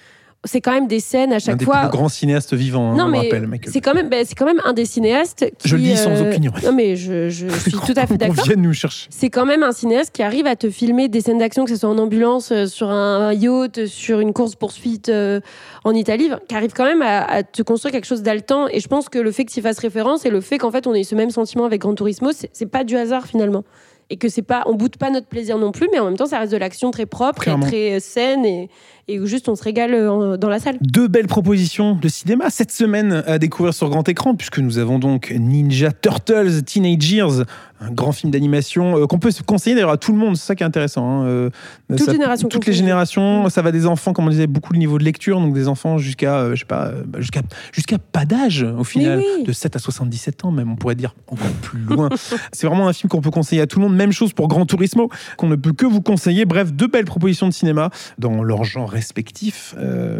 c'est 0.45 0.61
quand 0.61 0.71
même 0.71 0.87
des 0.87 0.99
scènes 0.99 1.33
à 1.33 1.37
Un 1.37 1.39
chaque 1.39 1.57
des 1.57 1.65
fois. 1.65 1.81
plus 1.81 1.89
grands 1.89 2.09
cinéastes 2.09 2.53
vivants, 2.53 2.91
hein, 2.91 2.95
non 2.95 3.05
on 3.05 3.07
mais 3.09 3.17
rappelle, 3.19 3.47
Michael. 3.47 3.73
c'est 3.73 3.81
quand 3.81 3.93
même 3.93 4.07
ben, 4.07 4.23
c'est 4.25 4.35
quand 4.35 4.45
même 4.45 4.61
un 4.65 4.73
des 4.73 4.85
cinéastes 4.85 5.45
qui 5.57 5.67
Je 5.67 5.75
le 5.75 5.81
dis 5.81 5.97
sans 5.97 6.11
euh, 6.11 6.29
opinion. 6.29 6.51
Non 6.63 6.71
mais 6.73 6.95
je, 6.95 7.29
je 7.29 7.47
suis 7.59 7.71
tout 7.71 7.93
à 7.95 8.05
fait 8.07 8.17
d'accord. 8.17 8.45
vienne 8.45 8.61
nous 8.61 8.73
chercher. 8.73 9.07
C'est 9.09 9.29
quand 9.29 9.45
même 9.45 9.63
un 9.63 9.71
cinéaste 9.71 10.11
qui 10.13 10.23
arrive 10.23 10.47
à 10.47 10.55
te 10.55 10.69
filmer 10.69 11.07
des 11.09 11.21
scènes 11.21 11.39
d'action, 11.39 11.65
que 11.65 11.71
ce 11.71 11.75
soit 11.75 11.89
en 11.89 11.97
ambulance, 11.97 12.51
euh, 12.51 12.65
sur 12.67 12.89
un 12.89 13.33
yacht, 13.33 13.85
sur 13.87 14.19
une 14.19 14.31
course-poursuite 14.33 15.09
euh, 15.09 15.39
en 15.83 15.93
Italie, 15.93 16.29
qui 16.47 16.55
arrive 16.55 16.71
quand 16.73 16.85
même 16.85 17.01
à, 17.01 17.23
à 17.23 17.43
te 17.43 17.61
construire 17.63 17.91
quelque 17.91 18.05
chose 18.07 18.21
d'haletant. 18.21 18.67
Et 18.69 18.79
je 18.79 18.87
pense 18.87 19.09
que 19.09 19.19
le 19.19 19.31
fait 19.31 19.43
que 19.45 19.51
tu 19.51 19.61
fasses 19.61 19.79
référence 19.79 20.25
et 20.25 20.29
le 20.29 20.41
fait 20.41 20.57
qu'en 20.59 20.71
fait 20.71 20.87
on 20.87 20.93
ait 20.93 21.03
ce 21.03 21.15
même 21.15 21.29
sentiment 21.31 21.65
avec 21.65 21.81
Gran 21.81 21.95
Turismo, 21.95 22.29
c'est 22.33 22.49
c'est 22.53 22.67
pas 22.67 22.83
du 22.83 22.95
hasard 22.95 23.25
finalement. 23.25 23.63
Et 24.09 24.15
que 24.17 24.29
c'est 24.29 24.41
pas, 24.41 24.63
on 24.67 24.75
boude 24.75 24.95
pas 24.95 25.09
notre 25.09 25.27
plaisir 25.27 25.57
non 25.57 25.71
plus, 25.73 25.89
mais 25.91 25.99
en 25.99 26.05
même 26.05 26.15
temps 26.15 26.27
ça 26.27 26.39
reste 26.39 26.53
de 26.53 26.57
l'action 26.57 26.91
très 26.91 27.05
propre 27.05 27.41
Clairement. 27.41 27.65
et 27.65 27.69
très 27.69 27.91
euh, 27.95 27.99
saine 27.99 28.45
et, 28.45 28.69
et 29.09 29.19
où 29.19 29.25
juste 29.25 29.49
on 29.49 29.55
se 29.55 29.63
régale 29.63 29.93
euh, 29.93 30.37
dans 30.37 30.47
la 30.47 30.59
salle. 30.59 30.77
Deux 30.79 31.09
belles 31.09 31.27
propositions 31.27 31.93
de 31.95 32.07
cinéma 32.07 32.49
cette 32.49 32.71
semaine 32.71 33.23
à 33.27 33.37
découvrir 33.37 33.73
sur 33.73 33.89
grand 33.89 34.07
écran, 34.07 34.33
puisque 34.35 34.59
nous 34.59 34.77
avons 34.77 34.97
donc 34.97 35.33
Ninja 35.37 35.91
Turtles 35.91 36.63
Teenage 36.63 37.11
Years, 37.11 37.43
un 37.79 37.91
grand 37.91 38.11
film 38.11 38.31
d'animation 38.31 38.97
euh, 38.97 39.05
qu'on 39.05 39.19
peut 39.19 39.31
se 39.31 39.43
conseiller 39.43 39.75
d'ailleurs 39.75 39.91
à 39.91 39.97
tout 39.97 40.11
le 40.11 40.17
monde, 40.17 40.35
c'est 40.35 40.45
ça 40.47 40.55
qui 40.55 40.63
est 40.63 40.65
intéressant. 40.65 41.21
hein, 41.21 41.25
euh, 41.25 41.49
Toutes 41.89 41.99
ça- 42.01 42.11
générations 42.11 42.47
Toutes 42.49 42.65
les 42.65 42.73
générations, 42.73 43.49
ça 43.49 43.61
va 43.61 43.71
des 43.71 43.85
enfants, 43.85 44.13
comme 44.13 44.25
on 44.25 44.29
disait, 44.29 44.47
beaucoup 44.47 44.73
de 44.73 44.79
niveau 44.79 44.97
de 44.97 45.03
lecture, 45.03 45.39
donc 45.39 45.53
des 45.53 45.67
enfants 45.67 45.97
jusqu'à, 45.97 46.37
euh, 46.39 46.55
je 46.55 46.59
sais 46.61 46.65
pas, 46.65 46.87
euh, 46.87 47.03
bah, 47.05 47.19
jusqu'à 47.21 47.41
jusqu'à 47.71 47.97
pas 47.99 48.25
d'âge 48.25 48.63
au 48.63 48.83
final, 48.83 49.19
oui. 49.19 49.43
de 49.43 49.51
7 49.51 49.75
à 49.75 49.79
77 49.79 50.45
ans 50.45 50.51
même, 50.51 50.71
on 50.71 50.75
pourrait 50.75 50.95
dire 50.95 51.15
encore 51.27 51.47
plus 51.61 51.79
loin. 51.79 52.09
c'est 52.51 52.65
vraiment 52.67 52.87
un 52.87 52.93
film 52.93 53.09
qu'on 53.09 53.21
peut 53.21 53.31
conseiller 53.31 53.61
à 53.61 53.67
tout 53.67 53.79
le 53.79 53.85
monde, 53.87 53.95
même 53.95 54.11
chose 54.11 54.33
pour 54.33 54.47
Gran 54.47 54.65
Turismo, 54.65 55.09
qu'on 55.37 55.47
ne 55.47 55.55
peut 55.55 55.73
que 55.73 55.85
vous 55.85 56.01
conseiller. 56.01 56.45
Bref, 56.45 56.73
deux 56.73 56.87
belles 56.87 57.05
propositions 57.05 57.47
de 57.47 57.53
cinéma 57.53 57.89
dans 58.17 58.43
leur 58.43 58.63
genre 58.63 58.89
respectif 58.89 59.75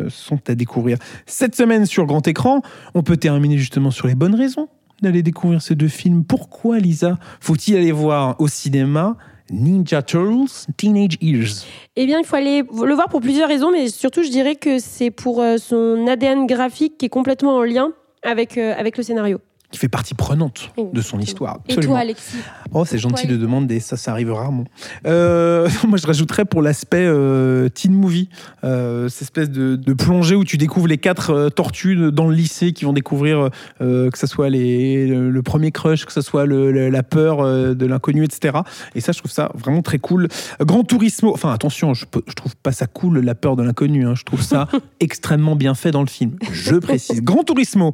sont 0.09 0.39
à 0.47 0.55
découvrir 0.55 0.97
cette 1.25 1.55
semaine 1.55 1.85
sur 1.85 2.05
grand 2.05 2.27
écran. 2.27 2.61
On 2.93 3.01
peut 3.03 3.17
terminer 3.17 3.57
justement 3.57 3.91
sur 3.91 4.07
les 4.07 4.15
bonnes 4.15 4.35
raisons 4.35 4.67
d'aller 5.01 5.23
découvrir 5.23 5.61
ces 5.61 5.75
deux 5.75 5.87
films. 5.87 6.23
Pourquoi, 6.23 6.79
Lisa, 6.79 7.17
faut-il 7.39 7.75
aller 7.77 7.91
voir 7.91 8.35
au 8.39 8.47
cinéma 8.47 9.17
Ninja 9.49 10.01
Turtles 10.01 10.67
Teenage 10.75 11.17
Years? 11.21 11.65
Eh 11.95 12.05
bien, 12.05 12.19
il 12.19 12.25
faut 12.25 12.35
aller 12.35 12.63
le 12.63 12.93
voir 12.93 13.09
pour 13.09 13.21
plusieurs 13.21 13.47
raisons, 13.47 13.71
mais 13.71 13.87
surtout, 13.89 14.23
je 14.23 14.29
dirais 14.29 14.55
que 14.55 14.79
c'est 14.79 15.11
pour 15.11 15.41
euh, 15.41 15.57
son 15.57 16.05
ADN 16.07 16.47
graphique 16.47 16.97
qui 16.97 17.05
est 17.05 17.09
complètement 17.09 17.55
en 17.57 17.63
lien 17.63 17.91
avec, 18.23 18.57
euh, 18.57 18.73
avec 18.77 18.97
le 18.97 19.03
scénario. 19.03 19.39
Qui 19.71 19.79
fait 19.79 19.89
partie 19.89 20.13
prenante 20.13 20.71
de 20.93 21.01
son 21.01 21.19
histoire. 21.19 21.59
Et 21.67 21.75
toi, 21.75 21.99
Alexis 21.99 22.37
Oh, 22.73 22.85
c'est 22.85 22.97
gentil 22.97 23.27
de 23.27 23.35
demander, 23.37 23.79
ça, 23.81 23.97
ça 23.97 24.11
arrive 24.11 24.31
rarement. 24.31 24.63
Euh, 25.05 25.67
moi, 25.87 25.97
je 25.97 26.07
rajouterais 26.07 26.45
pour 26.45 26.61
l'aspect 26.61 27.05
euh, 27.05 27.67
teen 27.69 27.91
movie, 27.93 28.29
euh, 28.63 29.09
cette 29.09 29.23
espèce 29.23 29.49
de, 29.49 29.75
de 29.75 29.93
plongée 29.93 30.35
où 30.35 30.45
tu 30.45 30.57
découvres 30.57 30.87
les 30.87 30.97
quatre 30.97 31.49
tortues 31.49 32.11
dans 32.13 32.27
le 32.27 32.35
lycée 32.35 32.71
qui 32.71 32.85
vont 32.85 32.93
découvrir 32.93 33.49
que 33.79 34.09
ce 34.17 34.27
soit 34.27 34.49
les, 34.49 35.05
le, 35.07 35.29
le 35.29 35.41
premier 35.43 35.71
crush, 35.71 36.05
que 36.05 36.13
ce 36.13 36.21
soit 36.21 36.45
le- 36.45 36.71
le- 36.71 36.89
la 36.89 37.03
peur 37.03 37.43
de 37.75 37.85
l'inconnu, 37.85 38.23
etc. 38.23 38.59
Et 38.95 39.01
ça, 39.01 39.11
je 39.11 39.19
trouve 39.19 39.31
ça 39.31 39.51
vraiment 39.55 39.81
très 39.81 39.99
cool. 39.99 40.27
Grand 40.61 40.83
Turismo, 40.83 41.33
enfin 41.33 41.51
attention, 41.51 41.93
je, 41.93 42.05
je 42.27 42.33
trouve 42.33 42.55
pas 42.55 42.71
ça 42.71 42.87
cool 42.87 43.19
la 43.19 43.35
peur 43.35 43.55
de 43.55 43.63
l'inconnu, 43.63 44.05
hein. 44.07 44.13
je 44.15 44.23
trouve 44.23 44.41
ça 44.41 44.67
extrêmement 45.01 45.55
bien 45.55 45.75
fait 45.75 45.91
dans 45.91 46.01
le 46.01 46.07
film. 46.07 46.37
Je 46.51 46.75
précise. 46.75 47.21
Grand 47.21 47.43
Turismo. 47.43 47.93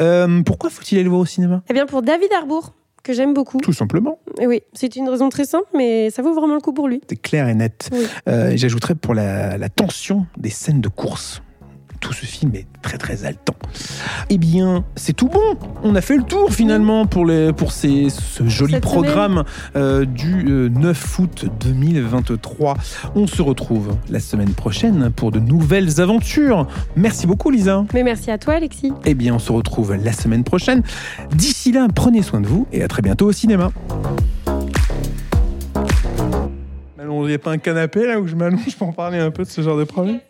Euh, 0.00 0.42
pourquoi 0.42 0.70
faut-il 0.70 0.96
aller 0.96 1.04
le 1.04 1.10
voir 1.10 1.20
au 1.22 1.26
cinéma? 1.26 1.62
Eh 1.68 1.72
bien, 1.72 1.86
pour 1.86 2.02
David 2.02 2.28
Harbour, 2.36 2.72
que 3.02 3.12
j'aime 3.12 3.34
beaucoup. 3.34 3.58
Tout 3.58 3.72
simplement. 3.72 4.18
Et 4.40 4.46
oui, 4.46 4.62
c'est 4.72 4.96
une 4.96 5.08
raison 5.08 5.28
très 5.28 5.44
simple, 5.44 5.66
mais 5.74 6.10
ça 6.10 6.22
vaut 6.22 6.34
vraiment 6.34 6.54
le 6.54 6.60
coup 6.60 6.72
pour 6.72 6.88
lui. 6.88 7.00
C'est 7.08 7.20
clair 7.20 7.48
et 7.48 7.54
net. 7.54 7.90
Oui. 7.92 8.06
Euh, 8.28 8.52
J'ajouterais 8.56 8.94
pour 8.94 9.14
la, 9.14 9.58
la 9.58 9.68
tension 9.68 10.26
des 10.36 10.50
scènes 10.50 10.80
de 10.80 10.88
course. 10.88 11.42
Tout 12.04 12.12
ce 12.12 12.26
film 12.26 12.54
est 12.54 12.66
très 12.82 12.98
très 12.98 13.24
haletant. 13.24 13.54
Eh 14.28 14.36
bien, 14.36 14.84
c'est 14.94 15.14
tout 15.14 15.28
bon. 15.28 15.40
On 15.82 15.94
a 15.94 16.02
fait 16.02 16.18
le 16.18 16.22
tour 16.22 16.52
finalement 16.52 17.06
pour, 17.06 17.24
les, 17.24 17.54
pour 17.54 17.72
ces, 17.72 18.10
ce 18.10 18.46
joli 18.46 18.74
Cette 18.74 18.82
programme 18.82 19.44
euh, 19.74 20.04
du 20.04 20.44
euh, 20.50 20.68
9 20.68 21.18
août 21.18 21.46
2023. 21.60 22.76
On 23.14 23.26
se 23.26 23.40
retrouve 23.40 23.96
la 24.10 24.20
semaine 24.20 24.52
prochaine 24.52 25.10
pour 25.16 25.30
de 25.30 25.40
nouvelles 25.40 25.98
aventures. 25.98 26.68
Merci 26.94 27.26
beaucoup 27.26 27.48
Lisa. 27.48 27.86
Mais 27.94 28.02
merci 28.02 28.30
à 28.30 28.36
toi, 28.36 28.52
Alexis. 28.52 28.92
Eh 29.06 29.14
bien, 29.14 29.36
on 29.36 29.38
se 29.38 29.50
retrouve 29.50 29.94
la 29.94 30.12
semaine 30.12 30.44
prochaine. 30.44 30.82
D'ici 31.34 31.72
là, 31.72 31.88
prenez 31.94 32.20
soin 32.20 32.42
de 32.42 32.46
vous 32.46 32.66
et 32.70 32.82
à 32.82 32.88
très 32.88 33.00
bientôt 33.00 33.28
au 33.28 33.32
cinéma. 33.32 33.70
Il 36.98 37.28
n'y 37.28 37.34
a 37.34 37.38
pas 37.38 37.52
un 37.52 37.58
canapé 37.58 38.06
là 38.06 38.20
où 38.20 38.26
je 38.26 38.34
m'allonge 38.34 38.76
pour 38.76 38.94
parler 38.94 39.18
un 39.18 39.30
peu 39.30 39.44
de 39.44 39.48
ce 39.48 39.62
genre 39.62 39.78
de 39.78 39.84
problème? 39.84 40.20